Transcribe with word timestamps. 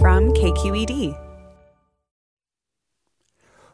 From 0.00 0.32
KQED. 0.32 1.18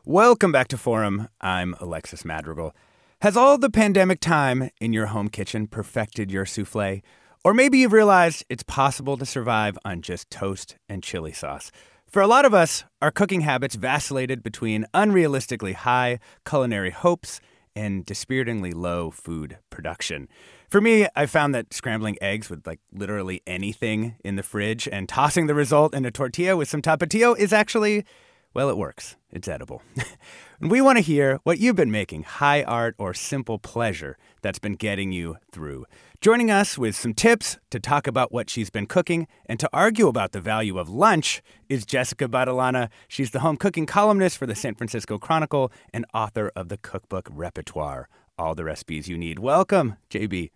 Welcome 0.06 0.52
back 0.52 0.68
to 0.68 0.78
Forum. 0.78 1.28
I'm 1.42 1.74
Alexis 1.80 2.24
Madrigal. 2.24 2.74
Has 3.20 3.36
all 3.36 3.58
the 3.58 3.68
pandemic 3.68 4.20
time 4.20 4.70
in 4.80 4.94
your 4.94 5.06
home 5.06 5.28
kitchen 5.28 5.66
perfected 5.66 6.30
your 6.30 6.46
souffle? 6.46 7.02
Or 7.44 7.52
maybe 7.52 7.76
you've 7.76 7.92
realized 7.92 8.42
it's 8.48 8.62
possible 8.62 9.18
to 9.18 9.26
survive 9.26 9.76
on 9.84 10.00
just 10.00 10.30
toast 10.30 10.76
and 10.88 11.02
chili 11.02 11.32
sauce. 11.32 11.70
For 12.06 12.22
a 12.22 12.26
lot 12.26 12.46
of 12.46 12.54
us, 12.54 12.84
our 13.02 13.10
cooking 13.10 13.42
habits 13.42 13.74
vacillated 13.74 14.42
between 14.42 14.86
unrealistically 14.94 15.74
high 15.74 16.20
culinary 16.46 16.90
hopes 16.90 17.38
and 17.76 18.06
dispiritingly 18.06 18.72
low 18.72 19.10
food 19.10 19.58
production. 19.68 20.28
For 20.68 20.80
me, 20.80 21.06
I 21.14 21.26
found 21.26 21.54
that 21.54 21.72
scrambling 21.72 22.16
eggs 22.20 22.50
with 22.50 22.66
like 22.66 22.80
literally 22.92 23.42
anything 23.46 24.16
in 24.24 24.36
the 24.36 24.42
fridge 24.42 24.88
and 24.90 25.08
tossing 25.08 25.46
the 25.46 25.54
result 25.54 25.94
in 25.94 26.04
a 26.04 26.10
tortilla 26.10 26.56
with 26.56 26.68
some 26.68 26.82
tapatio 26.82 27.36
is 27.38 27.52
actually 27.52 28.04
well, 28.54 28.70
it 28.70 28.76
works. 28.76 29.16
It's 29.32 29.48
edible. 29.48 29.82
and 30.60 30.70
we 30.70 30.80
want 30.80 30.96
to 30.96 31.02
hear 31.02 31.40
what 31.42 31.58
you've 31.58 31.74
been 31.74 31.90
making 31.90 32.22
high 32.22 32.62
art 32.62 32.94
or 32.98 33.12
simple 33.12 33.58
pleasure 33.58 34.16
that's 34.42 34.60
been 34.60 34.76
getting 34.76 35.10
you 35.10 35.38
through. 35.50 35.86
Joining 36.20 36.52
us 36.52 36.78
with 36.78 36.94
some 36.94 37.14
tips 37.14 37.58
to 37.70 37.80
talk 37.80 38.06
about 38.06 38.30
what 38.30 38.48
she's 38.48 38.70
been 38.70 38.86
cooking 38.86 39.26
and 39.46 39.58
to 39.58 39.68
argue 39.72 40.06
about 40.06 40.30
the 40.30 40.40
value 40.40 40.78
of 40.78 40.88
lunch 40.88 41.42
is 41.68 41.84
Jessica 41.84 42.28
Battilana. 42.28 42.90
She's 43.08 43.32
the 43.32 43.40
home 43.40 43.56
cooking 43.56 43.86
columnist 43.86 44.38
for 44.38 44.46
the 44.46 44.54
San 44.54 44.76
Francisco 44.76 45.18
Chronicle 45.18 45.72
and 45.92 46.06
author 46.14 46.52
of 46.54 46.68
the 46.68 46.76
cookbook 46.76 47.28
Repertoire 47.32 48.08
All 48.38 48.54
the 48.54 48.64
Recipes 48.64 49.08
You 49.08 49.16
Need. 49.16 49.38
Welcome, 49.38 49.96
JB. 50.10 50.50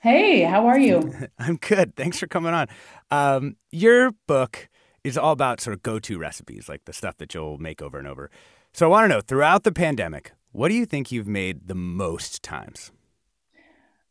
Hey, 0.00 0.42
how 0.42 0.66
are 0.66 0.78
you? 0.78 1.12
I'm 1.38 1.56
good. 1.56 1.94
Thanks 1.94 2.18
for 2.18 2.26
coming 2.26 2.52
on. 2.52 2.66
Um, 3.10 3.56
your 3.70 4.12
book 4.26 4.68
is 5.04 5.16
all 5.16 5.32
about 5.32 5.60
sort 5.60 5.74
of 5.74 5.82
go 5.82 5.98
to 6.00 6.18
recipes, 6.18 6.68
like 6.68 6.84
the 6.84 6.92
stuff 6.92 7.16
that 7.18 7.32
you'll 7.32 7.58
make 7.58 7.80
over 7.80 7.98
and 7.98 8.08
over. 8.08 8.30
So 8.72 8.86
I 8.86 8.88
want 8.88 9.04
to 9.04 9.08
know 9.08 9.20
throughout 9.20 9.62
the 9.62 9.72
pandemic, 9.72 10.32
what 10.50 10.68
do 10.68 10.74
you 10.74 10.84
think 10.84 11.12
you've 11.12 11.28
made 11.28 11.68
the 11.68 11.74
most 11.74 12.42
times? 12.42 12.90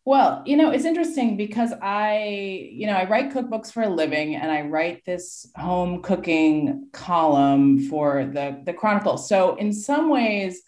Well, 0.06 0.44
you 0.46 0.56
know, 0.56 0.70
it's 0.70 0.86
interesting 0.86 1.36
because 1.36 1.74
I, 1.82 2.70
you 2.72 2.86
know, 2.86 2.94
I 2.94 3.10
write 3.10 3.34
cookbooks 3.34 3.72
for 3.72 3.84
a 3.84 3.90
living 3.90 4.36
and 4.36 4.52
I 4.52 4.62
write 4.62 5.04
this 5.04 5.48
home 5.56 6.02
cooking 6.04 6.88
column 6.94 7.90
for 7.90 8.26
the 8.26 8.62
the 8.64 8.74
Chronicle. 8.74 9.18
So 9.18 9.56
in 9.56 9.74
some 9.74 10.10
ways, 10.10 10.62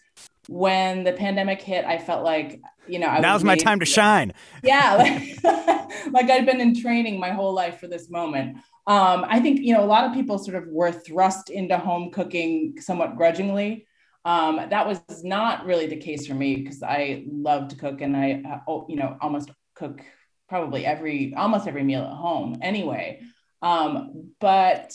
when 0.48 1.04
the 1.04 1.12
pandemic 1.12 1.60
hit, 1.60 1.84
I 1.84 1.98
felt 1.98 2.24
like, 2.24 2.60
you 2.88 2.98
know, 2.98 3.06
I 3.06 3.20
now's 3.20 3.44
my 3.44 3.54
time 3.54 3.80
to 3.80 3.86
shine. 3.86 4.32
Yeah, 4.64 4.94
like, 5.44 6.12
like 6.12 6.30
I'd 6.30 6.46
been 6.46 6.60
in 6.60 6.74
training 6.74 7.20
my 7.20 7.30
whole 7.30 7.52
life 7.52 7.78
for 7.78 7.86
this 7.86 8.10
moment. 8.10 8.56
Um, 8.86 9.26
I 9.28 9.38
think 9.40 9.60
you 9.60 9.74
know 9.74 9.84
a 9.84 9.86
lot 9.86 10.04
of 10.04 10.14
people 10.14 10.38
sort 10.38 10.56
of 10.56 10.66
were 10.68 10.90
thrust 10.90 11.50
into 11.50 11.76
home 11.76 12.10
cooking 12.10 12.80
somewhat 12.80 13.16
grudgingly. 13.16 13.86
Um, 14.24 14.56
that 14.70 14.86
was 14.86 15.00
not 15.22 15.66
really 15.66 15.86
the 15.86 15.96
case 15.96 16.26
for 16.26 16.34
me 16.34 16.56
because 16.56 16.82
I 16.82 17.24
love 17.30 17.68
to 17.68 17.76
cook 17.76 18.00
and 18.00 18.16
I, 18.16 18.42
uh, 18.66 18.80
you 18.88 18.96
know, 18.96 19.16
almost 19.20 19.50
cook 19.74 20.00
probably 20.48 20.86
every 20.86 21.34
almost 21.34 21.68
every 21.68 21.84
meal 21.84 22.02
at 22.02 22.16
home 22.16 22.58
anyway. 22.62 23.20
Um, 23.60 24.32
but 24.40 24.94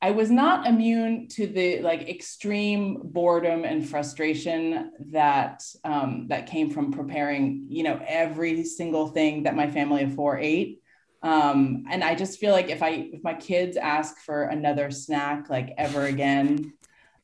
I 0.00 0.12
was 0.12 0.30
not 0.30 0.66
immune 0.66 1.28
to 1.28 1.46
the 1.46 1.80
like 1.80 2.08
extreme 2.08 3.00
boredom 3.02 3.64
and 3.64 3.88
frustration 3.88 4.92
that 5.12 5.62
um, 5.84 6.26
that 6.28 6.46
came 6.46 6.70
from 6.70 6.92
preparing, 6.92 7.66
you 7.68 7.82
know, 7.82 8.00
every 8.06 8.64
single 8.64 9.08
thing 9.08 9.42
that 9.42 9.56
my 9.56 9.70
family 9.70 10.04
of 10.04 10.14
four 10.14 10.38
ate. 10.38 10.80
Um 11.20 11.84
and 11.90 12.04
i 12.04 12.14
just 12.14 12.38
feel 12.38 12.52
like 12.52 12.68
if 12.68 12.80
i 12.80 13.08
if 13.12 13.24
my 13.24 13.34
kids 13.34 13.76
ask 13.76 14.18
for 14.18 14.44
another 14.44 14.88
snack 14.92 15.50
like 15.50 15.74
ever 15.76 16.04
again 16.04 16.72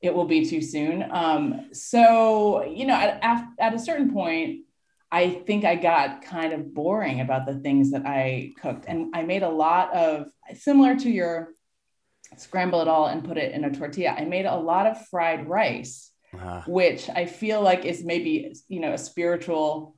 it 0.02 0.12
will 0.12 0.24
be 0.24 0.44
too 0.44 0.60
soon. 0.60 1.04
Um 1.12 1.68
so 1.72 2.64
you 2.64 2.86
know 2.86 2.94
at, 2.94 3.46
at 3.60 3.72
a 3.72 3.78
certain 3.78 4.12
point 4.12 4.64
i 5.12 5.30
think 5.46 5.64
i 5.64 5.76
got 5.76 6.22
kind 6.22 6.52
of 6.52 6.74
boring 6.74 7.20
about 7.20 7.46
the 7.46 7.54
things 7.54 7.92
that 7.92 8.04
i 8.04 8.50
cooked. 8.60 8.86
And 8.88 9.14
i 9.14 9.22
made 9.22 9.44
a 9.44 9.48
lot 9.48 9.94
of 9.94 10.26
similar 10.54 10.96
to 10.96 11.08
your 11.08 11.54
scramble 12.36 12.80
it 12.80 12.88
all 12.88 13.06
and 13.06 13.24
put 13.24 13.36
it 13.36 13.52
in 13.52 13.64
a 13.64 13.70
tortilla. 13.70 14.14
I 14.16 14.24
made 14.24 14.46
a 14.46 14.56
lot 14.56 14.86
of 14.86 15.06
fried 15.08 15.48
rice 15.48 16.10
uh-huh. 16.34 16.62
which 16.66 17.08
i 17.10 17.26
feel 17.26 17.62
like 17.62 17.84
is 17.84 18.02
maybe 18.02 18.52
you 18.66 18.80
know 18.80 18.92
a 18.92 18.98
spiritual 18.98 19.94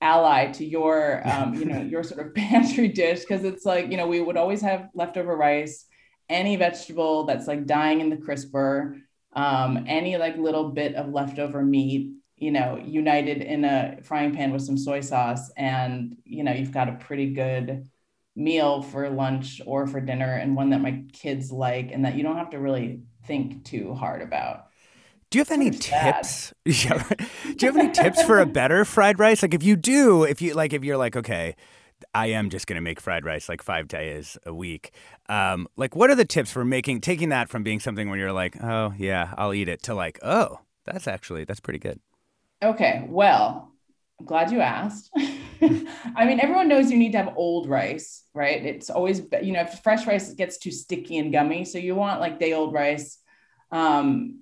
ally 0.00 0.50
to 0.52 0.64
your 0.64 1.22
um, 1.28 1.54
you 1.54 1.64
know 1.64 1.80
your 1.80 2.02
sort 2.02 2.26
of 2.26 2.34
pantry 2.34 2.88
dish. 2.88 3.20
Because 3.20 3.44
it's 3.44 3.64
like 3.64 3.90
you 3.90 3.96
know 3.96 4.06
we 4.06 4.20
would 4.20 4.36
always 4.36 4.62
have 4.62 4.88
leftover 4.94 5.36
rice 5.36 5.86
any 6.28 6.56
vegetable 6.56 7.24
that's 7.24 7.46
like 7.46 7.66
dying 7.66 8.00
in 8.00 8.10
the 8.10 8.16
crisper 8.16 8.96
um, 9.34 9.84
any 9.86 10.16
like 10.16 10.36
little 10.36 10.70
bit 10.70 10.94
of 10.94 11.08
leftover 11.10 11.62
meat 11.62 12.12
you 12.36 12.50
know 12.50 12.80
united 12.82 13.42
in 13.42 13.64
a 13.64 13.98
frying 14.02 14.34
pan 14.34 14.52
with 14.52 14.62
some 14.62 14.78
soy 14.78 15.00
sauce. 15.00 15.50
And 15.56 16.16
you 16.24 16.44
know 16.44 16.52
you've 16.52 16.72
got 16.72 16.88
a 16.88 16.92
pretty 16.92 17.34
good 17.34 17.89
meal 18.36 18.82
for 18.82 19.08
lunch 19.10 19.60
or 19.66 19.86
for 19.86 20.00
dinner 20.00 20.34
and 20.34 20.56
one 20.56 20.70
that 20.70 20.80
my 20.80 21.04
kids 21.12 21.50
like 21.50 21.90
and 21.92 22.04
that 22.04 22.14
you 22.16 22.22
don't 22.22 22.36
have 22.36 22.50
to 22.50 22.58
really 22.58 23.02
think 23.26 23.64
too 23.64 23.94
hard 23.94 24.22
about 24.22 24.66
do 25.30 25.38
you 25.38 25.42
have 25.44 25.52
any 25.52 25.70
tips? 25.70 26.52
Yeah, 26.64 27.04
do 27.08 27.66
you 27.66 27.72
have 27.72 27.76
any 27.76 27.92
tips 27.92 28.20
for 28.22 28.40
a 28.40 28.46
better 28.60 28.84
fried 28.84 29.20
rice? 29.20 29.42
Like 29.42 29.54
if 29.54 29.62
you 29.62 29.76
do, 29.76 30.24
if 30.24 30.42
you 30.42 30.54
like, 30.54 30.72
if 30.72 30.82
you're 30.82 30.96
like, 30.96 31.14
okay, 31.16 31.54
I 32.14 32.28
am 32.28 32.50
just 32.50 32.66
going 32.66 32.76
to 32.76 32.80
make 32.80 33.00
fried 33.00 33.24
rice 33.24 33.48
like 33.48 33.62
five 33.62 33.88
days 33.88 34.36
a 34.44 34.52
week. 34.52 34.92
Um, 35.28 35.68
like, 35.76 35.94
what 35.94 36.10
are 36.10 36.14
the 36.14 36.24
tips 36.24 36.50
for 36.50 36.64
making 36.64 37.00
taking 37.00 37.28
that 37.28 37.48
from 37.48 37.62
being 37.62 37.80
something 37.80 38.08
where 38.08 38.18
you're 38.18 38.32
like, 38.32 38.62
oh 38.62 38.92
yeah, 38.98 39.32
I'll 39.36 39.54
eat 39.54 39.68
it, 39.68 39.82
to 39.84 39.94
like, 39.94 40.18
oh, 40.22 40.60
that's 40.84 41.06
actually 41.06 41.44
that's 41.44 41.60
pretty 41.60 41.78
good. 41.78 42.00
Okay, 42.62 43.06
well, 43.08 43.72
I'm 44.18 44.26
glad 44.26 44.50
you 44.50 44.60
asked. 44.60 45.10
I 46.16 46.24
mean, 46.24 46.40
everyone 46.40 46.68
knows 46.68 46.90
you 46.90 46.98
need 46.98 47.12
to 47.12 47.18
have 47.18 47.34
old 47.36 47.68
rice, 47.68 48.24
right? 48.34 48.64
It's 48.64 48.90
always 48.90 49.22
you 49.42 49.52
know, 49.52 49.62
if 49.62 49.80
fresh 49.80 50.06
rice 50.06 50.32
gets 50.34 50.58
too 50.58 50.70
sticky 50.70 51.18
and 51.18 51.32
gummy, 51.32 51.64
so 51.64 51.78
you 51.78 51.94
want 51.94 52.20
like 52.20 52.38
day 52.38 52.52
old 52.52 52.72
rice. 52.72 53.18
Um, 53.70 54.40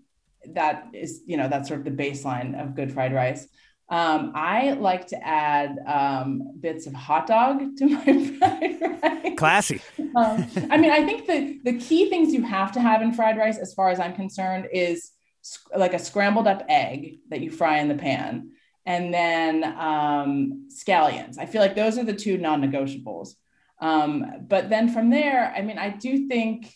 that 0.54 0.88
is, 0.92 1.22
you 1.26 1.36
know, 1.36 1.48
that's 1.48 1.68
sort 1.68 1.80
of 1.80 1.84
the 1.84 2.02
baseline 2.02 2.60
of 2.60 2.74
good 2.74 2.92
fried 2.92 3.12
rice. 3.12 3.46
Um, 3.90 4.32
I 4.34 4.72
like 4.72 5.06
to 5.08 5.26
add 5.26 5.78
um, 5.86 6.42
bits 6.60 6.86
of 6.86 6.92
hot 6.92 7.26
dog 7.26 7.76
to 7.78 7.86
my 7.88 8.26
fried 8.38 9.02
rice. 9.02 9.38
Classy. 9.38 9.80
Um, 9.98 10.46
I 10.70 10.76
mean, 10.76 10.90
I 10.90 11.04
think 11.04 11.26
the 11.26 11.60
the 11.64 11.78
key 11.78 12.10
things 12.10 12.32
you 12.32 12.42
have 12.42 12.72
to 12.72 12.80
have 12.80 13.02
in 13.02 13.12
fried 13.12 13.38
rice, 13.38 13.58
as 13.58 13.74
far 13.74 13.88
as 13.90 13.98
I'm 13.98 14.14
concerned, 14.14 14.68
is 14.72 15.12
sc- 15.42 15.74
like 15.76 15.94
a 15.94 15.98
scrambled 15.98 16.46
up 16.46 16.64
egg 16.68 17.18
that 17.30 17.40
you 17.40 17.50
fry 17.50 17.78
in 17.78 17.88
the 17.88 17.94
pan, 17.94 18.50
and 18.88 19.12
then 19.12 19.64
um, 19.64 20.66
scallions. 20.70 21.38
I 21.38 21.44
feel 21.44 21.60
like 21.60 21.74
those 21.74 21.98
are 21.98 22.04
the 22.04 22.14
two 22.14 22.38
non-negotiables. 22.38 23.34
Um, 23.82 24.24
but 24.48 24.70
then 24.70 24.88
from 24.88 25.10
there, 25.10 25.52
I 25.54 25.60
mean, 25.60 25.76
I 25.76 25.90
do 25.90 26.26
think 26.26 26.72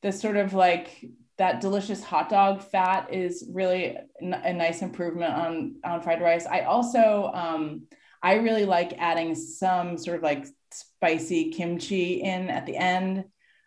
the 0.00 0.12
sort 0.12 0.38
of 0.38 0.54
like 0.54 1.04
that 1.36 1.60
delicious 1.60 2.02
hot 2.02 2.30
dog 2.30 2.62
fat 2.62 3.12
is 3.12 3.46
really 3.52 3.98
a 4.22 4.52
nice 4.54 4.80
improvement 4.80 5.34
on 5.34 5.76
on 5.84 6.00
fried 6.00 6.22
rice. 6.22 6.46
I 6.46 6.62
also 6.62 7.30
um, 7.34 7.82
I 8.22 8.36
really 8.36 8.64
like 8.64 8.94
adding 8.96 9.34
some 9.34 9.98
sort 9.98 10.16
of 10.16 10.22
like 10.22 10.46
spicy 10.72 11.50
kimchi 11.50 12.22
in 12.22 12.48
at 12.48 12.64
the 12.64 12.78
end, 12.78 13.26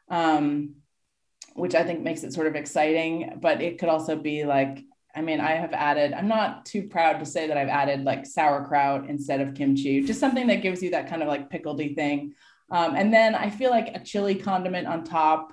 um, 0.09 0.73
which 1.53 1.75
I 1.75 1.83
think 1.83 2.01
makes 2.01 2.23
it 2.23 2.33
sort 2.33 2.47
of 2.47 2.55
exciting. 2.55 3.37
But 3.39 3.61
it 3.61 3.77
could 3.77 3.89
also 3.89 4.15
be 4.15 4.43
like 4.43 4.83
I 5.15 5.21
mean, 5.21 5.39
I 5.39 5.51
have 5.51 5.73
added, 5.73 6.13
I'm 6.13 6.27
not 6.27 6.65
too 6.65 6.83
proud 6.87 7.19
to 7.19 7.25
say 7.25 7.47
that 7.47 7.57
I've 7.57 7.67
added 7.67 8.03
like 8.03 8.25
sauerkraut 8.25 9.09
instead 9.09 9.41
of 9.41 9.55
kimchi, 9.55 10.01
just 10.01 10.19
something 10.19 10.47
that 10.47 10.61
gives 10.61 10.83
you 10.83 10.91
that 10.91 11.09
kind 11.09 11.21
of 11.21 11.27
like 11.27 11.49
pickledy 11.49 11.95
thing. 11.95 12.35
Um, 12.71 12.95
and 12.95 13.11
then 13.13 13.33
I 13.33 13.49
feel 13.49 13.71
like 13.71 13.95
a 13.95 13.99
chili 13.99 14.35
condiment 14.35 14.87
on 14.87 15.03
top 15.03 15.51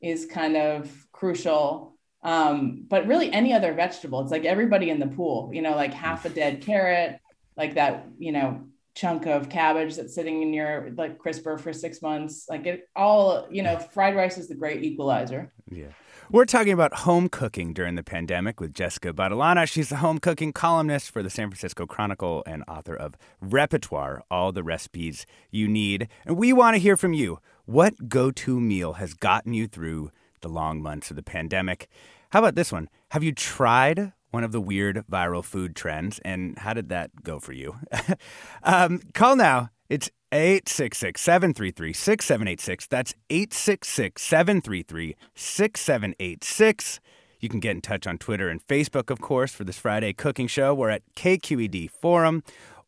is 0.00 0.26
kind 0.26 0.56
of 0.56 0.90
crucial. 1.10 1.96
Um, 2.22 2.84
but 2.88 3.08
really, 3.08 3.32
any 3.32 3.52
other 3.52 3.74
vegetable, 3.74 4.20
it's 4.20 4.30
like 4.30 4.44
everybody 4.44 4.90
in 4.90 5.00
the 5.00 5.08
pool, 5.08 5.50
you 5.52 5.62
know, 5.62 5.74
like 5.74 5.92
half 5.92 6.24
a 6.24 6.28
dead 6.28 6.62
carrot, 6.62 7.18
like 7.56 7.74
that, 7.74 8.06
you 8.18 8.30
know, 8.30 8.64
chunk 8.94 9.26
of 9.26 9.48
cabbage 9.48 9.96
that's 9.96 10.14
sitting 10.14 10.42
in 10.42 10.52
your 10.52 10.92
like 10.96 11.18
crisper 11.18 11.58
for 11.58 11.72
six 11.72 12.00
months. 12.02 12.46
Like 12.48 12.66
it 12.66 12.88
all, 12.94 13.48
you 13.50 13.62
know, 13.62 13.76
fried 13.78 14.14
rice 14.14 14.38
is 14.38 14.48
the 14.48 14.54
great 14.54 14.84
equalizer. 14.84 15.52
Yeah. 15.68 15.88
We're 16.32 16.46
talking 16.46 16.72
about 16.72 16.94
home 17.00 17.28
cooking 17.28 17.74
during 17.74 17.94
the 17.94 18.02
pandemic 18.02 18.58
with 18.58 18.72
Jessica 18.72 19.12
Battilana. 19.12 19.68
She's 19.68 19.90
the 19.90 19.96
home 19.96 20.18
cooking 20.18 20.54
columnist 20.54 21.10
for 21.10 21.22
the 21.22 21.28
San 21.28 21.50
Francisco 21.50 21.84
Chronicle 21.84 22.42
and 22.46 22.64
author 22.66 22.96
of 22.96 23.18
Repertoire, 23.42 24.22
all 24.30 24.50
the 24.50 24.62
recipes 24.62 25.26
you 25.50 25.68
need. 25.68 26.08
And 26.24 26.38
we 26.38 26.54
want 26.54 26.74
to 26.74 26.80
hear 26.80 26.96
from 26.96 27.12
you. 27.12 27.38
What 27.66 28.08
go 28.08 28.30
to 28.30 28.58
meal 28.58 28.94
has 28.94 29.12
gotten 29.12 29.52
you 29.52 29.66
through 29.66 30.10
the 30.40 30.48
long 30.48 30.80
months 30.80 31.10
of 31.10 31.16
the 31.16 31.22
pandemic? 31.22 31.86
How 32.30 32.38
about 32.38 32.54
this 32.54 32.72
one? 32.72 32.88
Have 33.10 33.22
you 33.22 33.32
tried 33.32 34.14
one 34.30 34.42
of 34.42 34.52
the 34.52 34.60
weird 34.60 35.04
viral 35.12 35.44
food 35.44 35.76
trends, 35.76 36.18
and 36.24 36.58
how 36.60 36.72
did 36.72 36.88
that 36.88 37.10
go 37.22 37.40
for 37.40 37.52
you? 37.52 37.76
um, 38.62 39.02
call 39.12 39.36
now. 39.36 39.68
It's 39.90 40.10
866 40.32 41.20
733 41.20 41.92
6786. 41.92 42.86
That's 42.88 43.14
866 43.30 44.22
733 44.22 45.16
6786. 45.34 47.00
You 47.40 47.48
can 47.48 47.60
get 47.60 47.72
in 47.72 47.80
touch 47.80 48.06
on 48.06 48.18
Twitter 48.18 48.48
and 48.48 48.66
Facebook, 48.66 49.10
of 49.10 49.20
course, 49.20 49.52
for 49.52 49.64
this 49.64 49.78
Friday 49.78 50.12
cooking 50.12 50.46
show. 50.46 50.74
We're 50.74 50.90
at 50.90 51.02
KQED 51.16 51.90
Forum, 51.90 52.42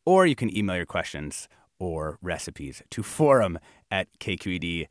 or 0.05 0.25
you 0.25 0.35
can 0.35 0.55
email 0.55 0.77
your 0.77 0.85
questions 0.85 1.47
or 1.77 2.17
recipes 2.21 2.81
to 2.89 3.03
forum 3.03 3.59
at 3.91 4.07
kqed.com 4.19 4.87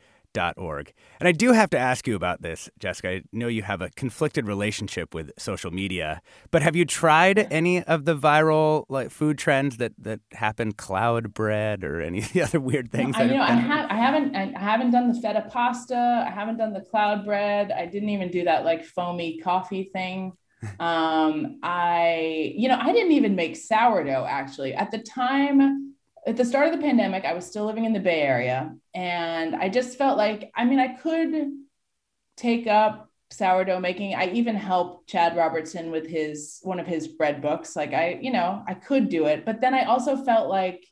org. 0.57 0.93
And 1.21 1.29
I 1.29 1.33
do 1.33 1.53
have 1.53 1.71
to 1.71 1.79
ask 1.79 2.07
you 2.07 2.15
about 2.15 2.43
this, 2.43 2.69
Jessica. 2.79 3.09
I 3.09 3.23
know 3.33 3.49
you 3.49 3.63
have 3.63 3.81
a 3.81 3.91
conflicted 3.91 4.47
relationship 4.47 5.15
with 5.15 5.31
social 5.39 5.71
media, 5.71 6.21
but 6.51 6.63
have 6.63 6.77
you 6.77 6.85
tried 6.85 7.47
any 7.53 7.83
of 7.83 8.05
the 8.05 8.17
viral 8.17 8.85
like 8.89 9.11
food 9.11 9.39
trends 9.39 9.77
that 9.79 9.93
that 9.99 10.21
happen, 10.33 10.73
cloud 10.73 11.33
bread 11.35 11.85
or 11.85 12.01
any 12.01 12.19
of 12.19 12.33
the 12.33 12.43
other 12.43 12.61
weird 12.61 12.91
things? 12.91 13.17
I, 13.17 13.25
you 13.25 13.35
know, 13.35 13.43
I, 13.43 13.53
have, 13.53 13.91
I 13.91 13.97
haven't 13.97 14.35
I 14.35 14.59
haven't 14.59 14.91
done 14.91 15.13
the 15.13 15.21
feta 15.21 15.47
pasta. 15.51 16.25
I 16.27 16.31
haven't 16.31 16.57
done 16.57 16.73
the 16.73 16.83
cloud 16.83 17.25
bread. 17.25 17.73
I 17.73 17.87
didn't 17.87 18.11
even 18.11 18.31
do 18.31 18.45
that 18.45 18.65
like 18.65 18.85
foamy 18.85 19.39
coffee 19.39 19.85
thing. 19.85 20.33
um, 20.81 21.59
I, 21.63 22.55
you 22.57 22.69
know, 22.69 22.79
I 22.81 22.93
didn't 22.93 23.13
even 23.13 23.35
make 23.37 23.57
sourdough 23.57 24.27
actually. 24.27 24.75
At 24.75 24.91
the 24.91 24.99
time, 24.99 25.95
at 26.27 26.37
the 26.37 26.45
start 26.45 26.69
of 26.69 26.73
the 26.73 26.83
pandemic, 26.83 27.25
I 27.25 27.35
was 27.35 27.47
still 27.47 27.67
living 27.67 27.85
in 27.85 27.93
the 27.93 28.01
Bay 28.01 28.23
Area. 28.23 28.75
And 28.95 29.57
I 29.57 29.69
just 29.69 29.99
felt 29.99 30.17
like, 30.17 30.51
I 30.55 30.65
mean, 30.65 30.79
I 30.79 30.95
could 30.95 31.53
take 32.37 32.67
up 32.67 33.11
sourdough 33.31 33.81
making. 33.81 34.15
I 34.15 34.31
even 34.31 34.55
helped 34.55 35.09
Chad 35.09 35.37
Robertson 35.37 35.91
with 35.91 36.07
his 36.07 36.61
one 36.63 36.79
of 36.79 36.87
his 36.87 37.09
bread 37.09 37.43
books. 37.43 37.75
Like 37.75 37.93
I, 37.93 38.19
you 38.21 38.31
know, 38.31 38.63
I 38.67 38.75
could 38.75 39.09
do 39.09 39.27
it. 39.27 39.45
But 39.45 39.61
then 39.61 39.75
I 39.75 39.85
also 39.85 40.17
felt 40.25 40.49
like 40.49 40.85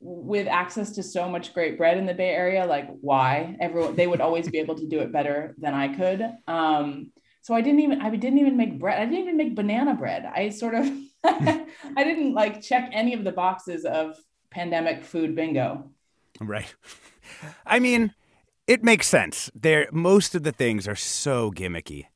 with 0.00 0.46
access 0.46 0.92
to 0.92 1.02
so 1.02 1.28
much 1.28 1.54
great 1.54 1.76
bread 1.76 1.98
in 1.98 2.06
the 2.06 2.14
Bay 2.14 2.30
Area, 2.30 2.66
like 2.66 2.88
why 3.00 3.56
everyone 3.60 3.96
they 3.96 4.06
would 4.06 4.20
always 4.20 4.48
be 4.48 4.58
able 4.58 4.76
to 4.76 4.86
do 4.86 5.00
it 5.00 5.12
better 5.12 5.54
than 5.58 5.74
I 5.74 5.94
could. 5.94 6.22
Um, 6.46 7.12
so 7.42 7.54
I 7.54 7.62
didn't 7.62 7.80
even 7.80 8.00
I 8.00 8.10
didn't 8.10 8.38
even 8.38 8.56
make 8.56 8.78
bread. 8.78 9.00
I 9.00 9.06
didn't 9.06 9.20
even 9.20 9.36
make 9.36 9.54
banana 9.54 9.94
bread. 9.94 10.24
I 10.24 10.50
sort 10.50 10.74
of 10.74 10.86
I 11.24 11.64
didn't 11.96 12.34
like 12.34 12.62
check 12.62 12.90
any 12.92 13.14
of 13.14 13.24
the 13.24 13.32
boxes 13.32 13.84
of 13.84 14.16
pandemic 14.50 15.04
food 15.04 15.34
bingo. 15.34 15.90
Right. 16.40 16.72
I 17.66 17.78
mean, 17.78 18.14
it 18.66 18.82
makes 18.82 19.06
sense. 19.06 19.50
There 19.54 19.88
most 19.92 20.34
of 20.34 20.42
the 20.42 20.52
things 20.52 20.86
are 20.88 20.96
so 20.96 21.50
gimmicky 21.50 22.06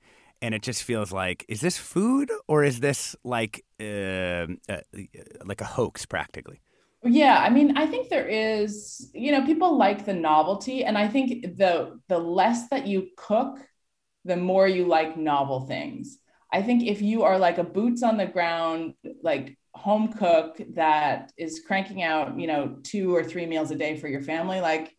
and 0.43 0.55
it 0.55 0.62
just 0.62 0.82
feels 0.82 1.12
like 1.12 1.47
is 1.49 1.61
this 1.61 1.79
food 1.79 2.31
or 2.49 2.64
is 2.64 2.81
this 2.81 3.17
like 3.25 3.64
uh, 3.81 4.47
uh, 4.69 4.81
like 5.44 5.61
a 5.61 5.64
hoax 5.67 6.05
practically? 6.05 6.61
Yeah, 7.05 7.38
I 7.38 7.50
mean, 7.50 7.76
I 7.76 7.87
think 7.87 8.09
there 8.09 8.29
is, 8.29 9.11
you 9.12 9.32
know, 9.32 9.44
people 9.44 9.76
like 9.76 10.05
the 10.05 10.14
novelty 10.14 10.85
and 10.85 10.97
I 10.97 11.09
think 11.09 11.56
the 11.56 12.00
the 12.08 12.19
less 12.19 12.69
that 12.69 12.87
you 12.87 13.08
cook, 13.17 13.58
the 14.25 14.37
more 14.37 14.69
you 14.69 14.87
like 14.87 15.17
novel 15.17 15.67
things. 15.67 16.19
I 16.53 16.62
think 16.62 16.82
if 16.85 17.00
you 17.00 17.23
are 17.23 17.38
like 17.38 17.58
a 17.58 17.65
boots 17.65 18.03
on 18.03 18.17
the 18.19 18.26
ground 18.26 18.94
like 19.23 19.56
home 19.75 20.12
cook 20.12 20.61
that 20.75 21.32
is 21.38 21.62
cranking 21.67 22.03
out, 22.03 22.38
you 22.38 22.47
know, 22.47 22.76
two 22.82 23.15
or 23.15 23.25
three 23.25 23.47
meals 23.47 23.70
a 23.70 23.76
day 23.76 23.97
for 23.97 24.06
your 24.06 24.23
family, 24.23 24.61
like 24.61 24.94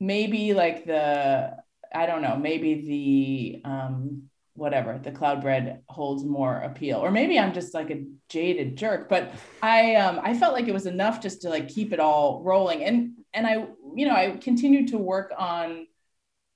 maybe 0.00 0.54
like 0.54 0.86
the, 0.86 1.56
I 1.94 2.06
don't 2.06 2.22
know, 2.22 2.36
maybe 2.36 3.60
the, 3.62 3.70
um, 3.70 4.22
whatever 4.54 4.98
the 4.98 5.12
cloud 5.12 5.40
bread 5.40 5.80
holds 5.88 6.24
more 6.24 6.58
appeal 6.58 6.98
or 6.98 7.10
maybe 7.10 7.38
i'm 7.38 7.54
just 7.54 7.72
like 7.72 7.88
a 7.90 8.04
jaded 8.28 8.76
jerk 8.76 9.08
but 9.08 9.32
i 9.62 9.94
um 9.94 10.20
i 10.22 10.36
felt 10.36 10.52
like 10.52 10.68
it 10.68 10.74
was 10.74 10.84
enough 10.86 11.22
just 11.22 11.40
to 11.40 11.48
like 11.48 11.68
keep 11.68 11.94
it 11.94 12.00
all 12.00 12.42
rolling 12.42 12.84
and 12.84 13.12
and 13.32 13.46
i 13.46 13.64
you 13.94 14.06
know 14.06 14.14
i 14.14 14.36
continued 14.42 14.88
to 14.88 14.98
work 14.98 15.32
on 15.38 15.86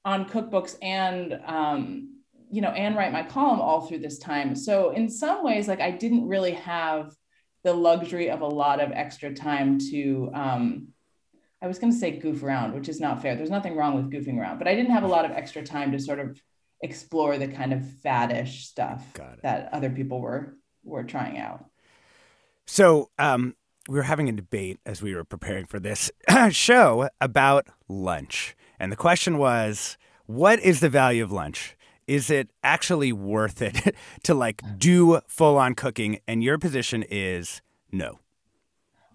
on 0.05 0.29
cookbooks 0.29 0.77
and 0.83 1.41
um 1.47 2.15
you 2.55 2.61
know, 2.61 2.69
and 2.69 2.97
write 2.97 3.13
my 3.13 3.25
column 3.25 3.61
all 3.61 3.81
through 3.81 3.99
this 3.99 4.21
time. 4.21 4.55
So 4.55 4.91
in 4.91 5.11
some 5.11 5.43
ways, 5.43 5.67
like 5.67 5.81
I 5.81 5.91
didn't 5.91 6.29
really 6.29 6.53
have 6.53 7.13
the 7.65 7.75
luxury 7.75 8.31
of 8.31 8.43
a 8.43 8.47
lot 8.47 8.81
of 8.81 8.93
extra 8.93 9.35
time 9.35 9.79
to 9.91 10.31
um, 10.33 10.89
I 11.65 11.67
was 11.67 11.79
going 11.79 11.95
to 11.95 11.99
say 11.99 12.19
goof 12.19 12.43
around, 12.43 12.75
which 12.75 12.91
is 12.91 13.01
not 13.01 13.23
fair. 13.23 13.37
There's 13.37 13.49
nothing 13.49 13.75
wrong 13.75 13.95
with 13.95 14.11
goofing 14.11 14.39
around, 14.39 14.59
but 14.59 14.69
I 14.69 14.75
didn't 14.75 14.91
have 14.91 15.03
a 15.03 15.09
lot 15.09 15.25
of 15.25 15.31
extra 15.31 15.63
time 15.63 15.93
to 15.93 15.99
sort 15.99 16.19
of 16.19 16.39
explore 16.83 17.39
the 17.39 17.49
kind 17.49 17.73
of 17.73 17.81
faddish 17.81 18.65
stuff 18.65 19.03
that 19.43 19.71
other 19.73 19.89
people 19.89 20.21
were 20.21 20.59
were 20.83 21.05
trying 21.05 21.39
out. 21.39 21.65
So, 22.67 23.09
um, 23.19 23.57
we 23.89 23.97
were 23.97 24.03
having 24.03 24.29
a 24.29 24.33
debate 24.33 24.79
as 24.85 25.01
we 25.01 25.15
were 25.15 25.25
preparing 25.25 25.65
for 25.65 25.81
this 25.81 26.11
show 26.51 27.09
about 27.19 27.69
lunch, 27.89 28.55
and 28.79 28.93
the 28.93 28.97
question 28.97 29.39
was, 29.39 29.97
what 30.27 30.61
is 30.61 30.81
the 30.81 30.91
value 30.91 31.25
of 31.25 31.33
lunch? 31.33 31.77
is 32.07 32.29
it 32.29 32.51
actually 32.63 33.11
worth 33.15 33.63
it 33.63 33.97
to 34.23 34.35
like 34.35 34.61
do 34.77 35.23
full 35.27 35.57
on 35.57 35.75
cooking? 35.75 36.19
And 36.29 36.45
your 36.45 36.59
position 36.59 37.03
is 37.09 37.63
no. 37.91 38.19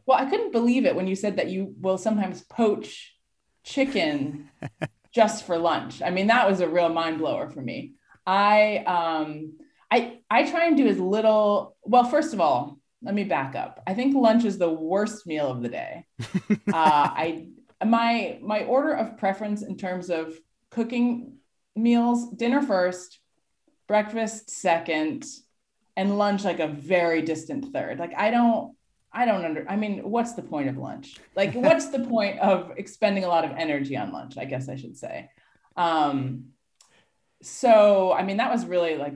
Well, 0.09 0.17
I 0.17 0.25
couldn't 0.25 0.51
believe 0.51 0.87
it 0.87 0.95
when 0.95 1.05
you 1.05 1.15
said 1.15 1.35
that 1.35 1.51
you 1.51 1.75
will 1.79 1.99
sometimes 1.99 2.41
poach 2.41 3.15
chicken 3.63 4.49
just 5.13 5.45
for 5.45 5.55
lunch. 5.55 6.01
I 6.01 6.09
mean, 6.09 6.25
that 6.27 6.49
was 6.49 6.61
a 6.61 6.67
real 6.67 6.89
mind 6.89 7.19
blower 7.19 7.47
for 7.47 7.61
me. 7.61 7.93
I 8.25 8.77
um 8.87 9.59
I 9.91 10.21
I 10.27 10.49
try 10.49 10.65
and 10.65 10.75
do 10.75 10.87
as 10.87 10.97
little. 10.97 11.75
Well, 11.83 12.05
first 12.05 12.33
of 12.33 12.41
all, 12.41 12.79
let 13.03 13.13
me 13.13 13.23
back 13.23 13.55
up. 13.55 13.83
I 13.85 13.93
think 13.93 14.15
lunch 14.15 14.45
is 14.45 14.57
the 14.57 14.71
worst 14.71 15.27
meal 15.27 15.45
of 15.45 15.61
the 15.61 15.69
day. 15.69 16.07
uh, 16.49 16.55
I 16.73 17.49
my 17.85 18.39
my 18.41 18.63
order 18.63 18.93
of 18.93 19.15
preference 19.19 19.61
in 19.61 19.77
terms 19.77 20.09
of 20.09 20.33
cooking 20.71 21.37
meals 21.75 22.31
dinner 22.31 22.63
first 22.63 23.19
breakfast 23.87 24.49
second 24.49 25.23
and 25.95 26.17
lunch 26.17 26.43
like 26.45 26.59
a 26.59 26.67
very 26.67 27.21
distant 27.21 27.71
third 27.71 27.99
like 27.99 28.13
i 28.17 28.29
don't 28.29 28.75
i 29.13 29.25
don't 29.25 29.45
under 29.45 29.65
i 29.69 29.75
mean 29.75 29.99
what's 29.99 30.33
the 30.33 30.41
point 30.41 30.69
of 30.69 30.77
lunch 30.77 31.17
like 31.35 31.53
what's 31.53 31.89
the 31.89 31.99
point 32.07 32.39
of 32.39 32.71
expending 32.77 33.23
a 33.23 33.27
lot 33.27 33.45
of 33.45 33.51
energy 33.51 33.95
on 33.97 34.11
lunch 34.11 34.37
i 34.37 34.45
guess 34.45 34.69
i 34.69 34.75
should 34.75 34.97
say 34.97 35.29
um 35.75 36.45
so 37.41 38.11
i 38.13 38.23
mean 38.23 38.37
that 38.37 38.51
was 38.51 38.65
really 38.65 38.97
like 38.97 39.13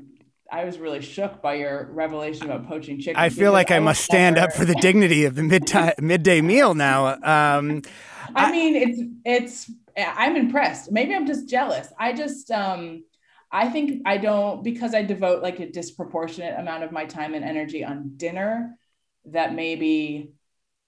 I 0.52 0.66
was 0.66 0.78
really 0.78 1.02
shook 1.02 1.42
by 1.42 1.56
your 1.56 1.90
revelation 1.94 2.46
about 2.46 2.68
poaching 2.68 3.00
chicken. 3.00 3.20
I 3.20 3.30
feel 3.30 3.52
like 3.52 3.72
I, 3.72 3.78
I 3.78 3.80
must 3.80 4.04
stand 4.04 4.36
never... 4.36 4.50
up 4.50 4.54
for 4.54 4.66
the 4.66 4.76
dignity 4.76 5.26
of 5.26 5.34
the 5.34 5.42
mid 5.42 5.72
midday 6.00 6.42
meal 6.42 6.76
now. 6.76 7.08
Um, 7.08 7.82
I, 8.36 8.50
I 8.50 8.52
mean, 8.52 8.76
it's 8.76 9.02
it's 9.26 9.72
I'm 9.98 10.36
impressed. 10.36 10.92
Maybe 10.92 11.16
I'm 11.16 11.26
just 11.26 11.50
jealous. 11.50 11.88
I 12.00 12.14
just 12.14 12.52
um 12.52 13.04
I 13.52 13.70
think 13.70 14.02
I 14.06 14.18
don't 14.18 14.64
because 14.64 14.94
I 14.94 15.04
devote 15.04 15.44
like 15.44 15.60
a 15.60 15.70
disproportionate 15.70 16.60
amount 16.60 16.84
of 16.84 16.92
my 16.92 17.06
time 17.06 17.34
and 17.34 17.44
energy 17.44 17.84
on 17.84 18.14
dinner 18.18 18.78
that 19.26 19.54
maybe 19.56 20.34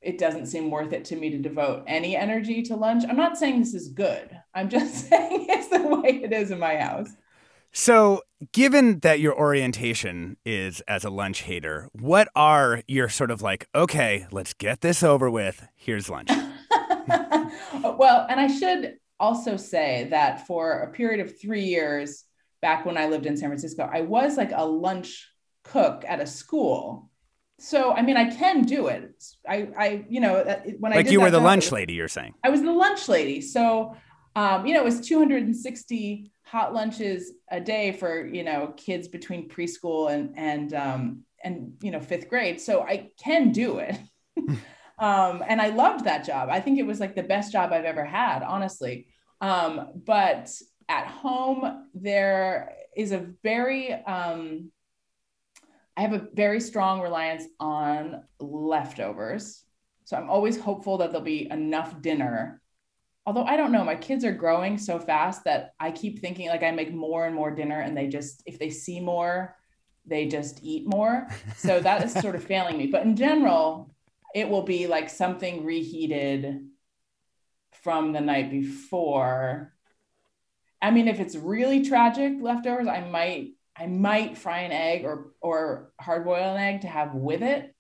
it 0.01 0.17
doesn't 0.17 0.45
seem 0.45 0.69
worth 0.69 0.93
it 0.93 1.05
to 1.05 1.15
me 1.15 1.31
to 1.31 1.37
devote 1.37 1.83
any 1.87 2.15
energy 2.15 2.61
to 2.63 2.75
lunch. 2.75 3.03
I'm 3.07 3.17
not 3.17 3.37
saying 3.37 3.59
this 3.59 3.73
is 3.73 3.89
good. 3.89 4.29
I'm 4.53 4.69
just 4.69 5.09
saying 5.09 5.47
it's 5.49 5.69
the 5.69 5.87
way 5.87 6.21
it 6.23 6.31
is 6.31 6.51
in 6.51 6.59
my 6.59 6.77
house. 6.77 7.09
So, 7.77 8.21
given 8.53 8.99
that 8.99 9.19
your 9.19 9.37
orientation 9.37 10.37
is 10.45 10.79
as 10.87 11.03
a 11.03 11.09
lunch 11.09 11.41
hater, 11.41 11.89
what 11.91 12.29
are 12.33 12.83
your 12.87 13.09
sort 13.09 13.31
of 13.31 13.41
like, 13.41 13.67
okay, 13.75 14.27
let's 14.31 14.53
get 14.53 14.79
this 14.79 15.03
over 15.03 15.29
with. 15.29 15.67
Here's 15.75 16.09
lunch. 16.09 16.29
well, 16.69 18.25
and 18.29 18.39
I 18.39 18.47
should 18.47 18.95
also 19.19 19.57
say 19.57 20.07
that 20.11 20.47
for 20.47 20.79
a 20.79 20.91
period 20.91 21.19
of 21.19 21.39
three 21.39 21.63
years 21.65 22.23
back 22.61 22.85
when 22.85 22.97
I 22.97 23.07
lived 23.07 23.25
in 23.25 23.35
San 23.35 23.49
Francisco, 23.49 23.89
I 23.91 24.01
was 24.01 24.37
like 24.37 24.51
a 24.53 24.65
lunch 24.65 25.29
cook 25.63 26.05
at 26.07 26.21
a 26.21 26.27
school. 26.27 27.09
So, 27.57 27.93
I 27.93 28.01
mean, 28.01 28.17
I 28.17 28.29
can 28.35 28.63
do 28.63 28.87
it. 28.87 29.23
I, 29.47 29.69
I, 29.77 30.05
you 30.09 30.19
know, 30.19 30.43
when 30.79 30.91
I 30.91 30.97
like 30.97 31.11
you 31.11 31.21
were 31.21 31.31
the 31.31 31.39
lunch 31.39 31.71
lady, 31.71 31.93
you're 31.93 32.07
saying. 32.07 32.33
I 32.43 32.49
was 32.49 32.61
the 32.61 32.71
lunch 32.71 33.07
lady. 33.07 33.41
So, 33.41 33.95
um, 34.35 34.65
you 34.65 34.73
know, 34.73 34.81
it 34.81 34.85
was 34.85 34.99
260 35.07 36.31
hot 36.45 36.73
lunches 36.73 37.33
a 37.49 37.59
day 37.59 37.91
for 37.91 38.25
you 38.27 38.43
know 38.43 38.73
kids 38.77 39.07
between 39.07 39.49
preschool 39.49 40.11
and 40.11 40.33
and 40.37 40.73
um, 40.73 41.23
and 41.43 41.73
you 41.81 41.91
know 41.91 41.99
fifth 41.99 42.29
grade. 42.29 42.61
So 42.61 42.81
I 42.81 43.09
can 43.17 43.51
do 43.51 43.79
it. 43.79 43.97
um, 44.99 45.43
and 45.47 45.61
I 45.61 45.69
loved 45.69 46.05
that 46.05 46.25
job. 46.25 46.49
I 46.51 46.59
think 46.59 46.77
it 46.77 46.85
was 46.85 46.99
like 46.99 47.15
the 47.15 47.23
best 47.23 47.51
job 47.51 47.71
I've 47.71 47.85
ever 47.85 48.03
had, 48.03 48.43
honestly. 48.43 49.07
Um, 49.39 49.91
but 50.05 50.51
at 50.89 51.07
home, 51.07 51.87
there 51.93 52.73
is 52.95 53.11
a 53.13 53.27
very 53.43 53.93
um, 53.93 54.71
I 55.97 56.01
have 56.01 56.13
a 56.13 56.27
very 56.33 56.59
strong 56.59 57.01
reliance 57.01 57.45
on 57.59 58.23
leftovers. 58.39 59.63
So 60.03 60.17
I'm 60.17 60.29
always 60.29 60.59
hopeful 60.59 60.97
that 60.99 61.11
there'll 61.11 61.23
be 61.23 61.49
enough 61.49 62.01
dinner 62.01 62.61
although 63.25 63.43
I 63.43 63.57
don't 63.57 63.71
know, 63.71 63.83
my 63.83 63.95
kids 63.95 64.23
are 64.23 64.31
growing 64.31 64.77
so 64.77 64.99
fast 64.99 65.43
that 65.45 65.73
I 65.79 65.91
keep 65.91 66.19
thinking 66.19 66.47
like 66.49 66.63
I 66.63 66.71
make 66.71 66.93
more 66.93 67.25
and 67.25 67.35
more 67.35 67.51
dinner 67.51 67.79
and 67.79 67.97
they 67.97 68.07
just, 68.07 68.43
if 68.45 68.59
they 68.59 68.69
see 68.69 68.99
more, 68.99 69.55
they 70.05 70.27
just 70.27 70.59
eat 70.61 70.87
more. 70.87 71.27
So 71.55 71.79
that 71.79 72.03
is 72.03 72.13
sort 72.13 72.35
of 72.35 72.43
failing 72.47 72.77
me. 72.77 72.87
But 72.87 73.03
in 73.03 73.15
general, 73.15 73.91
it 74.35 74.47
will 74.47 74.61
be 74.61 74.85
like 74.85 75.09
something 75.09 75.65
reheated 75.65 76.67
from 77.83 78.13
the 78.13 78.21
night 78.21 78.51
before. 78.51 79.73
I 80.81 80.91
mean, 80.91 81.07
if 81.07 81.19
it's 81.19 81.35
really 81.35 81.83
tragic 81.83 82.33
leftovers, 82.39 82.87
I 82.87 83.01
might 83.09 83.53
I 83.77 83.87
might 83.87 84.37
fry 84.37 84.59
an 84.59 84.71
egg 84.71 85.05
or 85.05 85.31
or 85.41 85.91
hard 85.99 86.25
boil 86.25 86.55
an 86.55 86.61
egg 86.61 86.81
to 86.81 86.87
have 86.87 87.13
with 87.13 87.41
it. 87.41 87.73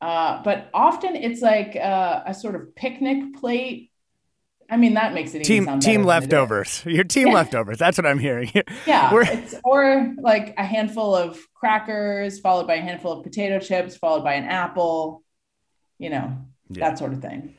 Uh, 0.00 0.42
but 0.42 0.70
often 0.72 1.16
it's 1.16 1.42
like 1.42 1.74
a, 1.74 2.22
a 2.26 2.34
sort 2.34 2.54
of 2.54 2.74
picnic 2.76 3.34
plate 3.40 3.90
I 4.70 4.76
mean, 4.76 4.94
that 4.94 5.14
makes 5.14 5.34
it 5.34 5.44
team 5.44 5.80
team 5.80 6.02
leftovers. 6.02 6.82
Your 6.86 7.04
team 7.04 7.28
yeah. 7.28 7.34
leftovers. 7.34 7.78
That's 7.78 7.96
what 7.96 8.06
I'm 8.06 8.18
hearing. 8.18 8.52
yeah, 8.86 9.10
it's 9.12 9.54
or 9.64 10.14
like 10.20 10.54
a 10.58 10.64
handful 10.64 11.14
of 11.14 11.40
crackers, 11.54 12.38
followed 12.38 12.66
by 12.66 12.74
a 12.74 12.82
handful 12.82 13.12
of 13.12 13.24
potato 13.24 13.58
chips, 13.60 13.96
followed 13.96 14.24
by 14.24 14.34
an 14.34 14.44
apple. 14.44 15.22
You 15.98 16.10
know, 16.10 16.36
yeah. 16.68 16.90
that 16.90 16.98
sort 16.98 17.14
of 17.14 17.22
thing. 17.22 17.54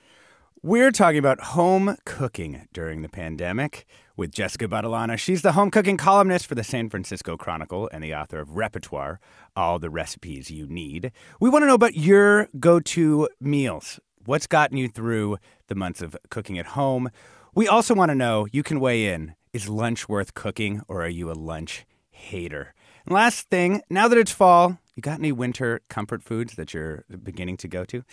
We're 0.61 0.91
talking 0.91 1.17
about 1.17 1.39
home 1.39 1.97
cooking 2.05 2.67
during 2.73 3.01
the 3.01 3.09
pandemic 3.09 3.85
with 4.19 4.31
Jessica 4.31 4.67
Battilana. 4.67 5.17
She's 5.17 5.41
the 5.41 5.53
home 5.53 5.71
cooking 5.71 5.97
columnist 5.97 6.45
for 6.45 6.53
the 6.53 6.63
San 6.63 6.89
Francisco 6.89 7.37
Chronicle 7.37 7.89
and 7.91 8.03
the 8.03 8.13
author 8.13 8.39
of 8.39 8.57
Repertoire, 8.57 9.19
All 9.55 9.79
the 9.79 9.89
Recipes 9.89 10.51
You 10.51 10.67
Need. 10.67 11.11
We 11.39 11.49
want 11.49 11.63
to 11.63 11.67
know 11.67 11.73
about 11.73 11.95
your 11.95 12.49
go 12.59 12.79
to 12.79 13.29
meals 13.39 13.99
What's 14.25 14.45
gotten 14.45 14.77
you 14.77 14.89
through 14.89 15.37
the 15.69 15.75
months 15.75 16.03
of 16.03 16.15
cooking 16.29 16.59
at 16.59 16.67
home? 16.67 17.09
We 17.55 17.67
also 17.67 17.95
want 17.95 18.09
to 18.09 18.15
know 18.15 18.45
you 18.51 18.61
can 18.61 18.79
weigh 18.79 19.07
in. 19.07 19.33
Is 19.53 19.67
lunch 19.67 20.07
worth 20.07 20.35
cooking 20.35 20.83
or 20.87 21.01
are 21.01 21.09
you 21.09 21.31
a 21.31 21.33
lunch 21.33 21.85
hater? 22.11 22.75
And 23.05 23.15
last 23.15 23.49
thing, 23.49 23.81
now 23.89 24.07
that 24.07 24.19
it's 24.19 24.31
fall, 24.31 24.77
you 24.95 25.01
got 25.01 25.17
any 25.17 25.31
winter 25.31 25.81
comfort 25.89 26.21
foods 26.21 26.53
that 26.57 26.75
you're 26.75 27.05
beginning 27.23 27.57
to 27.57 27.67
go 27.67 27.85
to? 27.85 28.03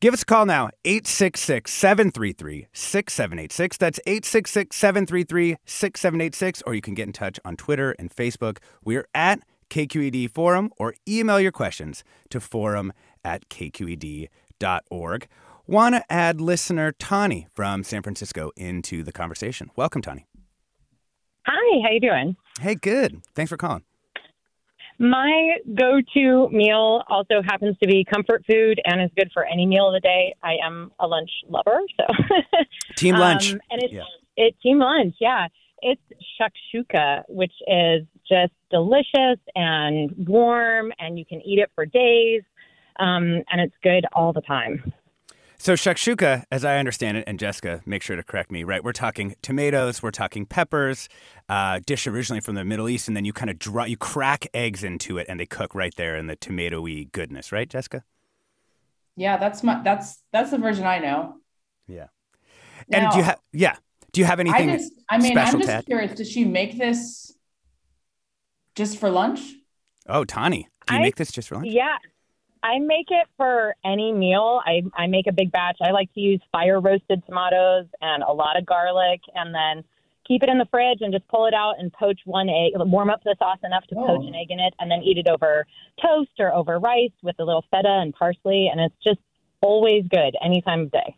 Give 0.00 0.14
us 0.14 0.22
a 0.22 0.26
call 0.26 0.46
now, 0.46 0.70
866 0.84 1.72
733 1.72 2.66
6786. 2.72 3.76
That's 3.76 4.00
866 4.06 4.76
733 4.76 5.56
6786. 5.64 6.62
Or 6.66 6.74
you 6.74 6.80
can 6.80 6.94
get 6.94 7.06
in 7.06 7.12
touch 7.12 7.38
on 7.44 7.56
Twitter 7.56 7.94
and 7.98 8.10
Facebook. 8.10 8.58
We're 8.84 9.06
at 9.14 9.40
KQED 9.68 10.30
Forum 10.30 10.70
or 10.78 10.94
email 11.08 11.38
your 11.38 11.52
questions 11.52 12.02
to 12.30 12.40
forum 12.40 12.92
at 13.24 13.48
kqed.com 13.48 14.30
org. 14.90 15.26
Want 15.66 15.94
to 15.94 16.04
add 16.10 16.40
listener 16.40 16.92
Tani 16.92 17.46
from 17.54 17.84
San 17.84 18.02
Francisco 18.02 18.50
into 18.56 19.02
the 19.02 19.12
conversation. 19.12 19.70
Welcome, 19.76 20.02
Tani. 20.02 20.26
Hi, 21.46 21.80
how 21.82 21.92
you 21.92 22.00
doing? 22.00 22.36
Hey, 22.60 22.74
good. 22.74 23.22
Thanks 23.34 23.48
for 23.48 23.56
calling. 23.56 23.84
My 25.00 25.56
go-to 25.74 26.48
meal 26.50 27.02
also 27.08 27.42
happens 27.44 27.76
to 27.82 27.88
be 27.88 28.04
comfort 28.04 28.44
food 28.46 28.80
and 28.84 29.02
is 29.02 29.10
good 29.16 29.30
for 29.32 29.44
any 29.44 29.66
meal 29.66 29.88
of 29.88 29.94
the 29.94 30.00
day. 30.00 30.34
I 30.42 30.56
am 30.64 30.92
a 31.00 31.06
lunch 31.06 31.30
lover, 31.48 31.80
so 31.98 32.36
team 32.96 33.16
lunch. 33.16 33.54
Um, 33.54 33.60
and 33.70 33.82
it's 33.82 33.92
yeah. 33.92 34.02
it 34.36 34.54
team 34.62 34.78
lunch, 34.78 35.16
yeah. 35.18 35.48
It's 35.82 36.02
shakshuka, 36.38 37.22
which 37.28 37.54
is 37.66 38.06
just 38.28 38.52
delicious 38.70 39.40
and 39.54 40.12
warm, 40.28 40.92
and 40.98 41.18
you 41.18 41.24
can 41.24 41.40
eat 41.40 41.58
it 41.58 41.70
for 41.74 41.86
days 41.86 42.42
um, 43.00 43.42
and 43.50 43.60
it's 43.60 43.74
good 43.82 44.04
all 44.12 44.32
the 44.32 44.42
time. 44.42 44.92
So 45.60 45.74
shakshuka, 45.74 46.44
as 46.50 46.64
I 46.64 46.78
understand 46.78 47.18
it, 47.18 47.24
and 47.26 47.38
Jessica, 47.38 47.82
make 47.84 48.02
sure 48.02 48.16
to 48.16 48.22
correct 48.22 48.50
me. 48.50 48.64
Right, 48.64 48.82
we're 48.82 48.94
talking 48.94 49.34
tomatoes, 49.42 50.02
we're 50.02 50.10
talking 50.10 50.46
peppers, 50.46 51.06
uh, 51.50 51.80
dish 51.84 52.06
originally 52.06 52.40
from 52.40 52.54
the 52.54 52.64
Middle 52.64 52.88
East, 52.88 53.08
and 53.08 53.14
then 53.14 53.26
you 53.26 53.34
kind 53.34 53.50
of 53.50 53.58
draw, 53.58 53.84
you 53.84 53.98
crack 53.98 54.46
eggs 54.54 54.82
into 54.82 55.18
it, 55.18 55.26
and 55.28 55.38
they 55.38 55.44
cook 55.44 55.74
right 55.74 55.94
there 55.98 56.16
in 56.16 56.28
the 56.28 56.36
tomatoey 56.36 57.12
goodness. 57.12 57.52
Right, 57.52 57.68
Jessica? 57.68 58.04
Yeah, 59.16 59.36
that's 59.36 59.62
my 59.62 59.82
that's 59.82 60.22
that's 60.32 60.50
the 60.50 60.56
version 60.56 60.86
I 60.86 60.98
know. 60.98 61.34
Yeah, 61.86 62.06
now, 62.88 62.98
and 62.98 63.10
do 63.10 63.18
you 63.18 63.24
have 63.24 63.38
yeah? 63.52 63.76
Do 64.12 64.22
you 64.22 64.24
have 64.24 64.40
anything? 64.40 64.70
I 64.70 64.76
just, 64.78 64.92
I 65.10 65.18
mean, 65.18 65.36
I'm 65.36 65.60
just 65.60 65.84
curious. 65.84 66.14
Does 66.14 66.30
she 66.30 66.46
make 66.46 66.78
this 66.78 67.34
just 68.74 68.96
for 68.96 69.10
lunch? 69.10 69.40
Oh, 70.06 70.24
Tani, 70.24 70.68
do 70.86 70.94
you 70.94 71.00
I, 71.00 71.02
make 71.02 71.16
this 71.16 71.30
just 71.30 71.48
for 71.48 71.56
lunch? 71.56 71.68
Yeah, 71.68 71.98
I 72.62 72.78
make 72.78 73.06
it 73.10 73.26
for 73.36 73.74
any 73.84 74.12
meal. 74.12 74.60
I, 74.66 74.82
I 74.94 75.06
make 75.06 75.26
a 75.26 75.32
big 75.32 75.50
batch. 75.50 75.78
I 75.80 75.92
like 75.92 76.12
to 76.14 76.20
use 76.20 76.40
fire 76.52 76.80
roasted 76.80 77.22
tomatoes 77.26 77.86
and 78.00 78.22
a 78.22 78.32
lot 78.32 78.58
of 78.58 78.66
garlic 78.66 79.20
and 79.34 79.54
then 79.54 79.84
keep 80.26 80.42
it 80.42 80.48
in 80.48 80.58
the 80.58 80.66
fridge 80.70 80.98
and 81.00 81.12
just 81.12 81.26
pull 81.28 81.46
it 81.46 81.54
out 81.54 81.74
and 81.78 81.92
poach 81.92 82.20
one 82.24 82.48
egg, 82.48 82.72
warm 82.76 83.10
up 83.10 83.22
the 83.24 83.34
sauce 83.38 83.58
enough 83.64 83.84
to 83.88 83.96
oh. 83.96 84.06
poach 84.06 84.26
an 84.26 84.34
oh. 84.34 84.40
egg 84.40 84.50
in 84.50 84.60
it 84.60 84.74
and 84.78 84.90
then 84.90 85.02
eat 85.02 85.18
it 85.18 85.28
over 85.28 85.66
toast 86.00 86.30
or 86.38 86.52
over 86.52 86.78
rice 86.78 87.10
with 87.22 87.36
a 87.38 87.44
little 87.44 87.64
feta 87.70 88.00
and 88.02 88.14
parsley. 88.14 88.68
And 88.70 88.80
it's 88.80 88.94
just 89.02 89.20
always 89.62 90.04
good 90.10 90.36
any 90.44 90.60
time 90.62 90.80
of 90.82 90.90
day. 90.90 91.16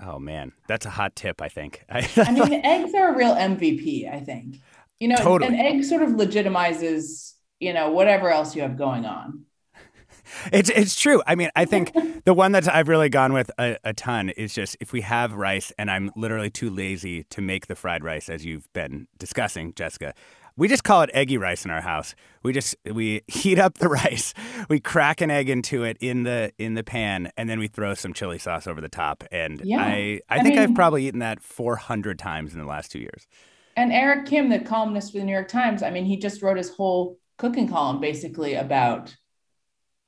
Oh 0.00 0.18
man, 0.18 0.52
that's 0.68 0.86
a 0.86 0.90
hot 0.90 1.16
tip, 1.16 1.42
I 1.42 1.48
think. 1.48 1.84
I 1.90 2.30
mean, 2.30 2.64
eggs 2.64 2.94
are 2.94 3.12
a 3.12 3.16
real 3.16 3.34
MVP, 3.34 4.12
I 4.12 4.20
think. 4.20 4.60
You 5.00 5.08
know, 5.08 5.16
totally. 5.16 5.54
an 5.54 5.54
egg 5.58 5.84
sort 5.84 6.02
of 6.02 6.10
legitimizes, 6.10 7.34
you 7.58 7.72
know, 7.72 7.90
whatever 7.90 8.30
else 8.30 8.54
you 8.54 8.62
have 8.62 8.76
going 8.76 9.04
on. 9.04 9.44
It's 10.52 10.70
it's 10.70 10.98
true. 10.98 11.22
I 11.26 11.34
mean, 11.34 11.50
I 11.56 11.64
think 11.64 11.92
the 12.24 12.34
one 12.34 12.52
that 12.52 12.72
I've 12.72 12.88
really 12.88 13.08
gone 13.08 13.32
with 13.32 13.50
a, 13.58 13.76
a, 13.84 13.92
ton 13.92 14.30
is 14.30 14.54
just 14.54 14.76
if 14.80 14.92
we 14.92 15.00
have 15.02 15.32
rice 15.34 15.72
and 15.78 15.90
I'm 15.90 16.10
literally 16.16 16.50
too 16.50 16.70
lazy 16.70 17.24
to 17.24 17.40
make 17.40 17.66
the 17.66 17.74
fried 17.74 18.04
rice 18.04 18.28
as 18.28 18.44
you've 18.44 18.72
been 18.72 19.08
discussing, 19.18 19.74
Jessica. 19.74 20.14
We 20.56 20.66
just 20.66 20.82
call 20.82 21.02
it 21.02 21.10
eggy 21.14 21.38
rice 21.38 21.64
in 21.64 21.70
our 21.70 21.80
house. 21.80 22.16
We 22.42 22.52
just 22.52 22.74
we 22.84 23.22
heat 23.28 23.58
up 23.58 23.74
the 23.78 23.88
rice, 23.88 24.34
we 24.68 24.80
crack 24.80 25.20
an 25.20 25.30
egg 25.30 25.48
into 25.48 25.84
it 25.84 25.96
in 26.00 26.24
the 26.24 26.52
in 26.58 26.74
the 26.74 26.82
pan, 26.82 27.30
and 27.36 27.48
then 27.48 27.58
we 27.58 27.68
throw 27.68 27.94
some 27.94 28.12
chili 28.12 28.38
sauce 28.38 28.66
over 28.66 28.80
the 28.80 28.88
top. 28.88 29.24
And 29.30 29.60
yeah. 29.64 29.80
I 29.80 30.20
I, 30.28 30.38
I 30.38 30.42
think 30.42 30.56
mean, 30.56 30.58
I've 30.58 30.74
probably 30.74 31.06
eaten 31.06 31.20
that 31.20 31.40
400 31.42 32.18
times 32.18 32.54
in 32.54 32.60
the 32.60 32.66
last 32.66 32.90
two 32.90 32.98
years. 32.98 33.26
And 33.76 33.92
Eric 33.92 34.26
Kim, 34.26 34.48
the 34.48 34.58
columnist 34.58 35.12
for 35.12 35.18
the 35.18 35.24
New 35.24 35.32
York 35.32 35.46
Times, 35.46 35.84
I 35.84 35.90
mean, 35.90 36.04
he 36.04 36.16
just 36.16 36.42
wrote 36.42 36.56
his 36.56 36.70
whole 36.70 37.16
cooking 37.36 37.68
column 37.68 38.00
basically 38.00 38.54
about 38.54 39.14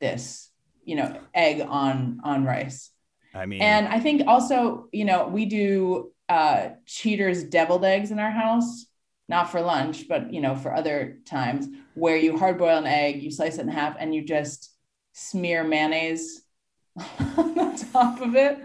this, 0.00 0.50
you 0.85 0.97
know, 0.97 1.19
egg 1.35 1.61
on 1.61 2.21
on 2.25 2.45
rice. 2.45 2.90
I 3.35 3.47
mean, 3.47 3.62
and 3.62 3.87
I 3.88 4.00
think 4.00 4.26
also, 4.26 4.88
you 4.92 5.04
know, 5.04 5.28
we 5.28 5.45
do 5.45 6.12
uh, 6.28 6.71
cheaters 6.87 7.45
deviled 7.45 7.85
eggs 7.85 8.11
in 8.11 8.19
our 8.19 8.30
house, 8.30 8.87
not 9.28 9.50
for 9.50 9.61
lunch, 9.61 10.09
but 10.09 10.33
you 10.33 10.40
know, 10.40 10.57
for 10.57 10.75
other 10.75 11.19
times 11.25 11.69
where 11.95 12.16
you 12.16 12.38
hard 12.38 12.59
boil 12.59 12.78
an 12.78 12.87
egg, 12.87 13.23
you 13.23 13.30
slice 13.30 13.59
it 13.59 13.62
in 13.62 13.69
half, 13.69 13.97
and 13.99 14.14
you 14.14 14.25
just 14.25 14.75
smear 15.12 15.64
mayonnaise 15.64 16.42
on 17.37 17.54
the 17.54 17.87
top 17.92 18.21
of 18.21 18.35
it. 18.35 18.59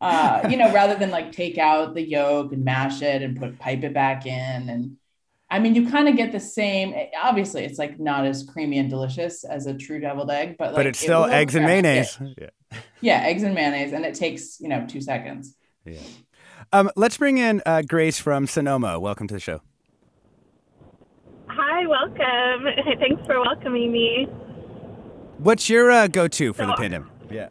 Uh, 0.00 0.46
you 0.50 0.56
know, 0.56 0.72
rather 0.72 0.94
than 0.94 1.10
like 1.10 1.30
take 1.30 1.58
out 1.58 1.94
the 1.94 2.02
yolk 2.02 2.52
and 2.52 2.64
mash 2.64 3.02
it 3.02 3.22
and 3.22 3.38
put 3.38 3.58
pipe 3.58 3.82
it 3.82 3.92
back 3.92 4.24
in 4.24 4.68
and 4.68 4.96
I 5.50 5.58
mean, 5.58 5.74
you 5.74 5.90
kind 5.90 6.08
of 6.08 6.16
get 6.16 6.30
the 6.30 6.40
same. 6.40 6.94
Obviously, 7.20 7.64
it's 7.64 7.78
like 7.78 7.98
not 7.98 8.24
as 8.24 8.44
creamy 8.44 8.78
and 8.78 8.88
delicious 8.88 9.42
as 9.42 9.66
a 9.66 9.74
true 9.74 9.98
deviled 9.98 10.30
egg, 10.30 10.56
but 10.56 10.68
like, 10.68 10.76
but 10.76 10.86
it's 10.86 11.00
still 11.00 11.24
it 11.24 11.32
eggs 11.32 11.54
and 11.54 11.64
mayonnaise. 11.66 12.18
Yeah. 12.38 12.78
yeah, 13.00 13.22
eggs 13.24 13.42
and 13.42 13.52
mayonnaise, 13.52 13.92
and 13.92 14.04
it 14.04 14.14
takes 14.14 14.60
you 14.60 14.68
know 14.68 14.86
two 14.88 15.00
seconds. 15.00 15.56
Yeah. 15.84 15.98
Um, 16.72 16.88
let's 16.94 17.16
bring 17.16 17.38
in 17.38 17.62
uh, 17.66 17.82
Grace 17.82 18.20
from 18.20 18.46
Sonoma. 18.46 19.00
Welcome 19.00 19.26
to 19.26 19.34
the 19.34 19.40
show. 19.40 19.60
Hi, 21.48 21.84
welcome. 21.86 22.68
Thanks 23.00 23.26
for 23.26 23.40
welcoming 23.40 23.90
me. 23.90 24.28
What's 25.38 25.68
your 25.68 25.90
uh, 25.90 26.06
go-to 26.06 26.52
for 26.52 26.62
so, 26.62 26.66
the 26.68 26.74
pandemic? 26.74 27.08
Yeah. 27.28 27.48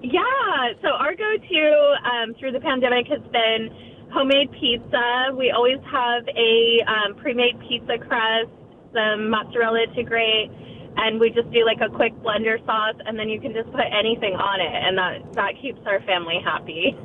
Yeah. 0.00 0.72
So 0.80 0.88
our 0.90 1.16
go-to 1.16 1.94
um, 2.04 2.34
through 2.38 2.52
the 2.52 2.60
pandemic 2.60 3.08
has 3.08 3.22
been 3.32 3.89
homemade 4.12 4.50
pizza. 4.52 5.30
We 5.36 5.50
always 5.50 5.78
have 5.90 6.26
a 6.28 6.80
um, 6.86 7.14
pre-made 7.16 7.58
pizza 7.68 7.98
crust, 7.98 8.50
some 8.92 9.30
mozzarella 9.30 9.86
to 9.94 10.02
grate, 10.02 10.50
and 10.96 11.20
we 11.20 11.30
just 11.30 11.50
do 11.50 11.64
like 11.64 11.80
a 11.80 11.88
quick 11.94 12.14
blender 12.22 12.64
sauce, 12.66 12.96
and 13.06 13.18
then 13.18 13.28
you 13.28 13.40
can 13.40 13.52
just 13.52 13.70
put 13.70 13.86
anything 13.92 14.34
on 14.34 14.60
it, 14.60 14.72
and 14.72 14.98
that 14.98 15.32
that 15.34 15.52
keeps 15.60 15.80
our 15.86 16.00
family 16.02 16.40
happy. 16.44 16.96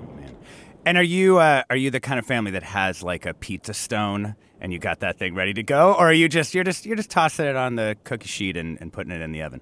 And 0.86 0.98
are 0.98 1.04
you 1.04 1.38
uh, 1.38 1.64
are 1.70 1.76
you 1.76 1.92
the 1.92 2.00
kind 2.00 2.20
of 2.20 2.26
family 2.26 2.52
that 2.52 2.64
has 2.64 3.02
like 3.02 3.26
a 3.26 3.34
pizza 3.34 3.74
stone 3.74 4.36
and 4.62 4.72
you 4.74 4.80
got 4.80 5.00
that 5.02 5.18
thing 5.20 5.36
ready 5.36 5.54
to 5.54 5.64
go, 5.64 5.94
or 5.94 6.10
are 6.10 6.14
you 6.14 6.28
just 6.28 6.54
you're 6.56 6.64
just 6.64 6.86
you're 6.86 6.96
just 6.96 7.12
tossing 7.12 7.46
it 7.46 7.56
on 7.56 7.76
the 7.76 7.96
cookie 8.04 8.28
sheet 8.28 8.58
and, 8.58 8.80
and 8.82 8.92
putting 8.92 9.12
it 9.12 9.22
in 9.22 9.32
the 9.32 9.42
oven? 9.42 9.62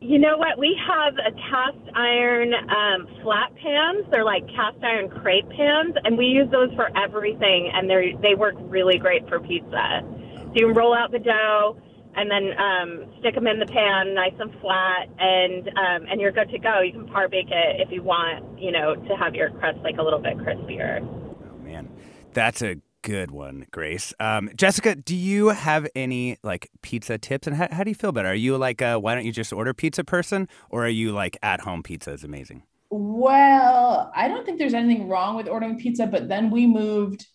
You 0.00 0.18
know 0.18 0.36
what? 0.36 0.58
We 0.58 0.78
have 0.86 1.14
a 1.14 1.32
cast 1.32 1.96
iron 1.96 2.52
um, 2.52 3.08
flat 3.22 3.54
pans. 3.56 4.04
They're 4.10 4.24
like 4.24 4.46
cast 4.48 4.76
iron 4.82 5.08
crepe 5.08 5.48
pans, 5.48 5.94
and 6.04 6.18
we 6.18 6.26
use 6.26 6.50
those 6.50 6.72
for 6.74 6.90
everything, 6.96 7.70
and 7.72 7.88
they 7.88 8.14
they 8.20 8.34
work 8.34 8.54
really 8.58 8.98
great 8.98 9.26
for 9.28 9.40
pizza. 9.40 10.02
So 10.02 10.52
you 10.54 10.66
can 10.66 10.76
roll 10.76 10.94
out 10.94 11.12
the 11.12 11.18
dough 11.18 11.80
and 12.16 12.30
then 12.30 12.52
um, 12.58 13.12
stick 13.20 13.34
them 13.34 13.46
in 13.46 13.58
the 13.58 13.66
pan, 13.66 14.14
nice 14.14 14.32
and 14.38 14.50
flat, 14.60 15.08
and 15.18 15.68
um, 15.68 16.08
and 16.10 16.20
you're 16.20 16.32
good 16.32 16.50
to 16.50 16.58
go. 16.58 16.80
You 16.80 16.92
can 16.92 17.06
par 17.06 17.28
bake 17.28 17.50
it 17.50 17.80
if 17.80 17.90
you 17.90 18.02
want, 18.02 18.60
you 18.60 18.72
know, 18.72 18.94
to 18.94 19.16
have 19.16 19.34
your 19.34 19.50
crust 19.50 19.78
like 19.82 19.96
a 19.98 20.02
little 20.02 20.18
bit 20.18 20.36
crispier. 20.38 21.00
Oh 21.02 21.58
man, 21.62 21.88
that's 22.32 22.62
a 22.62 22.76
good 23.06 23.30
one, 23.30 23.66
Grace. 23.70 24.12
Um, 24.18 24.50
Jessica, 24.56 24.96
do 24.96 25.14
you 25.14 25.50
have 25.50 25.86
any 25.94 26.38
like 26.42 26.68
pizza 26.82 27.18
tips? 27.18 27.46
And 27.46 27.54
how, 27.54 27.68
how 27.70 27.84
do 27.84 27.90
you 27.90 27.94
feel 27.94 28.10
about 28.10 28.24
it? 28.24 28.28
Are 28.28 28.34
you 28.34 28.56
like, 28.56 28.82
uh, 28.82 28.98
why 28.98 29.14
don't 29.14 29.24
you 29.24 29.30
just 29.30 29.52
order 29.52 29.72
pizza 29.72 30.02
person, 30.02 30.48
or 30.70 30.84
are 30.84 30.88
you 30.88 31.12
like 31.12 31.38
at 31.40 31.60
home 31.60 31.84
pizza 31.84 32.10
is 32.10 32.24
amazing? 32.24 32.64
Well, 32.90 34.10
I 34.12 34.26
don't 34.26 34.44
think 34.44 34.58
there's 34.58 34.74
anything 34.74 35.08
wrong 35.08 35.36
with 35.36 35.46
ordering 35.46 35.78
pizza, 35.78 36.08
but 36.08 36.28
then 36.28 36.50
we 36.50 36.66
moved. 36.66 37.28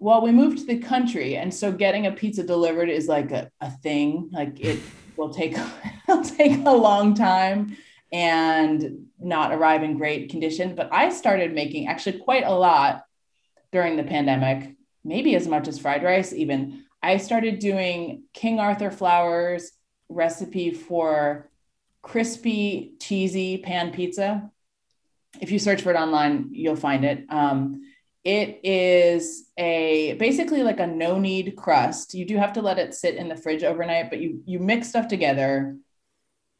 Well, 0.00 0.20
we 0.20 0.32
moved 0.32 0.58
to 0.58 0.64
the 0.64 0.78
country, 0.78 1.36
and 1.36 1.54
so 1.54 1.70
getting 1.70 2.06
a 2.06 2.12
pizza 2.12 2.42
delivered 2.42 2.88
is 2.88 3.06
like 3.06 3.30
a, 3.30 3.48
a 3.60 3.70
thing. 3.70 4.30
Like 4.32 4.58
it 4.58 4.80
will 5.16 5.32
take 5.32 5.56
it'll 6.08 6.24
take 6.24 6.66
a 6.66 6.72
long 6.72 7.14
time 7.14 7.76
and 8.12 9.06
not 9.20 9.52
arrive 9.52 9.84
in 9.84 9.96
great 9.96 10.28
condition. 10.28 10.74
But 10.74 10.92
I 10.92 11.10
started 11.10 11.54
making 11.54 11.86
actually 11.86 12.18
quite 12.18 12.44
a 12.44 12.52
lot 12.52 13.05
during 13.72 13.96
the 13.96 14.04
pandemic, 14.04 14.76
maybe 15.04 15.34
as 15.34 15.46
much 15.46 15.68
as 15.68 15.78
fried 15.78 16.02
rice, 16.02 16.32
even. 16.32 16.84
I 17.02 17.18
started 17.18 17.58
doing 17.58 18.24
King 18.32 18.58
Arthur 18.58 18.90
Flour's 18.90 19.72
recipe 20.08 20.72
for 20.72 21.50
crispy, 22.02 22.94
cheesy 23.00 23.58
pan 23.58 23.92
pizza. 23.92 24.50
If 25.40 25.50
you 25.50 25.58
search 25.58 25.82
for 25.82 25.90
it 25.90 25.96
online, 25.96 26.48
you'll 26.52 26.76
find 26.76 27.04
it. 27.04 27.26
Um, 27.28 27.82
it 28.24 28.60
is 28.64 29.50
a 29.56 30.14
basically 30.14 30.62
like 30.64 30.80
a 30.80 30.86
no 30.86 31.18
knead 31.18 31.54
crust. 31.56 32.14
You 32.14 32.24
do 32.24 32.36
have 32.36 32.54
to 32.54 32.62
let 32.62 32.78
it 32.78 32.94
sit 32.94 33.14
in 33.14 33.28
the 33.28 33.36
fridge 33.36 33.62
overnight, 33.62 34.10
but 34.10 34.20
you 34.20 34.42
you 34.44 34.58
mix 34.58 34.88
stuff 34.88 35.06
together 35.06 35.76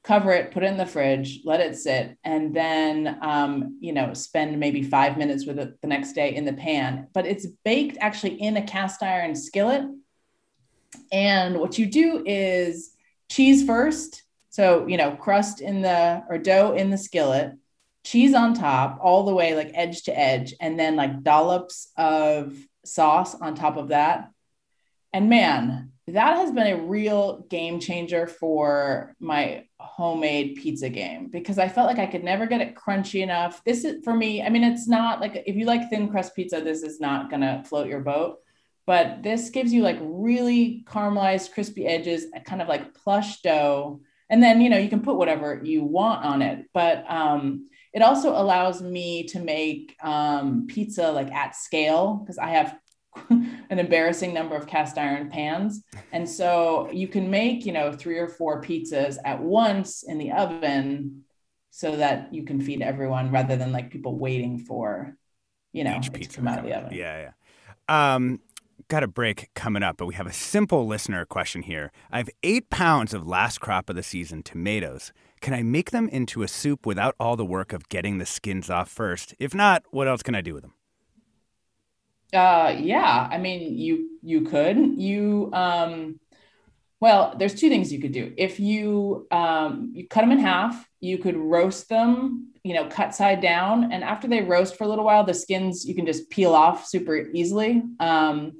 cover 0.06 0.30
it, 0.30 0.52
put 0.52 0.62
it 0.62 0.66
in 0.66 0.76
the 0.76 0.86
fridge, 0.86 1.40
let 1.44 1.60
it 1.60 1.76
sit, 1.76 2.16
and 2.22 2.54
then 2.54 3.18
um, 3.22 3.76
you 3.80 3.92
know 3.92 4.14
spend 4.14 4.58
maybe 4.58 4.82
five 4.82 5.18
minutes 5.18 5.46
with 5.46 5.58
it 5.58 5.80
the 5.82 5.88
next 5.88 6.12
day 6.12 6.34
in 6.34 6.44
the 6.44 6.52
pan. 6.52 7.08
But 7.12 7.26
it's 7.26 7.46
baked 7.64 7.98
actually 8.00 8.40
in 8.40 8.56
a 8.56 8.62
cast 8.62 9.02
iron 9.02 9.34
skillet. 9.34 9.84
And 11.10 11.58
what 11.58 11.76
you 11.76 11.86
do 11.86 12.22
is 12.24 12.92
cheese 13.28 13.66
first, 13.66 14.22
so 14.50 14.86
you 14.86 14.96
know 14.96 15.16
crust 15.16 15.60
in 15.60 15.82
the 15.82 16.22
or 16.30 16.38
dough 16.38 16.72
in 16.72 16.90
the 16.90 16.98
skillet, 16.98 17.52
cheese 18.04 18.32
on 18.32 18.54
top, 18.54 19.00
all 19.02 19.24
the 19.24 19.34
way 19.34 19.56
like 19.56 19.72
edge 19.74 20.04
to 20.04 20.16
edge, 20.16 20.54
and 20.60 20.78
then 20.78 20.94
like 20.94 21.24
dollops 21.24 21.88
of 21.96 22.54
sauce 22.84 23.34
on 23.34 23.56
top 23.56 23.76
of 23.76 23.88
that. 23.88 24.30
And 25.12 25.28
man, 25.28 25.90
that 26.08 26.36
has 26.36 26.52
been 26.52 26.68
a 26.68 26.82
real 26.82 27.40
game 27.50 27.80
changer 27.80 28.28
for 28.28 29.14
my 29.18 29.64
homemade 29.80 30.56
pizza 30.56 30.88
game 30.88 31.28
because 31.28 31.58
I 31.58 31.68
felt 31.68 31.88
like 31.88 31.98
I 31.98 32.06
could 32.06 32.22
never 32.22 32.46
get 32.46 32.60
it 32.60 32.76
crunchy 32.76 33.22
enough. 33.22 33.62
This 33.64 33.84
is 33.84 34.04
for 34.04 34.14
me, 34.14 34.40
I 34.42 34.48
mean, 34.48 34.62
it's 34.62 34.86
not 34.86 35.20
like 35.20 35.42
if 35.46 35.56
you 35.56 35.64
like 35.64 35.90
thin 35.90 36.08
crust 36.08 36.36
pizza, 36.36 36.60
this 36.60 36.82
is 36.82 37.00
not 37.00 37.28
to 37.30 37.62
float 37.66 37.88
your 37.88 38.00
boat. 38.00 38.38
But 38.86 39.24
this 39.24 39.50
gives 39.50 39.72
you 39.72 39.82
like 39.82 39.98
really 40.00 40.84
caramelized, 40.86 41.52
crispy 41.52 41.86
edges, 41.86 42.26
kind 42.44 42.62
of 42.62 42.68
like 42.68 42.94
plush 42.94 43.40
dough. 43.42 44.00
And 44.30 44.40
then, 44.40 44.60
you 44.60 44.70
know, 44.70 44.78
you 44.78 44.88
can 44.88 45.02
put 45.02 45.16
whatever 45.16 45.60
you 45.64 45.82
want 45.82 46.24
on 46.24 46.40
it. 46.40 46.66
But 46.72 47.04
um, 47.08 47.68
it 47.92 48.02
also 48.02 48.30
allows 48.30 48.80
me 48.80 49.24
to 49.24 49.40
make 49.40 49.96
um, 50.04 50.68
pizza 50.68 51.10
like 51.10 51.32
at 51.32 51.56
scale 51.56 52.14
because 52.14 52.38
I 52.38 52.50
have 52.50 52.78
an 53.30 53.78
embarrassing 53.78 54.32
number 54.32 54.54
of 54.54 54.66
cast 54.66 54.98
iron 54.98 55.30
pans. 55.30 55.82
And 56.12 56.28
so 56.28 56.90
you 56.92 57.08
can 57.08 57.30
make, 57.30 57.66
you 57.66 57.72
know, 57.72 57.92
three 57.92 58.18
or 58.18 58.28
four 58.28 58.62
pizzas 58.62 59.16
at 59.24 59.40
once 59.40 60.02
in 60.02 60.18
the 60.18 60.32
oven 60.32 61.24
so 61.70 61.96
that 61.96 62.32
you 62.32 62.44
can 62.44 62.60
feed 62.60 62.82
everyone 62.82 63.30
rather 63.30 63.56
than 63.56 63.72
like 63.72 63.90
people 63.90 64.18
waiting 64.18 64.58
for, 64.58 65.16
you 65.72 65.84
know, 65.84 65.96
Each 65.96 66.12
pizza 66.12 66.38
come 66.38 66.48
out 66.48 66.58
of 66.58 66.64
the 66.64 66.74
oven. 66.74 66.92
Yeah, 66.92 67.30
yeah. 67.88 68.14
Um, 68.14 68.40
got 68.88 69.02
a 69.02 69.08
break 69.08 69.50
coming 69.54 69.82
up, 69.82 69.96
but 69.96 70.06
we 70.06 70.14
have 70.14 70.26
a 70.26 70.32
simple 70.32 70.86
listener 70.86 71.24
question 71.26 71.62
here. 71.62 71.92
I 72.10 72.18
have 72.18 72.30
eight 72.42 72.70
pounds 72.70 73.12
of 73.12 73.26
last 73.26 73.58
crop 73.58 73.90
of 73.90 73.96
the 73.96 74.02
season 74.02 74.42
tomatoes. 74.42 75.12
Can 75.40 75.54
I 75.54 75.62
make 75.62 75.90
them 75.90 76.08
into 76.08 76.42
a 76.42 76.48
soup 76.48 76.86
without 76.86 77.14
all 77.20 77.36
the 77.36 77.44
work 77.44 77.72
of 77.72 77.88
getting 77.88 78.18
the 78.18 78.26
skins 78.26 78.70
off 78.70 78.88
first? 78.88 79.34
If 79.38 79.54
not, 79.54 79.84
what 79.90 80.08
else 80.08 80.22
can 80.22 80.34
I 80.34 80.40
do 80.40 80.54
with 80.54 80.62
them? 80.62 80.72
Uh, 82.36 82.76
yeah. 82.78 83.28
I 83.30 83.38
mean, 83.38 83.78
you 83.78 84.18
you 84.22 84.42
could 84.42 84.76
you 85.00 85.50
um, 85.52 86.20
well, 87.00 87.34
there's 87.38 87.54
two 87.54 87.68
things 87.68 87.92
you 87.92 88.00
could 88.00 88.12
do. 88.12 88.32
If 88.36 88.60
you 88.60 89.26
um, 89.30 89.92
you 89.94 90.06
cut 90.06 90.22
them 90.22 90.32
in 90.32 90.38
half, 90.38 90.88
you 91.00 91.18
could 91.18 91.36
roast 91.36 91.88
them. 91.88 92.52
You 92.64 92.74
know, 92.74 92.88
cut 92.88 93.14
side 93.14 93.40
down, 93.40 93.92
and 93.92 94.02
after 94.02 94.26
they 94.26 94.42
roast 94.42 94.76
for 94.76 94.84
a 94.84 94.88
little 94.88 95.04
while, 95.04 95.22
the 95.24 95.34
skins 95.34 95.86
you 95.86 95.94
can 95.94 96.04
just 96.04 96.30
peel 96.30 96.52
off 96.52 96.86
super 96.86 97.16
easily. 97.32 97.82
Um, 98.00 98.54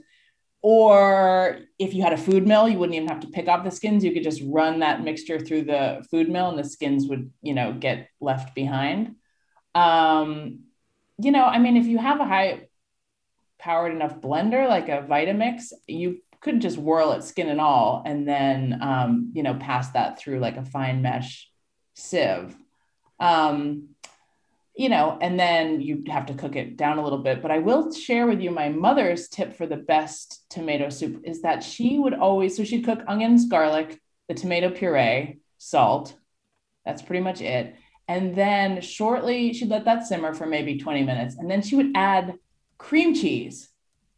or 0.63 1.61
if 1.79 1.95
you 1.95 2.03
had 2.03 2.13
a 2.13 2.17
food 2.17 2.47
mill, 2.47 2.69
you 2.69 2.79
wouldn't 2.79 2.97
even 2.97 3.09
have 3.09 3.21
to 3.21 3.29
pick 3.29 3.49
off 3.49 3.65
the 3.65 3.71
skins. 3.71 4.05
You 4.05 4.13
could 4.13 4.23
just 4.25 4.43
run 4.47 4.81
that 4.81 5.03
mixture 5.03 5.41
through 5.41 5.65
the 5.65 6.07
food 6.11 6.29
mill, 6.29 6.51
and 6.51 6.59
the 6.59 6.65
skins 6.69 7.09
would 7.09 7.33
you 7.43 7.55
know 7.55 7.73
get 7.73 8.09
left 8.21 8.55
behind. 8.55 9.17
Um, 9.75 10.61
you 11.19 11.33
know, 11.33 11.45
I 11.45 11.59
mean, 11.59 11.77
if 11.77 11.87
you 11.87 11.99
have 11.99 12.21
a 12.21 12.25
high 12.25 12.66
powered 13.59 13.93
enough 13.93 14.21
blender 14.21 14.69
like 14.69 14.89
a 14.89 15.07
Vitamix, 15.09 15.73
you 15.87 16.21
could 16.41 16.61
just 16.61 16.79
whirl 16.79 17.13
it 17.13 17.23
skin 17.23 17.49
and 17.49 17.61
all, 17.61 18.03
and 18.05 18.29
then 18.29 18.79
um, 18.81 19.31
you 19.35 19.43
know 19.43 19.55
pass 19.55 19.91
that 19.91 20.19
through 20.19 20.39
like 20.39 20.57
a 20.57 20.65
fine 20.65 21.03
mesh 21.03 21.51
sieve. 21.95 22.55
Um, 23.19 23.89
you 24.77 24.91
know, 24.91 25.17
and 25.23 25.41
then 25.41 25.81
you 25.81 26.05
have 26.09 26.27
to 26.27 26.35
cook 26.35 26.55
it 26.55 26.77
down 26.77 26.99
a 26.99 27.03
little 27.03 27.19
bit. 27.19 27.41
But 27.41 27.51
I 27.51 27.59
will 27.59 27.91
share 27.93 28.27
with 28.27 28.41
you 28.41 28.51
my 28.51 28.69
mother's 28.69 29.29
tip 29.29 29.57
for 29.57 29.67
the 29.67 29.77
best 29.77 30.45
tomato 30.51 30.91
soup 30.91 31.23
is 31.25 31.41
that 31.43 31.63
she 31.63 31.99
would 31.99 32.13
always 32.13 32.57
so 32.57 32.65
she'd 32.65 32.85
cook 32.85 33.03
onions, 33.09 33.47
garlic, 33.47 33.99
the 34.29 34.35
tomato 34.35 34.71
puree, 34.71 35.39
salt. 35.57 36.15
That's 36.85 37.03
pretty 37.03 37.23
much 37.23 37.41
it. 37.41 37.75
And 38.07 38.37
then 38.37 38.81
shortly, 38.83 39.53
she'd 39.53 39.71
let 39.71 39.87
that 39.87 40.07
simmer 40.07 40.33
for 40.33 40.47
maybe 40.47 40.79
20 40.79 41.03
minutes. 41.03 41.37
And 41.37 41.51
then 41.51 41.63
she 41.63 41.75
would 41.75 41.93
add 41.97 42.35
cream 42.79 43.15
cheese 43.15 43.69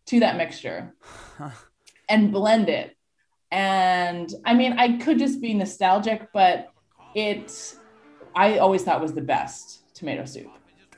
to 0.07 0.21
that 0.21 0.37
mixture 0.37 0.94
and 2.09 2.33
blend 2.33 2.68
it. 2.68 2.97
And 3.51 4.33
I 4.44 4.55
mean, 4.55 4.79
I 4.79 4.99
could 4.99 5.18
just 5.18 5.40
be 5.40 5.55
nostalgic, 5.55 6.29
but 6.33 6.71
it, 7.14 7.75
I 8.35 8.59
always 8.59 8.83
thought 8.83 9.01
was 9.01 9.14
the 9.14 9.23
best 9.23 9.94
tomato 9.94 10.25
soup. 10.25 10.49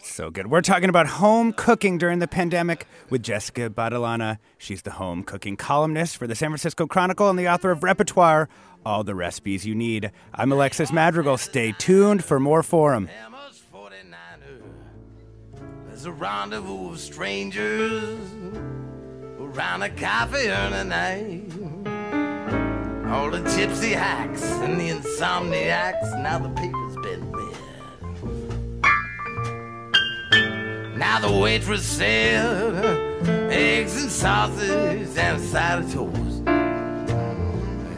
So 0.02 0.30
good. 0.30 0.46
We're 0.50 0.62
talking 0.62 0.88
about 0.88 1.06
home 1.06 1.52
cooking 1.52 1.98
during 1.98 2.20
the 2.20 2.28
pandemic 2.28 2.86
with 3.10 3.22
Jessica 3.22 3.68
Battilana. 3.68 4.38
She's 4.56 4.82
the 4.82 4.92
home 4.92 5.22
cooking 5.22 5.56
columnist 5.56 6.16
for 6.16 6.26
the 6.26 6.34
San 6.34 6.48
Francisco 6.48 6.86
Chronicle 6.86 7.28
and 7.28 7.38
the 7.38 7.48
author 7.48 7.70
of 7.70 7.82
Repertoire, 7.82 8.48
All 8.84 9.04
the 9.04 9.14
Recipes 9.14 9.66
You 9.66 9.74
Need. 9.74 10.10
I'm 10.34 10.52
Alexis 10.52 10.90
Madrigal. 10.90 11.36
Stay 11.36 11.72
tuned 11.72 12.24
for 12.24 12.40
more 12.40 12.62
Forum. 12.62 13.10
Hammers 16.00 16.06
49er. 16.06 16.06
There's 16.06 16.06
a 16.06 16.12
rendezvous 16.12 16.92
of 16.92 16.98
strangers 16.98 18.30
around 19.38 19.82
a 19.82 19.90
cafe 19.90 20.50
on 20.50 20.72
a 20.72 20.84
night. 20.84 21.52
All 23.12 23.30
the 23.30 23.40
gypsy 23.40 23.92
hacks 23.92 24.42
and 24.42 24.80
the 24.80 24.88
insomniacs. 24.88 26.22
Now 26.22 26.38
the 26.38 26.48
paper's 26.50 26.96
been 27.02 27.30
read. 27.30 27.56
Now 30.96 31.20
the 31.20 31.32
waitress 31.38 31.84
said 31.84 33.50
eggs 33.50 34.00
and 34.00 34.10
sausage 34.10 35.18
and 35.18 35.36
a 35.36 35.38
side 35.38 35.80
of 35.80 35.92
toast. 35.92 36.44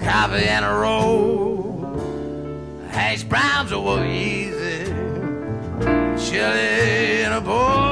Coffee 0.03 0.49
and 0.49 0.65
a 0.65 0.75
roll. 0.75 1.85
Hash 2.91 3.23
browns 3.23 3.71
over 3.71 4.05
easy. 4.05 4.87
Chili 6.19 7.23
in 7.23 7.33
a 7.33 7.41
bowl 7.41 7.92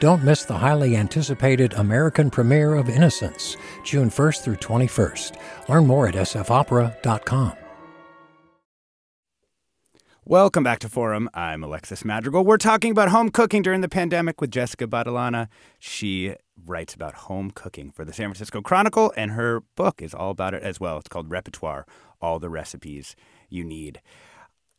Don't 0.00 0.24
miss 0.24 0.44
the 0.44 0.58
highly 0.58 0.96
anticipated 0.96 1.72
American 1.74 2.30
premiere 2.30 2.74
of 2.74 2.88
Innocence, 2.88 3.56
June 3.84 4.10
1st 4.10 4.42
through 4.42 4.56
21st. 4.56 5.36
Learn 5.68 5.86
more 5.86 6.08
at 6.08 6.14
sfopera.com. 6.14 7.52
Welcome 10.28 10.64
back 10.64 10.80
to 10.80 10.88
Forum. 10.88 11.30
I'm 11.34 11.62
Alexis 11.62 12.04
Madrigal. 12.04 12.44
We're 12.44 12.56
talking 12.56 12.90
about 12.90 13.10
home 13.10 13.30
cooking 13.30 13.62
during 13.62 13.80
the 13.80 13.88
pandemic 13.88 14.40
with 14.40 14.50
Jessica 14.50 14.88
Battilana. 14.88 15.46
She 15.78 16.34
writes 16.64 16.94
about 16.94 17.14
home 17.14 17.52
cooking 17.52 17.92
for 17.92 18.04
the 18.04 18.12
San 18.12 18.30
Francisco 18.30 18.60
Chronicle, 18.60 19.12
and 19.16 19.30
her 19.30 19.60
book 19.76 20.02
is 20.02 20.12
all 20.12 20.32
about 20.32 20.52
it 20.52 20.64
as 20.64 20.80
well. 20.80 20.98
It's 20.98 21.08
called 21.08 21.30
Repertoire 21.30 21.86
All 22.20 22.40
the 22.40 22.50
Recipes 22.50 23.14
You 23.48 23.62
Need. 23.62 24.00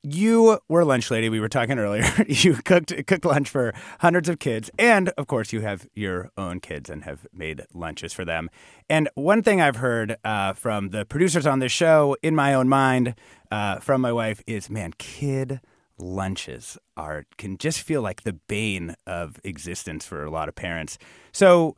You 0.09 0.59
were 0.69 0.81
a 0.81 0.85
lunch 0.85 1.11
lady. 1.11 1.27
We 1.27 1.41
were 1.41 1.49
talking 1.49 1.77
earlier. 1.77 2.05
you 2.27 2.53
cooked 2.55 2.93
cooked 3.07 3.25
lunch 3.25 3.49
for 3.49 3.73
hundreds 3.99 4.29
of 4.29 4.39
kids, 4.39 4.71
and 4.79 5.09
of 5.17 5.27
course, 5.27 5.51
you 5.51 5.59
have 5.61 5.89
your 5.95 6.31
own 6.37 6.61
kids 6.61 6.89
and 6.89 7.03
have 7.03 7.27
made 7.33 7.65
lunches 7.73 8.13
for 8.13 8.23
them. 8.23 8.49
And 8.89 9.09
one 9.15 9.43
thing 9.43 9.59
I've 9.59 9.75
heard 9.75 10.15
uh, 10.23 10.53
from 10.53 10.91
the 10.91 11.03
producers 11.03 11.45
on 11.45 11.59
this 11.59 11.73
show, 11.73 12.15
in 12.23 12.35
my 12.35 12.53
own 12.53 12.69
mind, 12.69 13.15
uh, 13.51 13.79
from 13.79 13.99
my 13.99 14.13
wife, 14.13 14.41
is 14.47 14.69
man, 14.69 14.93
kid 14.97 15.59
lunches 15.97 16.77
are 16.95 17.25
can 17.37 17.57
just 17.57 17.81
feel 17.81 18.01
like 18.01 18.21
the 18.21 18.33
bane 18.33 18.95
of 19.05 19.41
existence 19.43 20.05
for 20.05 20.23
a 20.23 20.31
lot 20.31 20.47
of 20.47 20.55
parents. 20.55 20.97
So, 21.33 21.75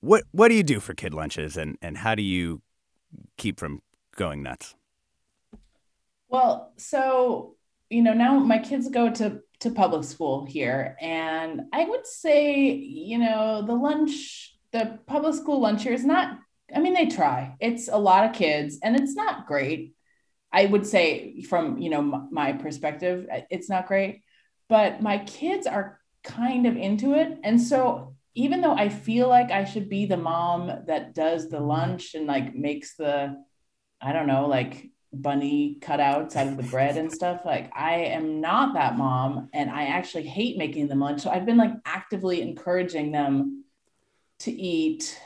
what 0.00 0.24
what 0.32 0.48
do 0.48 0.54
you 0.54 0.62
do 0.62 0.80
for 0.80 0.94
kid 0.94 1.12
lunches, 1.12 1.58
and 1.58 1.76
and 1.82 1.98
how 1.98 2.14
do 2.14 2.22
you 2.22 2.62
keep 3.36 3.60
from 3.60 3.82
going 4.16 4.42
nuts? 4.42 4.74
Well, 6.28 6.72
so 6.76 7.55
you 7.90 8.02
know, 8.02 8.12
now 8.12 8.38
my 8.38 8.58
kids 8.58 8.88
go 8.88 9.10
to 9.10 9.40
to 9.60 9.70
public 9.70 10.04
school 10.04 10.44
here, 10.44 10.96
and 11.00 11.62
I 11.72 11.84
would 11.84 12.06
say, 12.06 12.72
you 12.74 13.18
know, 13.18 13.64
the 13.66 13.74
lunch, 13.74 14.54
the 14.72 14.98
public 15.06 15.34
school 15.34 15.60
lunch 15.60 15.82
here 15.82 15.92
is 15.92 16.04
not. 16.04 16.38
I 16.74 16.80
mean, 16.80 16.94
they 16.94 17.06
try. 17.06 17.56
It's 17.60 17.88
a 17.88 17.96
lot 17.96 18.24
of 18.24 18.34
kids, 18.34 18.78
and 18.82 18.96
it's 18.96 19.14
not 19.14 19.46
great. 19.46 19.94
I 20.52 20.66
would 20.66 20.86
say, 20.86 21.42
from 21.42 21.78
you 21.78 21.90
know 21.90 22.28
my 22.30 22.52
perspective, 22.52 23.26
uh, 23.32 23.40
it's 23.50 23.68
not 23.68 23.86
great. 23.86 24.22
But 24.68 25.00
my 25.00 25.18
kids 25.18 25.66
are 25.66 26.00
kind 26.24 26.66
of 26.66 26.76
into 26.76 27.14
it, 27.14 27.38
and 27.44 27.60
so 27.60 28.16
even 28.36 28.60
though 28.60 28.74
I 28.74 28.90
feel 28.90 29.28
like 29.28 29.50
I 29.50 29.64
should 29.64 29.88
be 29.88 30.04
the 30.04 30.18
mom 30.18 30.70
that 30.86 31.14
does 31.14 31.48
the 31.48 31.58
lunch 31.58 32.14
and 32.14 32.26
like 32.26 32.54
makes 32.54 32.94
the, 32.94 33.42
I 34.00 34.12
don't 34.12 34.26
know, 34.26 34.46
like 34.46 34.90
bunny 35.12 35.78
cutouts 35.80 36.36
out 36.36 36.48
of 36.48 36.56
the 36.56 36.62
bread 36.64 36.96
and 36.96 37.12
stuff. 37.12 37.42
Like 37.44 37.70
I 37.74 37.96
am 37.96 38.40
not 38.40 38.74
that 38.74 38.96
mom 38.96 39.48
and 39.52 39.70
I 39.70 39.86
actually 39.86 40.24
hate 40.24 40.58
making 40.58 40.88
them 40.88 41.00
lunch. 41.00 41.22
So 41.22 41.30
I've 41.30 41.46
been 41.46 41.56
like 41.56 41.72
actively 41.84 42.42
encouraging 42.42 43.12
them 43.12 43.64
to 44.40 44.52
eat, 44.52 45.18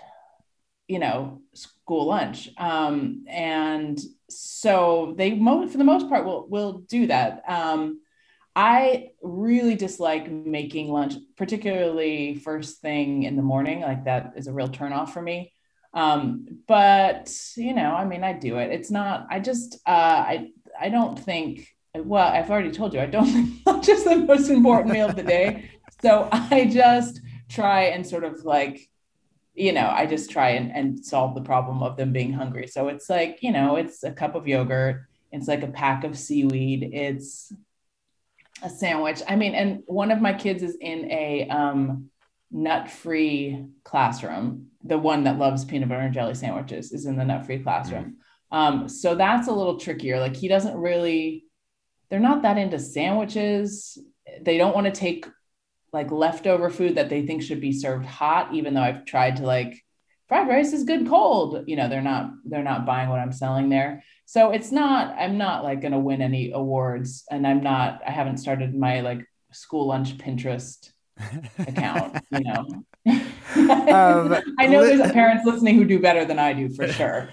you 0.87 0.99
know, 0.99 1.43
school 1.55 2.07
lunch. 2.07 2.51
Um, 2.57 3.25
and 3.29 3.99
so 4.29 5.15
they 5.17 5.35
mo- 5.35 5.69
for 5.69 5.79
the 5.79 5.85
most 5.85 6.09
part 6.09 6.25
will 6.25 6.49
will 6.49 6.81
do 6.89 7.07
that. 7.09 7.43
Um, 7.49 8.01
I 8.55 9.11
really 9.23 9.77
dislike 9.77 10.31
making 10.31 10.89
lunch, 10.89 11.15
particularly 11.37 12.35
first 12.35 12.81
thing 12.81 13.23
in 13.23 13.37
the 13.37 13.43
morning. 13.43 13.81
Like 13.81 14.05
that 14.05 14.33
is 14.37 14.47
a 14.47 14.53
real 14.53 14.69
turnoff 14.69 15.11
for 15.11 15.23
me. 15.23 15.53
Um, 15.93 16.47
but 16.69 17.33
you 17.57 17.75
know, 17.75 17.95
I 17.95 18.05
mean, 18.05 18.23
I 18.25 18.33
do 18.33 18.59
it. 18.59 18.71
It's 18.71 18.91
not. 18.91 19.27
I 19.31 19.41
just. 19.41 19.77
Uh, 19.87 19.91
I. 20.27 20.51
I 20.81 20.89
don't 20.89 21.19
think. 21.19 21.69
Well, 21.95 22.27
I've 22.27 22.51
already 22.51 22.71
told 22.71 22.95
you. 22.95 23.01
I 23.01 23.07
don't 23.07 23.27
think 23.33 23.67
lunch 23.67 23.89
is 23.89 24.05
the 24.05 24.17
most 24.17 24.49
important 24.49 24.93
meal 24.93 25.09
of 25.09 25.17
the 25.17 25.23
day. 25.23 25.71
So 26.03 26.31
I 26.33 26.71
just 26.73 27.21
try 27.51 27.83
and 27.87 28.07
sort 28.07 28.25
of 28.25 28.45
like, 28.47 28.89
you 29.55 29.73
know, 29.73 29.87
I 29.87 30.07
just 30.07 30.31
try 30.31 30.51
and, 30.51 30.73
and 30.75 31.05
solve 31.05 31.35
the 31.35 31.43
problem 31.43 31.83
of 31.83 31.99
them 31.99 32.11
being 32.11 32.33
hungry. 32.33 32.69
So 32.69 32.89
it's 32.89 33.11
like, 33.11 33.41
you 33.43 33.53
know, 33.53 33.77
it's 33.77 34.03
a 34.03 34.11
cup 34.11 34.35
of 34.35 34.49
yogurt. 34.49 35.05
It's 35.31 35.47
like 35.47 35.63
a 35.63 35.69
pack 35.69 36.05
of 36.05 36.17
seaweed. 36.17 36.89
It's 36.95 37.53
a 38.63 38.71
sandwich. 38.71 39.21
I 39.29 39.37
mean, 39.37 39.55
and 39.55 39.83
one 39.85 40.11
of 40.11 40.23
my 40.23 40.33
kids 40.33 40.63
is 40.63 40.77
in 40.81 41.11
a 41.11 41.49
um, 41.51 42.11
nut-free 42.51 43.67
classroom 43.85 44.70
the 44.83 44.99
one 44.99 45.25
that 45.25 45.39
loves 45.39 45.65
peanut 45.65 45.89
butter 45.89 46.01
and 46.01 46.15
jelly 46.15 46.35
sandwiches 46.35 46.93
is 46.93 47.07
in 47.07 47.17
the 47.17 47.25
nut 47.25 47.47
free 47.47 47.59
classroom. 47.59 48.17
Mm. 48.53 48.57
Um, 48.57 48.89
so 48.89 49.15
that's 49.15 49.49
a 49.49 49.53
little 49.53 49.79
trickier. 49.79 50.19
Like 50.19 50.35
he 50.35 50.49
doesn't 50.49 50.77
really, 50.77 51.45
they're 52.09 52.19
not 52.19 52.43
that 52.43 52.59
into 52.59 52.79
sandwiches. 52.79 53.99
They 54.43 54.59
don't 54.59 54.75
want 54.75 54.87
to 54.87 54.93
take 54.93 55.27
like 55.93 56.11
leftover 56.11 56.71
food 56.71 56.97
that 56.97 57.09
they 57.09 57.27
think 57.27 57.43
should 57.43 57.61
be 57.61 57.73
served 57.73 58.07
hot, 58.07 58.55
even 58.55 58.75
though 58.75 58.83
I've 58.83 59.05
tried 59.05 59.37
to 59.37 59.43
like 59.45 59.85
fried 60.29 60.49
rice 60.49 60.73
is 60.73 60.85
good 60.85 61.07
cold. 61.09 61.65
You 61.67 61.77
know, 61.77 61.89
they're 61.89 62.01
not 62.01 62.31
they're 62.45 62.63
not 62.63 62.87
buying 62.87 63.09
what 63.09 63.21
I'm 63.21 63.33
selling 63.33 63.69
there. 63.69 64.03
So 64.31 64.53
it's 64.53 64.71
not, 64.71 65.17
I'm 65.19 65.39
not 65.39 65.65
like 65.65 65.81
gonna 65.81 65.99
win 65.99 66.23
any 66.23 66.53
awards. 66.53 67.25
And 67.33 67.45
I'm 67.45 67.65
not, 67.65 68.01
I 68.07 68.13
haven't 68.13 68.37
started 68.37 68.73
my 68.75 69.01
like 69.01 69.27
school 69.51 69.89
lunch 69.89 70.19
Pinterest 70.19 70.93
account, 71.59 72.17
you 72.31 72.45
know. 72.45 72.85
Um, 73.07 73.17
I 74.59 74.67
know 74.67 74.83
li- 74.83 74.97
there's 74.97 75.13
parents 75.13 75.45
listening 75.47 75.77
who 75.77 75.85
do 75.85 75.99
better 75.99 76.25
than 76.25 76.39
I 76.39 76.53
do 76.53 76.69
for 76.69 76.89
sure. 76.93 77.29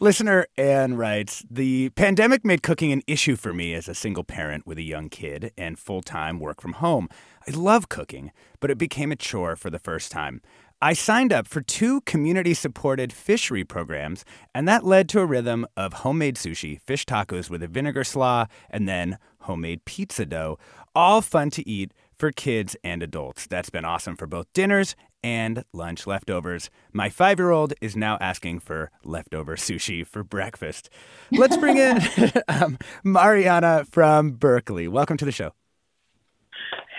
Listener 0.00 0.46
Anne 0.56 0.96
writes 0.96 1.44
The 1.50 1.90
pandemic 1.90 2.44
made 2.44 2.62
cooking 2.62 2.92
an 2.92 3.02
issue 3.06 3.36
for 3.36 3.52
me 3.52 3.74
as 3.74 3.88
a 3.88 3.94
single 3.94 4.24
parent 4.24 4.66
with 4.66 4.78
a 4.78 4.82
young 4.82 5.08
kid 5.08 5.52
and 5.56 5.78
full 5.78 6.02
time 6.02 6.40
work 6.40 6.60
from 6.60 6.74
home. 6.74 7.08
I 7.46 7.50
love 7.52 7.88
cooking, 7.88 8.32
but 8.60 8.70
it 8.70 8.78
became 8.78 9.12
a 9.12 9.16
chore 9.16 9.56
for 9.56 9.70
the 9.70 9.78
first 9.78 10.10
time. 10.10 10.40
I 10.82 10.92
signed 10.92 11.32
up 11.32 11.46
for 11.46 11.62
two 11.62 12.02
community 12.02 12.52
supported 12.52 13.10
fishery 13.12 13.64
programs, 13.64 14.24
and 14.54 14.68
that 14.68 14.84
led 14.84 15.08
to 15.10 15.20
a 15.20 15.24
rhythm 15.24 15.66
of 15.78 15.94
homemade 15.94 16.36
sushi, 16.36 16.78
fish 16.80 17.06
tacos 17.06 17.48
with 17.48 17.62
a 17.62 17.68
vinegar 17.68 18.04
slaw, 18.04 18.46
and 18.68 18.86
then 18.86 19.16
homemade 19.40 19.84
pizza 19.86 20.26
dough. 20.26 20.58
All 20.94 21.22
fun 21.22 21.48
to 21.50 21.66
eat 21.66 21.92
for 22.16 22.32
kids 22.32 22.76
and 22.82 23.02
adults. 23.02 23.46
That's 23.46 23.70
been 23.70 23.84
awesome 23.84 24.16
for 24.16 24.26
both 24.26 24.46
dinners 24.52 24.94
and 25.22 25.64
lunch 25.72 26.06
leftovers. 26.06 26.70
My 26.92 27.08
five 27.08 27.38
year 27.38 27.50
old 27.50 27.72
is 27.80 27.96
now 27.96 28.18
asking 28.20 28.60
for 28.60 28.90
leftover 29.04 29.56
sushi 29.56 30.06
for 30.06 30.22
breakfast. 30.22 30.90
Let's 31.32 31.56
bring 31.56 31.78
in 31.78 31.98
um, 32.48 32.78
Mariana 33.02 33.86
from 33.90 34.32
Berkeley. 34.32 34.86
Welcome 34.86 35.16
to 35.16 35.24
the 35.24 35.32
show. 35.32 35.52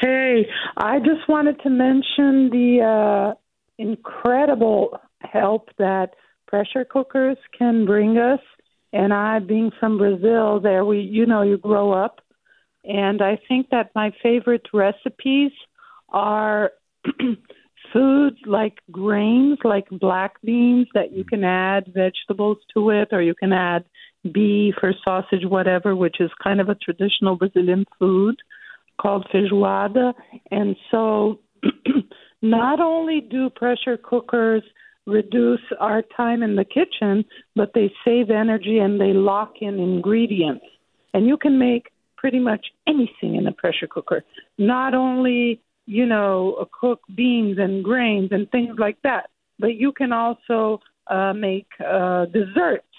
Hey, 0.01 0.47
I 0.78 0.99
just 0.99 1.30
wanted 1.30 1.60
to 1.62 1.69
mention 1.69 2.49
the 2.49 3.34
uh, 3.34 3.36
incredible 3.78 4.99
help 5.21 5.69
that 5.78 6.15
pressure 6.47 6.86
cookers 6.86 7.38
can 7.58 7.86
bring 7.86 8.17
us. 8.17 8.39
And 8.91 9.13
I, 9.13 9.39
being 9.39 9.71
from 9.80 9.97
Brazil, 9.97 10.60
there 10.60 10.86
we, 10.86 10.99
you 10.99 11.25
know, 11.25 11.41
you 11.41 11.58
grow 11.58 11.91
up 11.91 12.21
and 12.88 13.21
I 13.21 13.39
think 13.48 13.69
that 13.71 13.91
my 13.95 14.12
favorite 14.21 14.67
recipes 14.74 15.52
are 16.10 16.71
foods 17.93 18.38
like 18.45 18.80
grains, 18.91 19.58
like 19.63 19.88
black 19.89 20.41
beans, 20.43 20.88
that 20.93 21.12
you 21.13 21.24
can 21.24 21.43
add 21.43 21.91
vegetables 21.93 22.58
to 22.74 22.89
it, 22.89 23.10
or 23.12 23.21
you 23.21 23.36
can 23.36 23.54
add 23.54 23.86
beef 24.34 24.76
or 24.82 24.93
sausage, 25.04 25.45
whatever, 25.45 25.95
which 25.95 26.17
is 26.19 26.30
kind 26.43 26.60
of 26.60 26.69
a 26.69 26.76
traditional 26.76 27.36
Brazilian 27.36 27.86
food 28.00 28.36
called 29.00 29.28
feijoada. 29.34 30.13
And 30.52 30.76
so, 30.91 31.39
not 32.41 32.80
only 32.80 33.21
do 33.21 33.50
pressure 33.50 33.98
cookers 33.98 34.63
reduce 35.08 35.62
our 35.80 36.02
time 36.15 36.41
in 36.41 36.56
the 36.56 36.65
kitchen, 36.65 37.26
but 37.56 37.71
they 37.74 37.91
save 38.04 38.30
energy 38.30 38.80
and 38.80 39.00
they 39.00 39.13
lock 39.13 39.54
in 39.62 39.80
ingredients. 39.80 40.65
And 41.13 41.28
you 41.28 41.38
can 41.38 41.60
make 41.60 41.91
pretty 42.26 42.40
much 42.40 42.66
anything 42.88 43.36
in 43.36 43.46
a 43.46 43.52
pressure 43.52 43.86
cooker. 43.86 44.24
Not 44.58 44.96
only, 44.96 45.62
you 45.86 46.08
know, 46.08 46.68
cook 46.82 47.02
beans 47.16 47.60
and 47.60 47.84
grains 47.84 48.30
and 48.32 48.50
things 48.50 48.80
like 48.80 48.98
that, 49.04 49.30
but 49.60 49.76
you 49.76 49.92
can 49.92 50.12
also 50.12 50.82
uh, 51.06 51.34
make 51.34 51.68
uh, 51.80 52.26
desserts 52.26 52.96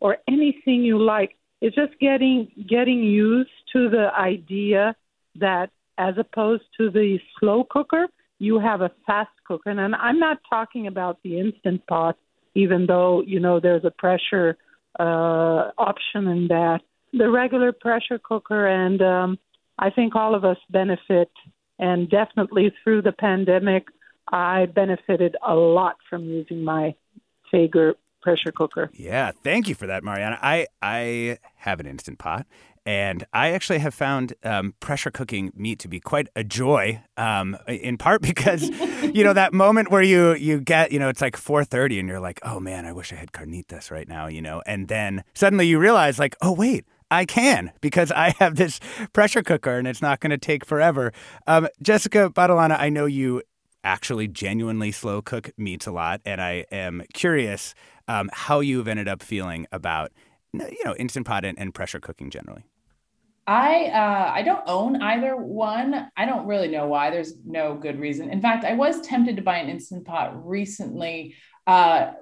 or 0.00 0.18
anything 0.28 0.82
you 0.82 1.02
like. 1.02 1.34
It's 1.62 1.74
just 1.74 1.98
getting 1.98 2.48
getting 2.68 3.02
used 3.02 3.56
to 3.72 3.88
the 3.88 4.08
idea 4.14 4.94
that 5.36 5.70
as 5.96 6.16
opposed 6.18 6.64
to 6.76 6.90
the 6.90 7.18
slow 7.40 7.64
cooker, 7.70 8.06
you 8.38 8.58
have 8.58 8.82
a 8.82 8.90
fast 9.06 9.30
cooker. 9.46 9.70
And 9.70 9.94
I'm 9.94 10.18
not 10.18 10.40
talking 10.50 10.88
about 10.88 11.22
the 11.24 11.40
instant 11.40 11.86
pot, 11.86 12.18
even 12.54 12.84
though 12.84 13.22
you 13.22 13.40
know 13.40 13.60
there's 13.60 13.86
a 13.86 13.90
pressure 13.90 14.58
uh, 15.00 15.70
option 15.78 16.28
in 16.28 16.48
that 16.48 16.80
the 17.12 17.30
regular 17.30 17.72
pressure 17.72 18.18
cooker, 18.22 18.66
and 18.66 19.00
um, 19.02 19.38
I 19.78 19.90
think 19.90 20.14
all 20.14 20.34
of 20.34 20.44
us 20.44 20.58
benefit. 20.70 21.30
And 21.80 22.10
definitely 22.10 22.72
through 22.82 23.02
the 23.02 23.12
pandemic, 23.12 23.86
I 24.32 24.66
benefited 24.66 25.36
a 25.46 25.54
lot 25.54 25.96
from 26.10 26.24
using 26.24 26.64
my 26.64 26.94
Fagor 27.52 27.94
pressure 28.20 28.52
cooker. 28.52 28.90
Yeah, 28.92 29.32
thank 29.42 29.68
you 29.68 29.74
for 29.74 29.86
that, 29.86 30.04
Mariana. 30.04 30.38
I 30.42 30.66
I 30.82 31.38
have 31.56 31.80
an 31.80 31.86
instant 31.86 32.18
pot, 32.18 32.46
and 32.84 33.24
I 33.32 33.52
actually 33.52 33.78
have 33.78 33.94
found 33.94 34.34
um, 34.42 34.74
pressure 34.80 35.10
cooking 35.10 35.52
meat 35.54 35.78
to 35.80 35.88
be 35.88 36.00
quite 36.00 36.28
a 36.34 36.44
joy. 36.44 37.02
Um, 37.16 37.56
in 37.66 37.96
part 37.96 38.22
because 38.22 38.62
you 39.02 39.24
know 39.24 39.32
that 39.32 39.52
moment 39.52 39.90
where 39.90 40.02
you 40.02 40.34
you 40.34 40.60
get 40.60 40.92
you 40.92 40.98
know 40.98 41.08
it's 41.08 41.20
like 41.20 41.36
four 41.36 41.64
thirty 41.64 41.98
and 41.98 42.08
you're 42.08 42.20
like, 42.20 42.40
oh 42.42 42.60
man, 42.60 42.86
I 42.86 42.92
wish 42.92 43.12
I 43.12 43.16
had 43.16 43.32
carnitas 43.32 43.90
right 43.90 44.08
now, 44.08 44.26
you 44.26 44.42
know, 44.42 44.62
and 44.66 44.88
then 44.88 45.24
suddenly 45.34 45.66
you 45.66 45.78
realize 45.78 46.18
like, 46.18 46.36
oh 46.42 46.52
wait. 46.52 46.84
I 47.10 47.24
can 47.24 47.72
because 47.80 48.12
I 48.12 48.34
have 48.38 48.56
this 48.56 48.80
pressure 49.12 49.42
cooker 49.42 49.78
and 49.78 49.88
it's 49.88 50.02
not 50.02 50.20
going 50.20 50.30
to 50.30 50.38
take 50.38 50.64
forever. 50.64 51.12
Um, 51.46 51.68
Jessica 51.82 52.30
Battilana, 52.30 52.78
I 52.78 52.88
know 52.88 53.06
you 53.06 53.42
actually 53.84 54.28
genuinely 54.28 54.92
slow 54.92 55.22
cook 55.22 55.50
meats 55.56 55.86
a 55.86 55.92
lot, 55.92 56.20
and 56.24 56.40
I 56.40 56.66
am 56.70 57.02
curious 57.14 57.74
um, 58.06 58.30
how 58.32 58.60
you've 58.60 58.88
ended 58.88 59.08
up 59.08 59.22
feeling 59.22 59.66
about 59.72 60.12
you 60.52 60.84
know 60.84 60.94
instant 60.96 61.26
pot 61.26 61.44
and, 61.44 61.58
and 61.58 61.74
pressure 61.74 62.00
cooking 62.00 62.30
generally. 62.30 62.64
I 63.46 63.86
uh, 63.86 64.32
I 64.34 64.42
don't 64.42 64.62
own 64.66 65.00
either 65.00 65.36
one. 65.36 66.10
I 66.16 66.26
don't 66.26 66.46
really 66.46 66.68
know 66.68 66.86
why. 66.86 67.10
There's 67.10 67.34
no 67.46 67.74
good 67.74 67.98
reason. 67.98 68.30
In 68.30 68.42
fact, 68.42 68.64
I 68.64 68.74
was 68.74 69.00
tempted 69.00 69.36
to 69.36 69.42
buy 69.42 69.56
an 69.56 69.70
instant 69.70 70.04
pot 70.04 70.46
recently, 70.46 71.34
uh, 71.66 72.12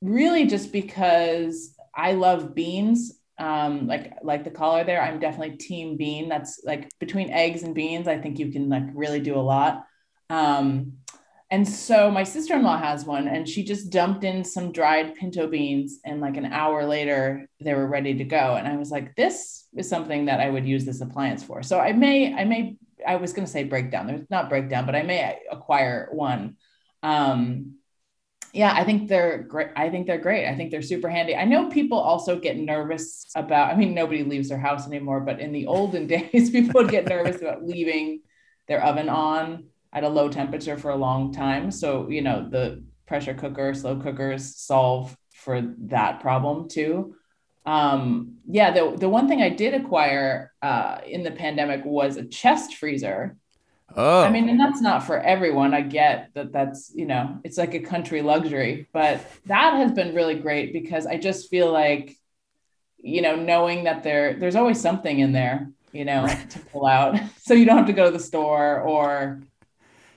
really 0.00 0.46
just 0.46 0.70
because 0.70 1.76
I 1.94 2.12
love 2.12 2.54
beans. 2.54 3.18
Um, 3.38 3.86
like 3.86 4.14
like 4.22 4.44
the 4.44 4.50
caller 4.50 4.84
there, 4.84 5.02
I'm 5.02 5.20
definitely 5.20 5.58
team 5.58 5.96
bean. 5.96 6.28
That's 6.28 6.62
like 6.64 6.88
between 6.98 7.30
eggs 7.30 7.62
and 7.62 7.74
beans. 7.74 8.08
I 8.08 8.18
think 8.18 8.38
you 8.38 8.50
can 8.50 8.68
like 8.68 8.84
really 8.94 9.20
do 9.20 9.36
a 9.36 9.40
lot. 9.40 9.84
Um, 10.30 10.94
and 11.50 11.68
so 11.68 12.10
my 12.10 12.24
sister-in-law 12.24 12.78
has 12.78 13.04
one 13.04 13.28
and 13.28 13.48
she 13.48 13.62
just 13.62 13.90
dumped 13.90 14.24
in 14.24 14.42
some 14.42 14.72
dried 14.72 15.14
pinto 15.14 15.46
beans 15.46 16.00
and 16.04 16.20
like 16.20 16.36
an 16.36 16.46
hour 16.46 16.84
later 16.84 17.48
they 17.60 17.72
were 17.72 17.86
ready 17.86 18.14
to 18.14 18.24
go. 18.24 18.56
And 18.56 18.66
I 18.66 18.76
was 18.76 18.90
like, 18.90 19.14
this 19.14 19.68
is 19.76 19.88
something 19.88 20.24
that 20.24 20.40
I 20.40 20.50
would 20.50 20.66
use 20.66 20.84
this 20.84 21.00
appliance 21.00 21.44
for. 21.44 21.62
So 21.62 21.78
I 21.78 21.92
may, 21.92 22.34
I 22.34 22.44
may, 22.44 22.76
I 23.06 23.16
was 23.16 23.32
going 23.32 23.46
to 23.46 23.50
say 23.50 23.62
breakdown. 23.62 24.08
There's 24.08 24.28
not 24.28 24.48
breakdown, 24.48 24.86
but 24.86 24.96
I 24.96 25.02
may 25.02 25.38
acquire 25.48 26.08
one. 26.10 26.56
Um, 27.04 27.76
yeah, 28.56 28.72
I 28.74 28.84
think 28.84 29.08
they're 29.08 29.42
great. 29.42 29.68
I 29.76 29.90
think 29.90 30.06
they're 30.06 30.16
great. 30.16 30.48
I 30.48 30.56
think 30.56 30.70
they're 30.70 30.80
super 30.80 31.10
handy. 31.10 31.36
I 31.36 31.44
know 31.44 31.68
people 31.68 31.98
also 31.98 32.38
get 32.38 32.56
nervous 32.56 33.26
about, 33.36 33.70
I 33.70 33.76
mean, 33.76 33.92
nobody 33.92 34.24
leaves 34.24 34.48
their 34.48 34.58
house 34.58 34.86
anymore, 34.86 35.20
but 35.20 35.40
in 35.40 35.52
the 35.52 35.66
olden 35.66 36.06
days, 36.14 36.48
people 36.50 36.80
would 36.80 36.90
get 36.90 37.06
nervous 37.06 37.42
about 37.42 37.66
leaving 37.66 38.22
their 38.66 38.82
oven 38.82 39.10
on 39.10 39.64
at 39.92 40.04
a 40.04 40.08
low 40.08 40.30
temperature 40.30 40.78
for 40.78 40.90
a 40.90 40.96
long 40.96 41.34
time. 41.34 41.70
So, 41.70 42.08
you 42.08 42.22
know, 42.22 42.48
the 42.48 42.82
pressure 43.06 43.34
cooker, 43.34 43.74
slow 43.74 43.96
cookers 43.96 44.56
solve 44.56 45.14
for 45.34 45.60
that 45.80 46.20
problem 46.20 46.68
too. 46.68 47.14
Um, 47.66 48.36
yeah, 48.48 48.70
the, 48.70 48.96
the 48.96 49.08
one 49.08 49.28
thing 49.28 49.42
I 49.42 49.50
did 49.50 49.74
acquire 49.74 50.52
uh, 50.62 51.00
in 51.06 51.22
the 51.22 51.30
pandemic 51.30 51.84
was 51.84 52.16
a 52.16 52.24
chest 52.24 52.76
freezer. 52.76 53.36
Oh. 53.94 54.22
I 54.22 54.30
mean, 54.30 54.48
and 54.48 54.58
that's 54.58 54.80
not 54.80 55.04
for 55.04 55.18
everyone. 55.18 55.72
I 55.72 55.80
get 55.80 56.30
that 56.34 56.52
that's, 56.52 56.92
you 56.94 57.06
know, 57.06 57.38
it's 57.44 57.56
like 57.56 57.74
a 57.74 57.80
country 57.80 58.20
luxury, 58.20 58.88
but 58.92 59.24
that 59.46 59.74
has 59.74 59.92
been 59.92 60.14
really 60.14 60.34
great 60.34 60.72
because 60.72 61.06
I 61.06 61.18
just 61.18 61.48
feel 61.48 61.72
like, 61.72 62.16
you 62.98 63.22
know, 63.22 63.36
knowing 63.36 63.84
that 63.84 64.02
there 64.02 64.34
there's 64.34 64.56
always 64.56 64.80
something 64.80 65.18
in 65.18 65.32
there, 65.32 65.70
you 65.92 66.04
know, 66.04 66.26
to 66.26 66.58
pull 66.72 66.86
out. 66.86 67.18
So 67.46 67.54
you 67.54 67.64
don't 67.64 67.76
have 67.76 67.86
to 67.86 67.92
go 67.92 68.06
to 68.06 68.10
the 68.10 68.18
store 68.18 68.80
or 68.80 69.40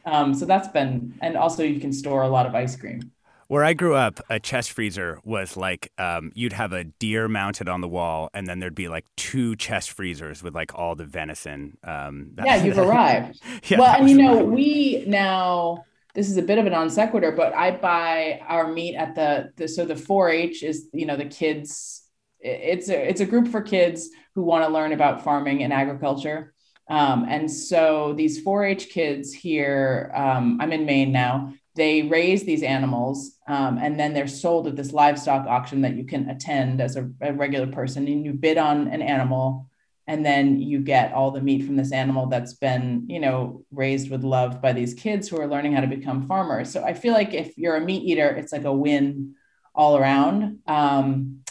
um, 0.04 0.34
so 0.34 0.46
that's 0.46 0.68
been, 0.70 1.14
and 1.22 1.38
also 1.38 1.64
you 1.64 1.80
can 1.80 1.94
store 1.94 2.24
a 2.24 2.28
lot 2.28 2.48
of 2.48 2.56
ice 2.56 2.76
cream. 2.76 3.12
Where 3.50 3.64
I 3.64 3.74
grew 3.74 3.96
up, 3.96 4.20
a 4.30 4.40
chest 4.40 4.74
freezer 4.74 5.20
was 5.24 5.58
like 5.58 5.92
um, 5.98 6.32
you'd 6.36 6.54
have 6.54 6.72
a 6.72 6.84
deer 6.84 7.28
mounted 7.28 7.68
on 7.68 7.82
the 7.82 7.88
wall, 7.88 8.30
and 8.32 8.46
then 8.46 8.60
there'd 8.60 8.76
be 8.76 8.88
like 8.88 9.06
two 9.18 9.56
chest 9.56 9.90
freezers 9.90 10.44
with 10.44 10.54
like 10.54 10.76
all 10.76 10.94
the 10.94 11.04
venison. 11.04 11.76
Um, 11.84 12.34
yeah, 12.46 12.64
you've 12.64 12.78
arrived. 12.78 13.42
yeah, 13.64 13.80
well, 13.80 13.96
and 14.00 14.08
you 14.08 14.18
know, 14.18 14.44
we 14.44 15.04
now 15.08 15.84
this 16.14 16.30
is 16.30 16.38
a 16.38 16.44
bit 16.44 16.60
of 16.60 16.68
a 16.68 16.70
non 16.70 16.92
sequitur, 16.92 17.32
but 17.32 17.56
I 17.56 17.72
buy 17.72 18.40
our 18.48 18.72
meat 18.72 18.96
at 18.96 19.16
the, 19.16 19.52
the 19.56 19.68
so 19.68 19.84
the 19.84 19.96
4-H 19.96 20.62
is 20.62 20.88
you 20.94 21.08
know 21.08 21.18
the 21.18 21.26
kids. 21.26 22.04
It's 22.40 22.88
a 22.90 23.10
it's 23.10 23.22
a 23.22 23.26
group 23.26 23.48
for 23.48 23.64
kids 23.64 24.10
who 24.36 24.44
want 24.44 24.64
to 24.64 24.72
learn 24.72 24.94
about 24.94 25.24
farming 25.24 25.64
and 25.64 25.74
agriculture. 25.74 26.54
Um, 26.88 27.26
and 27.28 27.50
so 27.50 28.14
these 28.16 28.42
4 28.42 28.66
H 28.66 28.90
kids 28.90 29.34
here, 29.34 30.12
um, 30.14 30.60
I'm 30.62 30.72
in 30.72 30.86
Maine 30.86 31.12
now, 31.12 31.54
they 31.76 32.04
raise 32.04 32.44
these 32.44 32.64
animals 32.64 33.38
um, 33.48 33.78
and 33.78 34.00
then 34.00 34.14
they're 34.14 34.28
sold 34.28 34.68
at 34.68 34.76
this 34.76 34.92
livestock 34.92 35.48
auction 35.48 35.82
that 35.82 35.96
you 35.96 36.04
can 36.04 36.30
attend 36.30 36.82
as 36.82 36.96
a, 36.96 37.10
a, 37.22 37.34
regular 37.34 37.68
person. 37.68 38.08
And 38.08 38.26
you 38.26 38.34
bid 38.34 38.58
on 38.58 38.88
an 38.88 39.02
animal 39.02 39.70
and 40.08 40.26
then 40.26 40.60
you 40.60 40.80
get 40.80 41.14
all 41.14 41.32
the 41.32 41.42
meat 41.42 41.66
from 41.66 41.76
this 41.76 41.92
animal 41.92 42.26
that's 42.26 42.54
been, 42.54 43.06
you 43.08 43.20
know, 43.20 43.64
raised 43.72 44.10
with 44.10 44.24
love 44.24 44.62
by 44.62 44.74
these 44.74 44.94
kids 44.94 45.28
who 45.28 45.40
are 45.40 45.48
learning 45.48 45.74
how 45.74 45.82
to 45.82 45.88
become 45.88 46.28
farmers. 46.28 46.72
So 46.72 46.84
I 46.84 46.94
feel 46.94 47.14
like 47.14 47.34
if 47.34 47.58
you're 47.58 47.76
a 47.76 47.82
meat 47.82 48.04
eater, 48.04 48.30
it's 48.30 48.52
like 48.52 48.66
a 48.66 48.74
win 48.74 49.36
all 49.76 49.98
around. 49.98 50.60
Um, 50.68 51.42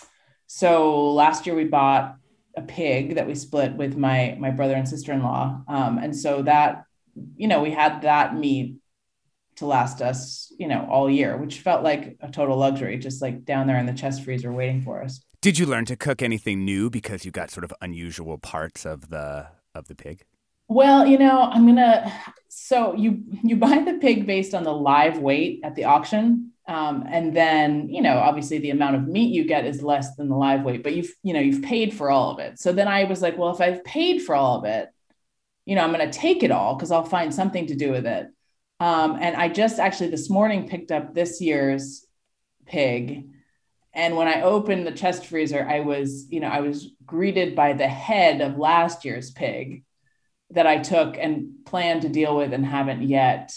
so 0.47 1.13
last 1.13 1.47
year 1.47 1.55
we 1.55 1.65
bought 1.65 2.17
a 2.57 2.63
pig 2.63 3.15
that 3.15 3.27
we 3.27 3.35
split 3.35 3.75
with 3.75 3.97
my 3.97 4.37
my 4.41 4.51
brother 4.51 4.75
and 4.75 4.89
sister-in-law 4.89 5.63
um, 5.69 5.99
and 5.99 6.17
so 6.17 6.43
that 6.43 6.85
you 7.37 7.47
know 7.47 7.63
we 7.63 7.71
had 7.71 8.03
that 8.03 8.35
meat 8.35 8.75
to 9.59 9.67
last 9.67 10.01
us 10.01 10.53
you 10.59 10.67
know 10.67 10.87
all 10.91 11.09
year 11.11 11.37
which 11.37 11.61
felt 11.61 11.83
like 11.83 12.17
a 12.21 12.31
total 12.31 12.57
luxury 12.57 12.97
just 12.99 13.23
like 13.23 13.45
down 13.45 13.67
there 13.67 13.79
in 13.79 13.87
the 13.87 13.93
chest 13.93 14.25
freezer 14.25 14.53
waiting 14.53 14.83
for 14.83 15.03
us 15.03 15.21
did 15.41 15.59
you 15.59 15.67
learn 15.67 15.85
to 15.85 15.97
cook 15.97 16.23
anything 16.23 16.65
new 16.65 16.91
because 16.91 17.25
you 17.25 17.31
got 17.31 17.51
sort 17.51 17.65
of 17.65 17.73
unusual 17.81 18.39
parts 18.39 18.85
of 18.85 19.11
the 19.11 19.47
of 19.75 19.89
the 19.89 19.95
pig 19.95 20.25
well 20.69 21.07
you 21.07 21.19
know 21.19 21.43
i'm 21.43 21.67
gonna 21.67 22.13
so 22.49 22.95
you 22.95 23.23
you 23.43 23.57
buy 23.57 23.79
the 23.79 23.95
pig 23.95 24.27
based 24.27 24.55
on 24.55 24.65
the 24.65 24.73
live 24.73 25.19
weight 25.19 25.61
at 25.63 25.75
the 25.75 25.85
auction 25.85 26.53
um, 26.69 27.05
and 27.11 27.35
then, 27.35 27.89
you 27.89 28.03
know, 28.03 28.19
obviously 28.19 28.59
the 28.59 28.71
amount 28.71 28.95
of 28.95 29.09
meat 29.09 29.33
you 29.35 29.45
get 29.45 29.65
is 29.65 29.83
less 29.83 30.17
than 30.17 30.29
the 30.29 30.37
live 30.37 30.65
weight, 30.65 30.83
but 30.83 30.95
you've, 30.95 31.11
you 31.23 31.33
know, 31.33 31.41
you've 31.41 31.63
paid 31.63 31.95
for 31.95 32.11
all 32.11 32.31
of 32.31 32.39
it. 32.41 32.59
So 32.59 32.75
then 32.75 32.87
I 32.87 33.05
was 33.05 33.23
like, 33.23 33.39
well, 33.39 33.55
if 33.55 33.61
I've 33.63 33.83
paid 33.85 34.21
for 34.21 34.35
all 34.35 34.59
of 34.59 34.67
it, 34.67 34.91
you 35.65 35.75
know, 35.75 35.83
I'm 35.83 35.95
going 35.95 36.11
to 36.11 36.19
take 36.19 36.43
it 36.43 36.51
all 36.51 36.75
because 36.75 36.91
I'll 36.91 37.05
find 37.05 37.33
something 37.33 37.69
to 37.69 37.75
do 37.75 37.91
with 37.91 38.07
it. 38.07 38.29
Um, 38.81 39.19
and 39.21 39.37
I 39.37 39.49
just 39.49 39.79
actually 39.79 40.11
this 40.11 40.31
morning 40.31 40.69
picked 40.69 40.93
up 40.93 41.15
this 41.15 41.41
year's 41.41 42.07
pig. 42.67 43.29
And 43.93 44.17
when 44.17 44.29
I 44.29 44.43
opened 44.43 44.87
the 44.87 44.93
chest 44.93 45.27
freezer, 45.27 45.67
I 45.69 45.81
was, 45.81 46.31
you 46.31 46.41
know, 46.41 46.49
I 46.49 46.61
was 46.61 46.93
greeted 47.05 47.57
by 47.57 47.73
the 47.73 47.89
head 47.89 48.41
of 48.41 48.59
last 48.59 49.05
year's 49.05 49.31
pig 49.31 49.85
that 50.51 50.67
I 50.67 50.79
took 50.79 51.17
and 51.19 51.65
planned 51.67 52.03
to 52.03 52.09
deal 52.09 52.37
with 52.37 52.53
and 52.53 52.65
haven't 52.65 53.03
yet 53.03 53.53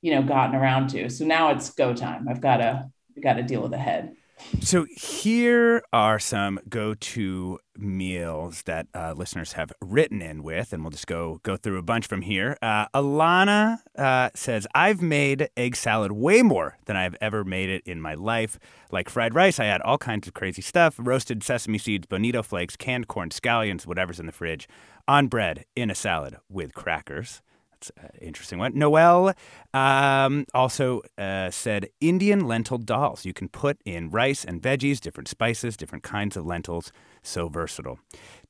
you 0.00 0.14
know 0.14 0.22
gotten 0.22 0.54
around 0.54 0.88
to. 0.90 1.10
So 1.10 1.24
now 1.24 1.50
it's 1.50 1.70
go 1.70 1.94
time. 1.94 2.28
I've 2.28 2.40
got 2.40 2.58
to 2.58 2.90
got 3.22 3.34
to 3.34 3.42
deal 3.42 3.62
with 3.62 3.72
the 3.72 3.78
head 3.78 4.14
so 4.60 4.86
here 4.96 5.82
are 5.92 6.18
some 6.18 6.58
go-to 6.68 7.58
meals 7.76 8.62
that 8.62 8.86
uh, 8.94 9.14
listeners 9.16 9.52
have 9.52 9.72
written 9.80 10.20
in 10.20 10.42
with, 10.42 10.72
and 10.72 10.82
we'll 10.82 10.90
just 10.90 11.06
go 11.06 11.40
go 11.42 11.56
through 11.56 11.78
a 11.78 11.82
bunch 11.82 12.06
from 12.06 12.22
here. 12.22 12.56
Uh, 12.60 12.86
Alana 12.94 13.78
uh, 13.96 14.30
says, 14.34 14.66
"I've 14.74 15.00
made 15.02 15.48
egg 15.56 15.76
salad 15.76 16.12
way 16.12 16.42
more 16.42 16.78
than 16.86 16.96
I've 16.96 17.16
ever 17.20 17.44
made 17.44 17.70
it 17.70 17.82
in 17.86 18.00
my 18.00 18.14
life. 18.14 18.58
Like 18.90 19.08
fried 19.08 19.34
rice, 19.34 19.60
I 19.60 19.66
add 19.66 19.80
all 19.82 19.98
kinds 19.98 20.26
of 20.26 20.34
crazy 20.34 20.62
stuff: 20.62 20.96
roasted 20.98 21.42
sesame 21.42 21.78
seeds, 21.78 22.06
bonito 22.06 22.42
flakes, 22.42 22.76
canned 22.76 23.08
corn, 23.08 23.30
scallions, 23.30 23.86
whatever's 23.86 24.20
in 24.20 24.26
the 24.26 24.32
fridge, 24.32 24.68
on 25.06 25.28
bread 25.28 25.64
in 25.76 25.90
a 25.90 25.94
salad 25.94 26.36
with 26.48 26.74
crackers." 26.74 27.42
That's 27.78 27.92
an 27.96 28.18
interesting 28.20 28.58
one. 28.58 28.76
Noel 28.76 29.34
um, 29.72 30.46
also 30.52 31.02
uh, 31.16 31.50
said 31.50 31.88
Indian 32.00 32.46
lentil 32.46 32.78
dals. 32.78 33.24
You 33.24 33.32
can 33.32 33.48
put 33.48 33.78
in 33.84 34.10
rice 34.10 34.44
and 34.44 34.60
veggies, 34.60 35.00
different 35.00 35.28
spices, 35.28 35.76
different 35.76 36.02
kinds 36.02 36.36
of 36.36 36.44
lentils. 36.44 36.90
So 37.22 37.48
versatile. 37.48 38.00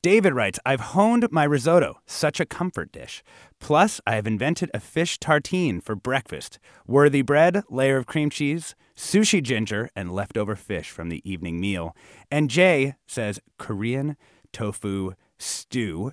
David 0.02 0.34
writes, 0.34 0.58
I've 0.64 0.80
honed 0.80 1.28
my 1.30 1.44
risotto, 1.44 2.00
such 2.06 2.40
a 2.40 2.46
comfort 2.46 2.90
dish. 2.92 3.22
Plus, 3.58 4.00
I 4.06 4.14
have 4.14 4.26
invented 4.26 4.70
a 4.72 4.80
fish 4.80 5.18
tartine 5.18 5.82
for 5.82 5.94
breakfast. 5.94 6.58
Worthy 6.86 7.22
bread, 7.22 7.64
layer 7.68 7.96
of 7.98 8.06
cream 8.06 8.30
cheese, 8.30 8.74
sushi 8.96 9.42
ginger, 9.42 9.90
and 9.94 10.12
leftover 10.12 10.56
fish 10.56 10.90
from 10.90 11.08
the 11.08 11.20
evening 11.30 11.60
meal. 11.60 11.94
And 12.30 12.48
Jay 12.48 12.94
says, 13.06 13.40
Korean 13.58 14.16
tofu 14.52 15.12
stew. 15.38 16.12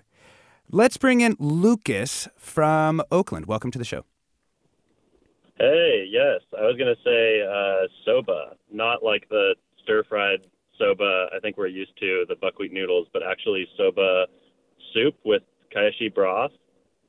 Let's 0.71 0.97
bring 0.97 1.21
in 1.21 1.35
Lucas 1.39 2.27
from 2.37 3.01
Oakland. 3.11 3.45
Welcome 3.45 3.71
to 3.71 3.79
the 3.79 3.85
show. 3.85 4.03
Hey, 5.57 6.07
yes. 6.09 6.41
I 6.57 6.63
was 6.63 6.75
going 6.77 6.93
to 6.93 7.01
say 7.03 7.41
uh, 7.41 7.87
soba, 8.03 8.55
not 8.71 9.03
like 9.03 9.29
the 9.29 9.55
stir 9.83 10.03
fried 10.03 10.47
soba 10.77 11.27
I 11.33 11.39
think 11.39 11.57
we're 11.57 11.67
used 11.67 11.97
to, 11.99 12.25
the 12.27 12.35
buckwheat 12.35 12.73
noodles, 12.73 13.07
but 13.13 13.21
actually 13.23 13.67
kimchi 15.75 16.09
broth. 16.09 16.51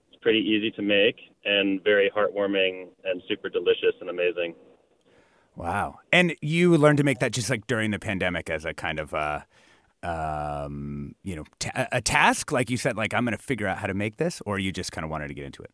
It's 0.09 0.21
pretty 0.23 0.41
easy 0.41 0.71
to 0.73 0.83
make 0.83 1.17
and 1.45 1.83
very 1.83 2.11
heartwarming 2.11 2.89
and 3.05 3.23
super 3.29 3.49
delicious 3.49 3.95
and 4.01 4.11
amazing. 4.11 4.55
Wow. 5.55 6.01
And 6.13 6.37
you 6.43 6.77
learned 6.77 6.99
to 6.99 7.05
make 7.05 7.21
that 7.21 7.33
just 7.33 7.49
like 7.49 7.67
during 7.67 7.91
the 7.91 7.99
pandemic 7.99 8.51
as 8.51 8.65
a 8.65 8.75
kind 8.75 8.99
of 8.99 9.15
uh 9.15 9.41
um, 10.03 11.15
you 11.23 11.37
know, 11.37 11.45
t- 11.59 11.71
a 11.75 12.01
task 12.01 12.53
like 12.53 12.71
you 12.71 12.77
said 12.77 12.97
like 12.97 13.15
I'm 13.15 13.25
going 13.25 13.37
to 13.37 13.43
figure 13.43 13.67
out 13.67 13.79
how 13.79 13.87
to 13.87 13.95
make 13.95 14.17
this 14.17 14.41
or 14.47 14.59
you 14.59 14.73
just 14.73 14.93
kind 14.93 15.05
of 15.05 15.11
wanted 15.11 15.29
to 15.29 15.35
get 15.35 15.45
into 15.45 15.63
it. 15.63 15.71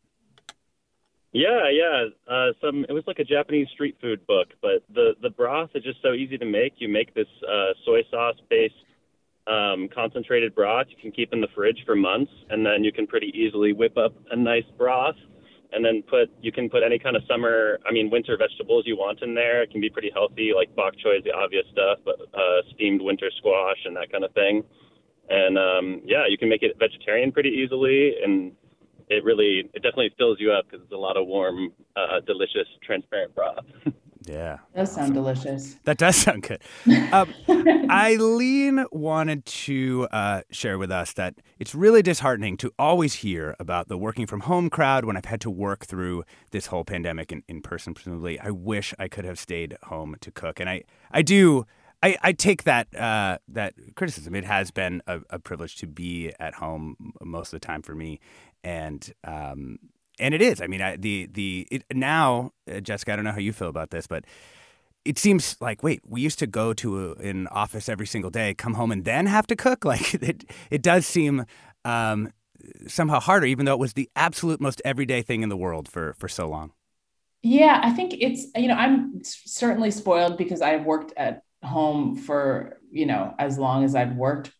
Yeah, 1.32 1.70
yeah. 1.70 2.06
Uh, 2.30 2.52
some 2.60 2.84
it 2.88 2.92
was 2.92 3.04
like 3.06 3.18
a 3.18 3.24
Japanese 3.24 3.68
street 3.72 3.96
food 4.00 4.26
book, 4.26 4.48
but 4.60 4.84
the 4.92 5.14
the 5.22 5.30
broth 5.30 5.70
is 5.74 5.82
just 5.82 6.02
so 6.02 6.12
easy 6.12 6.36
to 6.36 6.44
make. 6.44 6.74
You 6.76 6.88
make 6.88 7.14
this 7.14 7.28
uh, 7.48 7.72
soy 7.86 8.02
sauce 8.10 8.36
based 8.50 8.74
um, 9.46 9.88
concentrated 9.94 10.54
broth. 10.54 10.86
You 10.90 10.96
can 11.00 11.10
keep 11.10 11.32
in 11.32 11.40
the 11.40 11.48
fridge 11.54 11.84
for 11.86 11.96
months, 11.96 12.32
and 12.50 12.64
then 12.64 12.84
you 12.84 12.92
can 12.92 13.06
pretty 13.06 13.32
easily 13.34 13.72
whip 13.72 13.96
up 13.96 14.14
a 14.30 14.36
nice 14.36 14.64
broth. 14.76 15.16
And 15.72 15.84
then 15.84 16.02
put 16.02 16.30
you 16.40 16.52
can 16.52 16.68
put 16.68 16.82
any 16.82 16.98
kind 16.98 17.16
of 17.16 17.22
summer, 17.28 17.78
I 17.86 17.92
mean 17.92 18.10
winter 18.10 18.36
vegetables 18.36 18.84
you 18.86 18.96
want 18.96 19.22
in 19.22 19.34
there. 19.34 19.62
It 19.62 19.70
can 19.70 19.80
be 19.80 19.88
pretty 19.88 20.10
healthy, 20.12 20.52
like 20.54 20.74
bok 20.76 20.94
choy 20.94 21.18
is 21.18 21.24
the 21.24 21.32
obvious 21.32 21.64
stuff, 21.72 21.98
but 22.04 22.20
uh, 22.34 22.60
steamed 22.74 23.00
winter 23.00 23.30
squash 23.38 23.78
and 23.84 23.96
that 23.96 24.12
kind 24.12 24.24
of 24.24 24.32
thing. 24.34 24.62
And 25.28 25.56
um, 25.56 26.02
yeah, 26.04 26.24
you 26.28 26.36
can 26.36 26.48
make 26.48 26.62
it 26.62 26.76
vegetarian 26.78 27.32
pretty 27.32 27.50
easily, 27.50 28.14
and 28.22 28.52
it 29.08 29.24
really 29.24 29.70
it 29.72 29.82
definitely 29.82 30.12
fills 30.18 30.38
you 30.40 30.52
up 30.52 30.66
because 30.66 30.84
it's 30.84 30.92
a 30.92 30.96
lot 30.96 31.16
of 31.16 31.26
warm, 31.26 31.72
uh, 31.96 32.20
delicious, 32.26 32.68
transparent 32.84 33.34
broth. 33.34 33.64
Yeah. 34.26 34.58
That 34.74 34.82
does 34.82 34.92
sound 34.92 35.14
delicious. 35.14 35.76
That 35.84 35.98
does 35.98 36.16
sound 36.16 36.42
good. 36.42 36.62
Um, 37.12 37.32
Eileen 37.90 38.84
wanted 38.92 39.44
to 39.46 40.08
uh, 40.12 40.42
share 40.50 40.78
with 40.78 40.90
us 40.90 41.12
that 41.14 41.34
it's 41.58 41.74
really 41.74 42.02
disheartening 42.02 42.56
to 42.58 42.72
always 42.78 43.14
hear 43.14 43.56
about 43.58 43.88
the 43.88 43.98
working 43.98 44.26
from 44.26 44.40
home 44.40 44.70
crowd 44.70 45.04
when 45.04 45.16
I've 45.16 45.24
had 45.24 45.40
to 45.42 45.50
work 45.50 45.86
through 45.86 46.24
this 46.50 46.66
whole 46.66 46.84
pandemic 46.84 47.32
in, 47.32 47.42
in 47.48 47.62
person, 47.62 47.94
presumably. 47.94 48.38
I 48.38 48.50
wish 48.50 48.94
I 48.98 49.08
could 49.08 49.24
have 49.24 49.38
stayed 49.38 49.76
home 49.84 50.16
to 50.20 50.30
cook. 50.30 50.60
And 50.60 50.68
I, 50.68 50.84
I 51.10 51.22
do. 51.22 51.66
I, 52.04 52.16
I 52.20 52.32
take 52.32 52.64
that 52.64 52.92
uh, 52.96 53.38
that 53.48 53.74
criticism. 53.94 54.34
It 54.34 54.44
has 54.44 54.72
been 54.72 55.02
a, 55.06 55.20
a, 55.30 55.38
privilege 55.38 55.76
to 55.76 55.86
be 55.86 56.32
at 56.40 56.54
home 56.54 57.12
most 57.20 57.52
of 57.52 57.60
the 57.60 57.64
time 57.64 57.80
for 57.80 57.94
me, 57.94 58.18
and 58.64 59.12
um, 59.22 59.78
and 60.22 60.34
it 60.34 60.40
is. 60.40 60.60
I 60.62 60.66
mean, 60.68 60.80
I, 60.80 60.96
the 60.96 61.28
the 61.32 61.66
it, 61.70 61.84
now, 61.92 62.52
uh, 62.72 62.80
Jessica. 62.80 63.12
I 63.12 63.16
don't 63.16 63.24
know 63.24 63.32
how 63.32 63.40
you 63.40 63.52
feel 63.52 63.68
about 63.68 63.90
this, 63.90 64.06
but 64.06 64.24
it 65.04 65.18
seems 65.18 65.56
like 65.60 65.82
wait, 65.82 66.00
we 66.06 66.20
used 66.20 66.38
to 66.38 66.46
go 66.46 66.72
to 66.74 67.12
a, 67.12 67.14
an 67.16 67.48
office 67.48 67.88
every 67.88 68.06
single 68.06 68.30
day, 68.30 68.54
come 68.54 68.74
home, 68.74 68.92
and 68.92 69.04
then 69.04 69.26
have 69.26 69.46
to 69.48 69.56
cook. 69.56 69.84
Like 69.92 70.14
it, 70.14 70.44
it 70.70 70.80
does 70.80 71.06
seem 71.06 71.44
um, 71.84 72.30
somehow 72.86 73.20
harder, 73.20 73.46
even 73.46 73.66
though 73.66 73.74
it 73.74 73.80
was 73.80 73.94
the 73.94 74.08
absolute 74.16 74.60
most 74.60 74.80
everyday 74.84 75.22
thing 75.22 75.42
in 75.42 75.48
the 75.48 75.56
world 75.56 75.88
for 75.88 76.14
for 76.14 76.28
so 76.28 76.48
long. 76.48 76.72
Yeah, 77.42 77.80
I 77.82 77.90
think 77.90 78.14
it's 78.20 78.46
you 78.54 78.68
know 78.68 78.74
I'm 78.74 79.22
certainly 79.24 79.90
spoiled 79.90 80.38
because 80.38 80.62
I've 80.62 80.84
worked 80.84 81.12
at 81.16 81.42
home 81.64 82.16
for 82.16 82.78
you 82.90 83.06
know 83.06 83.34
as 83.38 83.58
long 83.58 83.84
as 83.84 83.94
I've 83.96 84.14
worked 84.14 84.52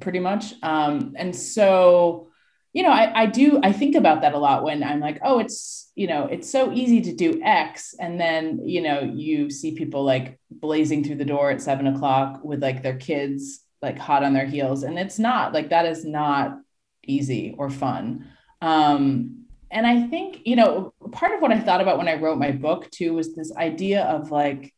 pretty 0.00 0.20
much 0.20 0.54
um, 0.62 1.12
and 1.16 1.36
so 1.36 2.29
you 2.72 2.82
know 2.82 2.90
I, 2.90 3.22
I 3.22 3.26
do 3.26 3.60
i 3.62 3.72
think 3.72 3.96
about 3.96 4.22
that 4.22 4.34
a 4.34 4.38
lot 4.38 4.62
when 4.62 4.82
i'm 4.82 5.00
like 5.00 5.18
oh 5.22 5.38
it's 5.38 5.90
you 5.94 6.06
know 6.06 6.24
it's 6.26 6.50
so 6.50 6.72
easy 6.72 7.02
to 7.02 7.14
do 7.14 7.42
x. 7.42 7.94
And 7.98 8.18
then 8.18 8.60
you 8.64 8.80
know 8.80 9.00
you 9.00 9.50
see 9.50 9.74
people 9.74 10.02
like 10.02 10.38
blazing 10.50 11.04
through 11.04 11.16
the 11.16 11.24
door 11.24 11.50
at 11.50 11.60
seven 11.60 11.86
o'clock 11.88 12.40
with 12.42 12.62
like 12.62 12.82
their 12.82 12.96
kids 12.96 13.60
like 13.82 13.98
hot 13.98 14.22
on 14.22 14.32
their 14.32 14.46
heels. 14.46 14.82
And 14.82 14.98
it's 14.98 15.18
not 15.18 15.52
like 15.52 15.70
that 15.70 15.86
is 15.86 16.04
not 16.04 16.58
easy 17.06 17.54
or 17.58 17.68
fun. 17.68 18.28
Um 18.62 19.36
and 19.72 19.86
i 19.86 20.06
think 20.08 20.40
you 20.46 20.56
know 20.56 20.92
part 21.12 21.32
of 21.32 21.40
what 21.40 21.52
i 21.52 21.60
thought 21.60 21.80
about 21.80 21.96
when 21.96 22.08
i 22.08 22.14
wrote 22.14 22.38
my 22.38 22.50
book 22.50 22.90
too 22.90 23.14
was 23.14 23.36
this 23.36 23.54
idea 23.56 24.02
of 24.02 24.32
like 24.32 24.74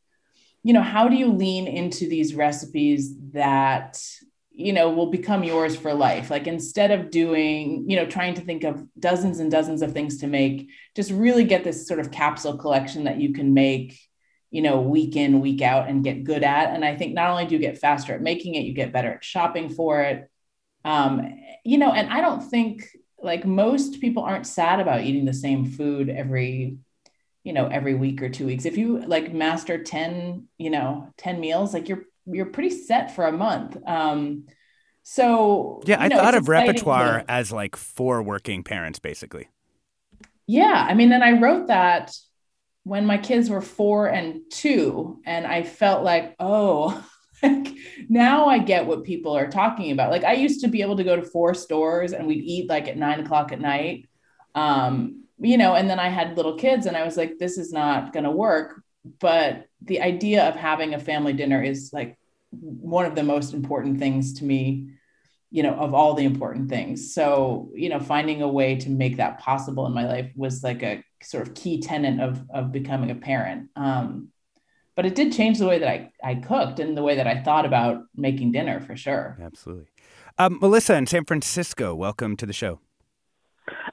you 0.64 0.72
know, 0.72 0.82
how 0.82 1.08
do 1.08 1.16
you 1.16 1.32
lean 1.32 1.66
into 1.66 2.08
these 2.08 2.34
recipes 2.34 3.16
that, 3.32 4.00
you 4.62 4.72
know, 4.72 4.90
will 4.90 5.10
become 5.10 5.44
yours 5.44 5.76
for 5.76 5.92
life? 5.92 6.30
Like 6.30 6.46
instead 6.46 6.90
of 6.90 7.10
doing, 7.10 7.84
you 7.88 7.96
know, 7.96 8.06
trying 8.06 8.34
to 8.34 8.40
think 8.40 8.64
of 8.64 8.86
dozens 8.98 9.40
and 9.40 9.50
dozens 9.50 9.82
of 9.82 9.92
things 9.92 10.18
to 10.18 10.26
make, 10.26 10.70
just 10.94 11.10
really 11.10 11.44
get 11.44 11.64
this 11.64 11.86
sort 11.86 12.00
of 12.00 12.10
capsule 12.10 12.56
collection 12.56 13.04
that 13.04 13.20
you 13.20 13.32
can 13.32 13.54
make, 13.54 13.98
you 14.50 14.62
know, 14.62 14.80
week 14.80 15.16
in, 15.16 15.40
week 15.40 15.62
out 15.62 15.88
and 15.88 16.04
get 16.04 16.24
good 16.24 16.44
at. 16.44 16.74
And 16.74 16.84
I 16.84 16.96
think 16.96 17.14
not 17.14 17.30
only 17.30 17.46
do 17.46 17.54
you 17.54 17.60
get 17.60 17.78
faster 17.78 18.14
at 18.14 18.22
making 18.22 18.54
it, 18.54 18.64
you 18.64 18.72
get 18.72 18.92
better 18.92 19.14
at 19.14 19.24
shopping 19.24 19.68
for 19.68 20.02
it. 20.02 20.30
Um, 20.84 21.38
you 21.64 21.78
know, 21.78 21.92
and 21.92 22.12
I 22.12 22.20
don't 22.20 22.42
think 22.42 22.84
like 23.22 23.44
most 23.44 24.00
people 24.00 24.22
aren't 24.22 24.46
sad 24.46 24.80
about 24.80 25.02
eating 25.02 25.24
the 25.24 25.34
same 25.34 25.64
food 25.64 26.08
every 26.08 26.78
you 27.44 27.52
know 27.52 27.66
every 27.66 27.94
week 27.94 28.22
or 28.22 28.28
two 28.28 28.46
weeks 28.46 28.64
if 28.64 28.76
you 28.76 29.00
like 29.00 29.32
master 29.32 29.82
10 29.82 30.46
you 30.58 30.70
know 30.70 31.08
10 31.18 31.40
meals 31.40 31.74
like 31.74 31.88
you're 31.88 32.04
you're 32.26 32.46
pretty 32.46 32.70
set 32.70 33.14
for 33.14 33.26
a 33.26 33.32
month. 33.32 33.76
Um 33.86 34.46
so 35.04 35.82
yeah 35.84 36.00
i 36.00 36.06
know, 36.06 36.16
thought 36.16 36.36
of 36.36 36.48
repertoire 36.48 37.22
to, 37.22 37.30
as 37.30 37.50
like 37.50 37.74
for 37.74 38.22
working 38.22 38.62
parents 38.62 38.98
basically. 38.98 39.48
Yeah 40.46 40.86
i 40.88 40.94
mean 40.94 41.12
and 41.12 41.24
i 41.24 41.40
wrote 41.40 41.66
that 41.68 42.14
when 42.84 43.04
my 43.04 43.18
kids 43.18 43.50
were 43.50 43.60
four 43.60 44.06
and 44.06 44.42
two 44.50 45.20
and 45.26 45.44
i 45.44 45.64
felt 45.64 46.04
like 46.04 46.36
oh 46.38 47.04
like 47.42 47.74
now 48.08 48.46
i 48.46 48.58
get 48.58 48.86
what 48.86 49.02
people 49.02 49.36
are 49.36 49.50
talking 49.50 49.90
about. 49.90 50.12
Like 50.12 50.22
i 50.24 50.34
used 50.34 50.60
to 50.60 50.68
be 50.68 50.82
able 50.82 50.96
to 50.96 51.04
go 51.04 51.16
to 51.16 51.22
four 51.22 51.54
stores 51.54 52.12
and 52.12 52.26
we'd 52.26 52.44
eat 52.44 52.68
like 52.68 52.86
at 52.86 52.96
nine 52.96 53.18
o'clock 53.18 53.50
at 53.50 53.60
night. 53.60 54.08
Um 54.54 55.22
you 55.42 55.58
know, 55.58 55.74
and 55.74 55.90
then 55.90 55.98
I 55.98 56.08
had 56.08 56.36
little 56.36 56.56
kids 56.56 56.86
and 56.86 56.96
I 56.96 57.04
was 57.04 57.16
like, 57.16 57.38
this 57.38 57.58
is 57.58 57.72
not 57.72 58.12
going 58.12 58.24
to 58.24 58.30
work. 58.30 58.80
But 59.18 59.66
the 59.84 60.00
idea 60.00 60.48
of 60.48 60.56
having 60.56 60.94
a 60.94 60.98
family 60.98 61.32
dinner 61.32 61.62
is 61.62 61.90
like 61.92 62.18
one 62.50 63.06
of 63.06 63.14
the 63.14 63.22
most 63.22 63.54
important 63.54 63.98
things 63.98 64.34
to 64.34 64.44
me, 64.44 64.90
you 65.50 65.62
know, 65.62 65.74
of 65.74 65.94
all 65.94 66.14
the 66.14 66.24
important 66.24 66.68
things. 66.68 67.14
So, 67.14 67.70
you 67.74 67.88
know, 67.88 67.98
finding 67.98 68.42
a 68.42 68.48
way 68.48 68.76
to 68.76 68.90
make 68.90 69.16
that 69.16 69.38
possible 69.38 69.86
in 69.86 69.92
my 69.92 70.06
life 70.06 70.30
was 70.36 70.62
like 70.62 70.82
a 70.82 71.02
sort 71.22 71.46
of 71.46 71.54
key 71.54 71.80
tenet 71.80 72.20
of, 72.20 72.42
of 72.50 72.72
becoming 72.72 73.10
a 73.10 73.14
parent. 73.14 73.70
Um, 73.76 74.28
but 74.94 75.06
it 75.06 75.14
did 75.14 75.32
change 75.32 75.58
the 75.58 75.66
way 75.66 75.78
that 75.78 75.88
I, 75.88 76.10
I 76.22 76.34
cooked 76.34 76.78
and 76.78 76.96
the 76.96 77.02
way 77.02 77.16
that 77.16 77.26
I 77.26 77.42
thought 77.42 77.64
about 77.64 78.04
making 78.14 78.52
dinner 78.52 78.80
for 78.80 78.96
sure. 78.96 79.38
Absolutely. 79.40 79.86
Um, 80.38 80.58
Melissa 80.60 80.94
in 80.96 81.06
San 81.06 81.24
Francisco, 81.24 81.94
welcome 81.94 82.36
to 82.36 82.46
the 82.46 82.52
show. 82.52 82.80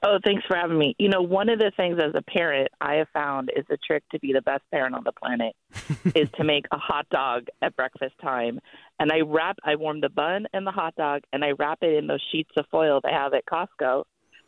Oh, 0.02 0.18
thanks 0.24 0.44
for 0.48 0.56
having 0.56 0.78
me. 0.78 0.96
You 0.98 1.10
know, 1.10 1.22
one 1.22 1.50
of 1.50 1.60
the 1.60 1.72
things 1.76 2.00
as 2.02 2.14
a 2.16 2.22
parent 2.22 2.70
I 2.80 2.96
have 2.96 3.10
found 3.14 3.52
is 3.54 3.66
a 3.70 3.76
trick 3.76 4.04
to 4.12 4.20
be 4.20 4.32
the 4.32 4.42
best 4.42 4.64
parent 4.72 4.96
on 4.96 5.04
the 5.04 5.12
planet 5.12 5.56
is 6.16 6.30
to 6.38 6.46
make 6.46 6.66
a 6.72 6.78
hot 6.78 7.08
dog 7.10 7.48
at 7.62 7.76
breakfast 7.76 8.16
time. 8.22 8.60
And 9.00 9.12
I 9.12 9.22
wrap, 9.22 9.58
I 9.64 9.76
warm 9.76 10.00
the 10.00 10.10
bun 10.10 10.48
and 10.54 10.66
the 10.66 10.72
hot 10.72 10.96
dog, 10.96 11.24
and 11.34 11.44
I 11.44 11.52
wrap 11.52 11.80
it 11.82 11.98
in 11.98 12.08
those 12.08 12.24
sheets 12.32 12.52
of 12.56 12.66
foil 12.72 13.02
they 13.04 13.12
have 13.12 13.34
at 13.34 13.46
Costco 13.46 14.06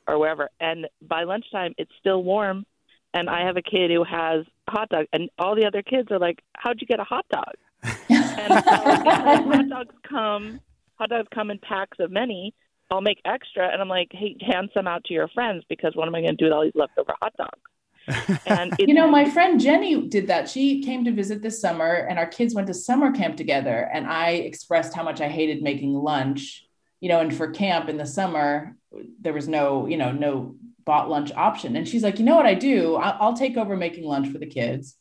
or 0.08 0.20
wherever. 0.20 0.50
And 0.62 0.88
by 1.02 1.24
lunchtime, 1.24 1.74
it's 1.78 1.92
still 2.00 2.24
warm. 2.24 2.66
And 3.14 3.30
I 3.30 3.46
have 3.46 3.58
a 3.58 3.62
kid 3.62 3.92
who 3.92 4.06
has 4.06 4.46
a 4.70 4.72
hot 4.72 4.88
dog, 4.88 5.06
and 5.12 5.30
all 5.38 5.54
the 5.54 5.66
other 5.66 5.82
kids 5.82 6.10
are 6.12 6.20
like, 6.20 6.42
"How'd 6.56 6.80
you 6.80 6.88
get 6.88 7.02
a 7.02 7.04
hot 7.04 7.26
dog?" 7.30 7.56
and 8.10 8.64
so 8.64 8.72
hot 8.72 9.70
dogs 9.70 9.96
come, 10.08 10.62
hot 10.96 11.10
dogs 11.10 11.28
come 11.34 11.52
in 11.52 11.60
packs 11.60 11.98
of 12.00 12.10
many 12.10 12.54
I'll 12.92 13.02
make 13.02 13.22
extra, 13.26 13.70
and 13.70 13.82
I'm 13.82 13.88
like, 13.88 14.10
hey, 14.12 14.36
hand 14.42 14.70
some 14.74 14.88
out 14.88 15.04
to 15.06 15.14
your 15.14 15.30
friends 15.30 15.64
because 15.70 15.96
what 15.96 16.08
am 16.08 16.16
I 16.16 16.22
going 16.22 16.36
to 16.36 16.38
do 16.38 16.46
with 16.46 16.54
all 16.54 16.64
these 16.64 16.76
leftover 16.76 17.14
hot 17.22 17.34
dogs? 17.38 18.42
and 18.46 18.76
you 18.80 18.94
know, 18.94 19.08
my 19.08 19.30
friend 19.30 19.60
Jenny 19.60 20.08
did 20.08 20.28
that. 20.28 20.50
She 20.50 20.84
came 20.84 21.06
to 21.06 21.12
visit 21.12 21.42
this 21.42 21.62
summer, 21.62 22.08
and 22.10 22.20
our 22.20 22.28
kids 22.28 22.54
went 22.54 22.68
to 22.68 22.74
summer 22.74 23.12
camp 23.12 23.38
together. 23.38 23.90
And 23.94 24.06
I 24.08 24.32
expressed 24.32 24.94
how 24.94 25.04
much 25.04 25.22
I 25.22 25.30
hated 25.30 25.64
making 25.64 25.94
lunch. 25.94 26.66
You 27.00 27.10
know, 27.10 27.20
and 27.20 27.34
for 27.34 27.50
camp 27.50 27.90
in 27.90 27.98
the 27.98 28.06
summer, 28.06 28.76
there 29.20 29.34
was 29.34 29.48
no, 29.48 29.88
you 29.88 29.98
know, 29.98 30.12
no 30.12 30.56
bought 30.86 31.10
lunch 31.10 31.32
option. 31.32 31.76
And 31.76 31.88
she's 31.88 32.04
like, 32.04 32.20
you 32.20 32.26
know 32.26 32.36
what 32.36 32.46
I 32.46 32.54
do? 32.54 32.96
I'll, 32.96 33.18
I'll 33.20 33.34
take 33.36 33.58
over 33.58 33.76
making 33.76 34.04
lunch 34.04 34.28
for 34.32 34.38
the 34.38 34.46
kids 34.46 34.98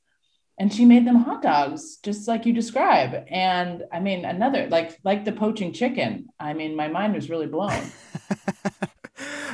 and 0.60 0.70
she 0.70 0.84
made 0.84 1.06
them 1.06 1.16
hot 1.16 1.40
dogs 1.40 1.96
just 2.02 2.28
like 2.28 2.44
you 2.44 2.52
describe. 2.52 3.24
And 3.28 3.82
i 3.92 3.98
mean 3.98 4.24
another 4.24 4.68
like 4.68 5.00
like 5.02 5.24
the 5.24 5.32
poaching 5.32 5.72
chicken. 5.72 6.28
I 6.38 6.52
mean 6.52 6.76
my 6.76 6.86
mind 6.86 7.14
was 7.14 7.28
really 7.28 7.48
blown. 7.48 7.82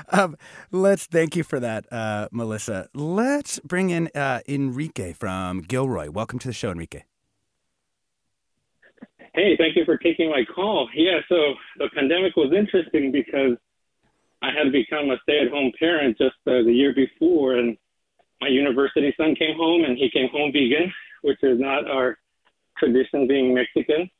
Um, 0.09 0.37
let's 0.71 1.07
thank 1.07 1.35
you 1.35 1.43
for 1.43 1.59
that 1.59 1.93
uh, 1.93 2.29
melissa. 2.31 2.89
Let's 2.95 3.59
bring 3.59 3.91
in 3.91 4.09
uh, 4.15 4.39
enrique 4.47 5.13
from 5.15 5.63
gilroy. 5.63 6.11
Welcome 6.11 6.39
to 6.39 6.47
the 6.47 6.55
show 6.55 6.71
enrique. 6.71 7.03
Hey 9.35 9.57
thank 9.59 9.75
you 9.75 9.85
for 9.85 9.97
taking 9.97 10.31
my 10.31 10.45
call. 10.55 10.89
Yeah 10.95 11.19
so 11.29 11.55
the 11.79 11.89
pandemic 11.93 12.37
was 12.37 12.53
interesting 12.57 13.11
because 13.11 13.57
i 14.43 14.51
had 14.53 14.71
become 14.71 15.11
a 15.11 15.19
stay-at-home 15.23 15.73
parent 15.79 16.17
just 16.19 16.37
uh, 16.47 16.63
the 16.63 16.73
year 16.73 16.95
before 16.95 17.57
and 17.57 17.77
my 18.41 18.49
university 18.49 19.15
son 19.17 19.35
came 19.35 19.57
home 19.57 19.85
and 19.85 19.97
he 19.97 20.11
came 20.11 20.29
home 20.29 20.53
vegan, 20.53 20.93
which 21.23 21.39
is 21.43 21.59
not 21.59 21.89
our 21.89 22.19
tradition 22.79 23.27
being 23.27 23.55
Mexican. 23.55 24.11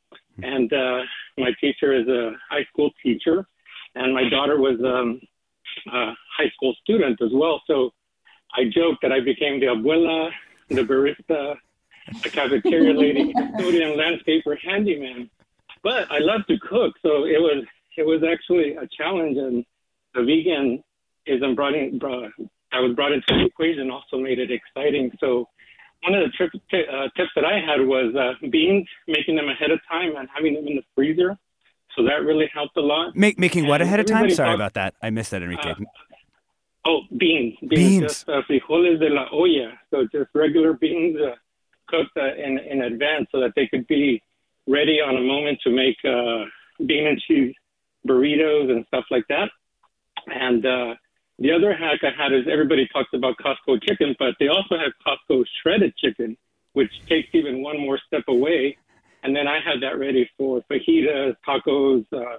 And 0.43 0.73
uh, 0.73 1.01
my 1.39 1.53
teacher 1.61 1.95
is 1.95 2.07
a 2.09 2.33
high 2.51 2.65
school 2.73 2.91
teacher, 3.03 3.47
and 3.95 4.13
my 4.13 4.29
daughter 4.29 4.59
was 4.59 4.79
um, 4.85 5.21
uh, 5.93 6.13
high 6.37 6.51
school 6.55 6.75
student 6.83 7.21
as 7.23 7.31
well. 7.33 7.63
So 7.67 7.91
I 8.55 8.65
joke 8.65 8.99
that 9.03 9.13
I 9.13 9.21
became 9.21 9.61
the 9.61 9.67
abuela, 9.67 10.31
the 10.69 10.83
barista, 10.83 11.57
the 12.23 12.31
cafeteria 12.31 12.93
lady, 12.99 13.33
custodian, 13.33 13.99
landscaper, 13.99 14.57
handyman. 14.63 15.31
But 15.83 16.11
I 16.11 16.19
love 16.19 16.47
to 16.49 16.59
cook, 16.59 16.95
so 17.03 17.25
it 17.25 17.41
was 17.41 17.65
it 17.97 18.05
was 18.05 18.23
actually 18.23 18.77
a 18.77 18.87
challenge, 18.89 19.39
and 19.39 19.65
the 20.15 20.21
veganism 20.21 21.57
brought 21.57 21.75
in 21.75 21.99
brought, 21.99 22.33
I 22.73 22.81
was 22.81 22.95
brought 22.95 23.13
into 23.13 23.27
the 23.29 23.45
equation 23.47 23.91
also 23.91 24.19
made 24.19 24.39
it 24.39 24.51
exciting. 24.51 25.11
So 25.21 25.49
one 26.03 26.15
of 26.15 26.23
the 26.25 26.31
trip, 26.37 26.51
t- 26.71 26.85
uh, 26.91 27.09
tips 27.17 27.31
that 27.37 27.45
I 27.45 27.59
had 27.61 27.81
was 27.87 28.15
uh, 28.15 28.35
beans, 28.51 28.87
making 29.09 29.37
them 29.37 29.49
ahead 29.49 29.71
of 29.71 29.81
time 29.91 30.17
and 30.17 30.29
having 30.35 30.55
them 30.55 30.67
in 30.67 30.77
the 30.77 30.83
freezer. 30.95 31.37
So 31.97 32.03
that 32.05 32.23
really 32.25 32.51
helped 32.53 32.77
a 32.77 32.81
lot. 32.83 33.17
Make, 33.17 33.39
making 33.39 33.67
what 33.67 33.81
ahead 33.81 34.01
of 34.01 34.07
time? 34.07 34.29
Sorry 34.31 34.49
talks- 34.51 34.55
about 34.57 34.75
that. 34.75 34.95
I 35.03 35.11
missed 35.11 35.31
that, 35.31 35.43
Enrique. 35.43 35.71
Uh, 35.71 35.75
Oh, 36.89 37.01
beans. 37.17 37.57
Beans. 37.61 37.71
Beans. 37.71 38.03
Just 38.03 38.29
uh, 38.29 38.43
frijoles 38.49 39.01
de 39.01 39.09
la 39.09 39.27
olla. 39.33 39.73
So 39.91 40.07
just 40.13 40.31
regular 40.35 40.73
beans 40.75 41.17
uh, 41.21 41.35
cooked 41.89 42.17
uh, 42.17 42.35
in, 42.37 42.59
in 42.59 42.83
advance 42.83 43.27
so 43.33 43.41
that 43.41 43.55
they 43.57 43.67
could 43.67 43.87
be 43.89 44.23
ready 44.69 45.01
on 45.01 45.17
a 45.17 45.21
moment 45.21 45.59
to 45.65 45.71
make 45.71 45.97
uh, 46.05 46.45
bean 46.87 47.09
and 47.09 47.19
cheese 47.21 47.53
burritos 48.07 48.71
and 48.71 48.85
stuff 48.87 49.05
like 49.11 49.25
that. 49.29 49.51
And 50.27 50.65
uh, 50.65 50.95
the 51.39 51.53
other 51.53 51.75
hack 51.75 52.01
I 52.03 52.11
had 52.17 52.33
is 52.33 52.47
everybody 52.51 52.89
talks 52.93 53.11
about 53.15 53.35
Costco 53.39 53.83
chicken, 53.83 54.17
but 54.19 54.35
they 54.41 54.49
also 54.49 54.77
have 54.79 54.93
Costco 55.07 55.45
shredded 55.63 55.95
chicken, 55.97 56.37
which 56.73 56.91
takes 57.09 57.29
even 57.33 57.63
one 57.63 57.79
more 57.79 57.99
step 58.07 58.25
away. 58.29 58.77
And 59.23 59.35
then 59.35 59.47
I 59.49 59.59
had 59.61 59.83
that 59.83 59.99
ready 59.99 60.29
for 60.39 60.63
fajitas, 60.71 61.35
tacos, 61.47 62.07
uh, 62.13 62.39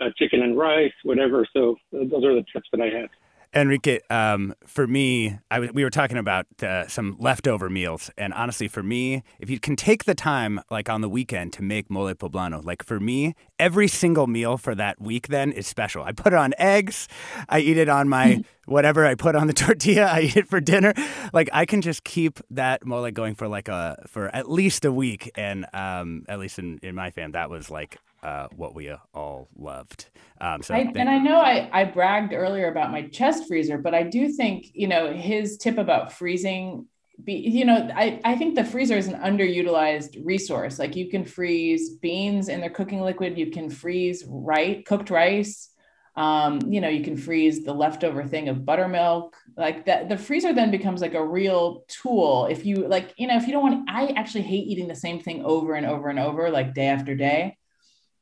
uh, 0.00 0.10
chicken 0.16 0.42
and 0.42 0.56
rice, 0.56 0.92
whatever. 1.02 1.46
So 1.52 1.76
those 1.92 2.24
are 2.24 2.34
the 2.34 2.44
tips 2.52 2.68
that 2.72 2.80
I 2.80 2.86
had. 2.86 3.08
Enrique, 3.54 4.00
um, 4.10 4.52
for 4.66 4.86
me, 4.86 5.38
I 5.48 5.56
w- 5.56 5.72
we 5.72 5.84
were 5.84 5.90
talking 5.90 6.16
about 6.16 6.46
uh, 6.60 6.88
some 6.88 7.16
leftover 7.20 7.70
meals, 7.70 8.10
and 8.18 8.34
honestly, 8.34 8.66
for 8.66 8.82
me, 8.82 9.22
if 9.38 9.48
you 9.48 9.60
can 9.60 9.76
take 9.76 10.04
the 10.04 10.14
time, 10.14 10.60
like 10.70 10.88
on 10.88 11.02
the 11.02 11.08
weekend, 11.08 11.52
to 11.54 11.62
make 11.62 11.88
mole 11.88 12.12
poblano, 12.14 12.64
like 12.64 12.82
for 12.82 12.98
me, 12.98 13.34
every 13.58 13.86
single 13.86 14.26
meal 14.26 14.56
for 14.56 14.74
that 14.74 15.00
week 15.00 15.28
then 15.28 15.52
is 15.52 15.68
special. 15.68 16.02
I 16.02 16.10
put 16.10 16.32
it 16.32 16.36
on 16.36 16.52
eggs, 16.58 17.06
I 17.48 17.60
eat 17.60 17.76
it 17.76 17.88
on 17.88 18.08
my 18.08 18.42
whatever 18.66 19.06
I 19.06 19.14
put 19.14 19.36
on 19.36 19.46
the 19.46 19.52
tortilla, 19.52 20.06
I 20.12 20.22
eat 20.22 20.36
it 20.36 20.48
for 20.48 20.60
dinner. 20.60 20.92
Like 21.32 21.48
I 21.52 21.64
can 21.64 21.80
just 21.80 22.02
keep 22.02 22.40
that 22.50 22.84
mole 22.84 23.08
going 23.12 23.36
for 23.36 23.46
like 23.46 23.68
a 23.68 24.02
for 24.08 24.34
at 24.34 24.50
least 24.50 24.84
a 24.84 24.90
week, 24.90 25.30
and 25.36 25.66
um, 25.72 26.24
at 26.28 26.40
least 26.40 26.58
in 26.58 26.80
in 26.82 26.96
my 26.96 27.12
fam, 27.12 27.32
that 27.32 27.50
was 27.50 27.70
like 27.70 27.98
uh, 28.24 28.48
what 28.56 28.74
we 28.74 28.90
all 29.12 29.48
loved. 29.54 30.06
Um, 30.40 30.62
so 30.62 30.74
I, 30.74 30.84
thank- 30.84 30.98
and 30.98 31.10
I 31.10 31.18
know 31.18 31.38
I, 31.38 31.68
I 31.72 31.84
bragged 31.84 32.32
earlier 32.32 32.68
about 32.68 32.90
my 32.90 33.02
chest 33.02 33.46
freezer, 33.46 33.78
but 33.78 33.94
I 33.94 34.02
do 34.02 34.28
think, 34.30 34.70
you 34.72 34.88
know, 34.88 35.12
his 35.12 35.58
tip 35.58 35.76
about 35.76 36.12
freezing, 36.12 36.86
be, 37.22 37.34
you 37.34 37.64
know, 37.64 37.90
I, 37.94 38.20
I 38.24 38.34
think 38.36 38.54
the 38.54 38.64
freezer 38.64 38.96
is 38.96 39.06
an 39.06 39.20
underutilized 39.20 40.24
resource. 40.24 40.78
Like 40.78 40.96
you 40.96 41.10
can 41.10 41.24
freeze 41.24 41.96
beans 41.96 42.48
in 42.48 42.60
their 42.60 42.70
cooking 42.70 43.02
liquid, 43.02 43.38
you 43.38 43.50
can 43.50 43.68
freeze 43.68 44.24
right 44.26 44.84
cooked 44.84 45.10
rice. 45.10 45.70
Um, 46.16 46.60
you 46.68 46.80
know, 46.80 46.88
you 46.88 47.02
can 47.02 47.16
freeze 47.16 47.64
the 47.64 47.74
leftover 47.74 48.24
thing 48.24 48.48
of 48.48 48.64
buttermilk 48.64 49.36
like 49.56 49.84
that. 49.86 50.08
The 50.08 50.16
freezer 50.16 50.52
then 50.52 50.70
becomes 50.70 51.00
like 51.00 51.14
a 51.14 51.26
real 51.26 51.84
tool. 51.88 52.46
If 52.48 52.64
you 52.64 52.86
like, 52.86 53.12
you 53.16 53.26
know, 53.26 53.36
if 53.36 53.48
you 53.48 53.52
don't 53.52 53.64
want, 53.64 53.90
I 53.90 54.06
actually 54.16 54.42
hate 54.42 54.68
eating 54.68 54.86
the 54.86 54.94
same 54.94 55.18
thing 55.18 55.44
over 55.44 55.74
and 55.74 55.84
over 55.84 56.08
and 56.08 56.20
over, 56.20 56.50
like 56.50 56.72
day 56.72 56.86
after 56.86 57.16
day 57.16 57.58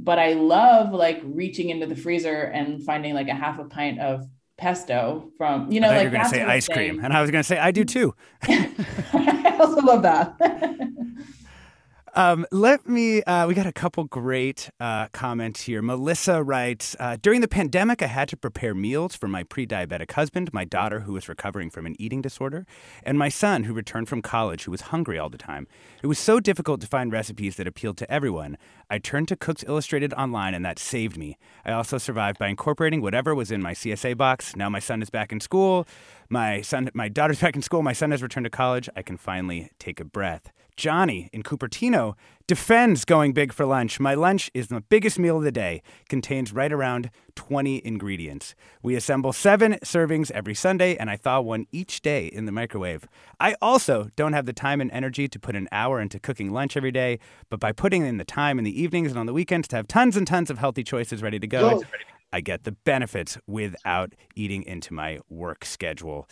but 0.03 0.18
I 0.18 0.32
love 0.32 0.92
like 0.92 1.20
reaching 1.24 1.70
into 1.70 1.86
the 1.86 1.96
freezer 1.96 2.42
and 2.42 2.82
finding 2.84 3.14
like 3.14 3.28
a 3.28 3.34
half 3.34 3.59
a 3.59 3.64
pint 3.64 4.00
of 4.00 4.26
pesto 4.59 5.30
from 5.38 5.72
you 5.72 5.80
know 5.80 5.88
I 5.88 5.96
like 5.96 6.05
you 6.05 6.11
were 6.11 6.16
going 6.16 6.24
to 6.24 6.30
say 6.30 6.42
ice 6.42 6.68
cream, 6.68 7.05
and 7.05 7.12
I 7.12 7.20
was 7.20 7.30
going 7.30 7.42
to 7.42 7.46
say 7.46 7.59
I 7.59 7.70
do 7.70 7.84
too. 7.84 8.14
I 8.42 9.57
also 9.61 9.80
love 9.80 10.03
that. 10.03 10.36
Um, 12.14 12.44
let 12.52 12.86
me, 12.86 13.22
uh, 13.22 13.46
we 13.46 13.54
got 13.54 13.66
a 13.66 13.72
couple 13.72 14.04
great 14.04 14.68
uh, 14.78 15.08
comments 15.12 15.62
here. 15.62 15.80
Melissa 15.80 16.42
writes 16.42 16.94
uh, 17.00 17.16
During 17.22 17.40
the 17.40 17.48
pandemic, 17.48 18.02
I 18.02 18.06
had 18.06 18.28
to 18.28 18.36
prepare 18.36 18.74
meals 18.74 19.16
for 19.16 19.28
my 19.28 19.44
pre 19.44 19.66
diabetic 19.66 20.12
husband, 20.12 20.52
my 20.52 20.66
daughter, 20.66 21.00
who 21.00 21.14
was 21.14 21.26
recovering 21.26 21.70
from 21.70 21.86
an 21.86 21.96
eating 21.98 22.20
disorder, 22.20 22.66
and 23.02 23.18
my 23.18 23.30
son, 23.30 23.64
who 23.64 23.72
returned 23.72 24.10
from 24.10 24.20
college, 24.20 24.64
who 24.64 24.70
was 24.70 24.82
hungry 24.82 25.18
all 25.18 25.30
the 25.30 25.38
time. 25.38 25.66
It 26.02 26.06
was 26.06 26.18
so 26.18 26.38
difficult 26.38 26.82
to 26.82 26.86
find 26.86 27.10
recipes 27.10 27.56
that 27.56 27.66
appealed 27.66 27.96
to 27.98 28.10
everyone. 28.12 28.58
I 28.90 28.98
turned 28.98 29.28
to 29.28 29.36
Cooks 29.36 29.64
Illustrated 29.66 30.12
online, 30.12 30.52
and 30.52 30.66
that 30.66 30.78
saved 30.78 31.16
me. 31.16 31.38
I 31.64 31.72
also 31.72 31.96
survived 31.96 32.38
by 32.38 32.48
incorporating 32.48 33.00
whatever 33.00 33.34
was 33.34 33.50
in 33.50 33.62
my 33.62 33.72
CSA 33.72 34.18
box. 34.18 34.54
Now 34.54 34.68
my 34.68 34.80
son 34.80 35.00
is 35.00 35.08
back 35.08 35.32
in 35.32 35.40
school. 35.40 35.86
My 36.33 36.62
son, 36.62 36.89
my 36.95 37.11
daughter's 37.11 37.41
back 37.43 37.57
in 37.57 37.61
school. 37.61 37.83
My 37.83 37.93
son 37.93 38.11
has 38.11 38.22
returned 38.22 38.45
to 38.45 38.51
college. 38.51 38.89
I 38.97 39.03
can 39.03 39.18
finally 39.18 39.70
take 39.78 40.01
a 40.01 40.05
breath. 40.05 40.51
Johnny 40.78 41.28
in 41.30 41.43
Cupertino 41.43 42.14
defends 42.47 43.05
going 43.05 43.35
big 43.35 43.53
for 43.53 43.66
lunch. 43.66 44.01
My 44.01 44.14
lunch 44.14 44.51
is 44.55 44.68
the 44.68 44.80
biggest 44.80 45.18
meal 45.18 45.37
of 45.37 45.45
the 45.45 45.53
day, 45.53 45.83
contains 46.09 46.51
right 46.51 46.72
around 46.72 47.11
20 47.35 47.85
ingredients. 47.85 48.55
We 48.83 48.95
assemble 48.95 49.35
seven 49.35 49.74
servings 49.85 50.30
every 50.30 50.55
Sunday, 50.55 50.97
and 50.97 51.11
I 51.11 51.16
thaw 51.16 51.43
one 51.43 51.66
each 51.70 52.01
day 52.01 52.28
in 52.28 52.47
the 52.47 52.53
microwave. 52.53 53.07
I 53.39 53.55
also 53.61 54.09
don't 54.16 54.33
have 54.33 54.47
the 54.47 54.55
time 54.55 54.80
and 54.80 54.91
energy 54.91 55.28
to 55.28 55.39
put 55.39 55.55
an 55.55 55.68
hour 55.70 56.01
into 56.01 56.18
cooking 56.18 56.51
lunch 56.51 56.78
every 56.78 56.93
day, 56.93 57.18
but 57.51 57.61
by 57.61 57.72
putting 57.72 58.07
in 58.07 58.16
the 58.16 58.24
time 58.24 58.59
in 58.59 58.64
the 58.64 58.83
evenings 58.83 59.11
and 59.11 59.18
on 59.18 59.26
the 59.26 59.35
weekends 59.35 59.68
to 59.68 59.76
have 59.76 59.87
tons 59.87 60.16
and 60.16 60.26
tons 60.26 60.49
of 60.49 60.57
healthy 60.57 60.83
choices 60.83 61.22
ready 61.22 61.39
to 61.39 61.47
go, 61.47 61.83
I 62.33 62.41
get 62.41 62.64
the 62.64 62.72
benefits 62.72 63.39
without 63.47 64.14
eating 64.35 64.62
into 64.62 64.95
my 64.95 65.20
work 65.28 65.64
schedule. 65.64 66.28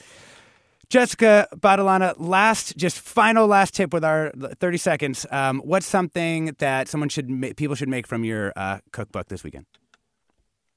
Jessica 0.88 1.46
Battilana, 1.54 2.14
last, 2.18 2.76
just 2.76 2.98
final 2.98 3.46
last 3.46 3.74
tip 3.74 3.92
with 3.92 4.04
our 4.04 4.32
30 4.58 4.76
seconds. 4.76 5.24
Um, 5.30 5.60
what's 5.60 5.86
something 5.86 6.56
that 6.58 6.88
someone 6.88 7.08
should, 7.08 7.30
ma- 7.30 7.50
people 7.56 7.76
should 7.76 7.88
make 7.88 8.08
from 8.08 8.24
your 8.24 8.52
uh, 8.56 8.78
cookbook 8.90 9.28
this 9.28 9.44
weekend? 9.44 9.66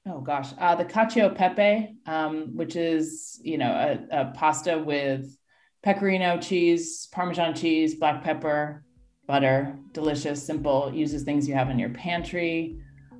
Oh 0.06 0.20
gosh, 0.20 0.50
uh, 0.58 0.74
the 0.74 0.84
cacio 0.84 1.34
pepe, 1.34 1.96
um, 2.04 2.54
which 2.54 2.76
is 2.76 3.40
you 3.42 3.56
know 3.56 3.70
a, 3.70 4.20
a 4.20 4.32
pasta 4.32 4.78
with 4.78 5.34
pecorino 5.82 6.38
cheese, 6.38 7.08
Parmesan 7.10 7.54
cheese, 7.54 7.94
black 7.94 8.22
pepper, 8.22 8.84
butter, 9.26 9.78
delicious, 9.92 10.44
simple. 10.44 10.92
Uses 10.94 11.22
things 11.22 11.48
you 11.48 11.54
have 11.54 11.70
in 11.70 11.78
your 11.78 11.88
pantry. 11.88 12.78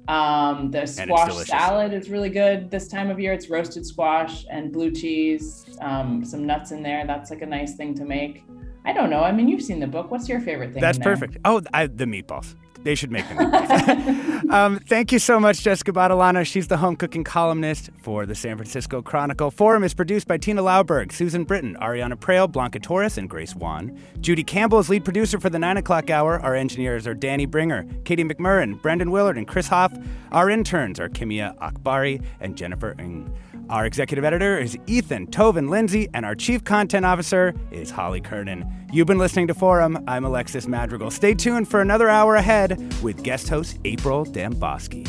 Um, 0.08 0.70
the 0.70 0.86
squash 0.86 1.46
salad 1.46 1.94
is 1.94 2.10
really 2.10 2.28
good 2.28 2.70
this 2.70 2.88
time 2.88 3.10
of 3.10 3.18
year. 3.18 3.32
It's 3.32 3.48
roasted 3.48 3.86
squash 3.86 4.44
and 4.50 4.72
blue 4.72 4.90
cheese, 4.90 5.64
um, 5.80 6.24
some 6.24 6.46
nuts 6.46 6.72
in 6.72 6.82
there. 6.82 7.06
That's 7.06 7.30
like 7.30 7.42
a 7.42 7.46
nice 7.46 7.74
thing 7.74 7.94
to 7.94 8.04
make. 8.04 8.44
I 8.84 8.92
don't 8.92 9.08
know. 9.08 9.22
I 9.22 9.32
mean, 9.32 9.48
you've 9.48 9.62
seen 9.62 9.80
the 9.80 9.86
book. 9.86 10.10
What's 10.10 10.28
your 10.28 10.40
favorite 10.40 10.72
thing? 10.72 10.82
That's 10.82 10.98
perfect. 10.98 11.38
Oh, 11.44 11.62
I, 11.72 11.86
the 11.86 12.04
meatballs. 12.04 12.54
They 12.84 12.94
should 12.94 13.10
make 13.10 13.26
them. 13.28 14.50
um, 14.50 14.78
thank 14.78 15.10
you 15.10 15.18
so 15.18 15.40
much, 15.40 15.62
Jessica 15.62 15.90
Battilana. 15.90 16.46
She's 16.46 16.68
the 16.68 16.76
home 16.76 16.96
cooking 16.96 17.24
columnist 17.24 17.90
for 18.02 18.26
the 18.26 18.34
San 18.34 18.56
Francisco 18.56 19.00
Chronicle. 19.00 19.50
Forum 19.50 19.82
is 19.82 19.94
produced 19.94 20.28
by 20.28 20.36
Tina 20.36 20.62
Lauberg, 20.62 21.10
Susan 21.10 21.44
Britton, 21.44 21.76
Ariana 21.80 22.14
Proehl, 22.14 22.50
Blanca 22.50 22.78
Torres, 22.78 23.16
and 23.16 23.28
Grace 23.28 23.56
Wan. 23.56 23.98
Judy 24.20 24.44
Campbell 24.44 24.78
is 24.78 24.90
lead 24.90 25.02
producer 25.02 25.40
for 25.40 25.48
the 25.48 25.58
9 25.58 25.78
o'clock 25.78 26.10
hour. 26.10 26.38
Our 26.40 26.54
engineers 26.54 27.06
are 27.06 27.14
Danny 27.14 27.46
Bringer, 27.46 27.86
Katie 28.04 28.24
McMurrin, 28.24 28.80
Brendan 28.82 29.10
Willard, 29.10 29.38
and 29.38 29.48
Chris 29.48 29.68
Hoff. 29.68 29.92
Our 30.30 30.50
interns 30.50 31.00
are 31.00 31.08
Kimia 31.08 31.56
Akbari 31.58 32.22
and 32.40 32.54
Jennifer 32.54 32.94
Ng. 32.98 33.34
Our 33.70 33.86
executive 33.86 34.24
editor 34.24 34.58
is 34.58 34.76
Ethan 34.86 35.28
Toven-Lindsey, 35.28 36.08
and 36.12 36.26
our 36.26 36.34
chief 36.34 36.64
content 36.64 37.06
officer 37.06 37.54
is 37.70 37.90
Holly 37.90 38.20
Kernan. 38.20 38.70
You've 38.92 39.06
been 39.06 39.18
listening 39.18 39.46
to 39.48 39.54
Forum. 39.54 40.04
I'm 40.06 40.24
Alexis 40.24 40.68
Madrigal. 40.68 41.10
Stay 41.10 41.32
tuned 41.32 41.66
for 41.66 41.80
another 41.80 42.08
hour 42.08 42.36
ahead 42.36 42.78
with 43.02 43.22
guest 43.22 43.48
host 43.48 43.78
April 43.84 44.26
Dembosky. 44.26 45.08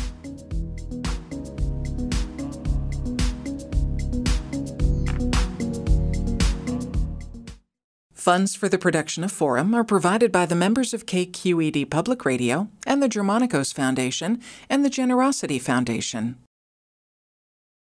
Funds 8.14 8.56
for 8.56 8.68
the 8.68 8.78
production 8.78 9.22
of 9.22 9.30
Forum 9.30 9.74
are 9.74 9.84
provided 9.84 10.32
by 10.32 10.46
the 10.46 10.56
members 10.56 10.92
of 10.92 11.06
KQED 11.06 11.90
Public 11.90 12.24
Radio 12.24 12.68
and 12.84 13.00
the 13.00 13.08
Germanacos 13.08 13.72
Foundation 13.72 14.40
and 14.68 14.84
the 14.84 14.90
Generosity 14.90 15.60
Foundation. 15.60 16.36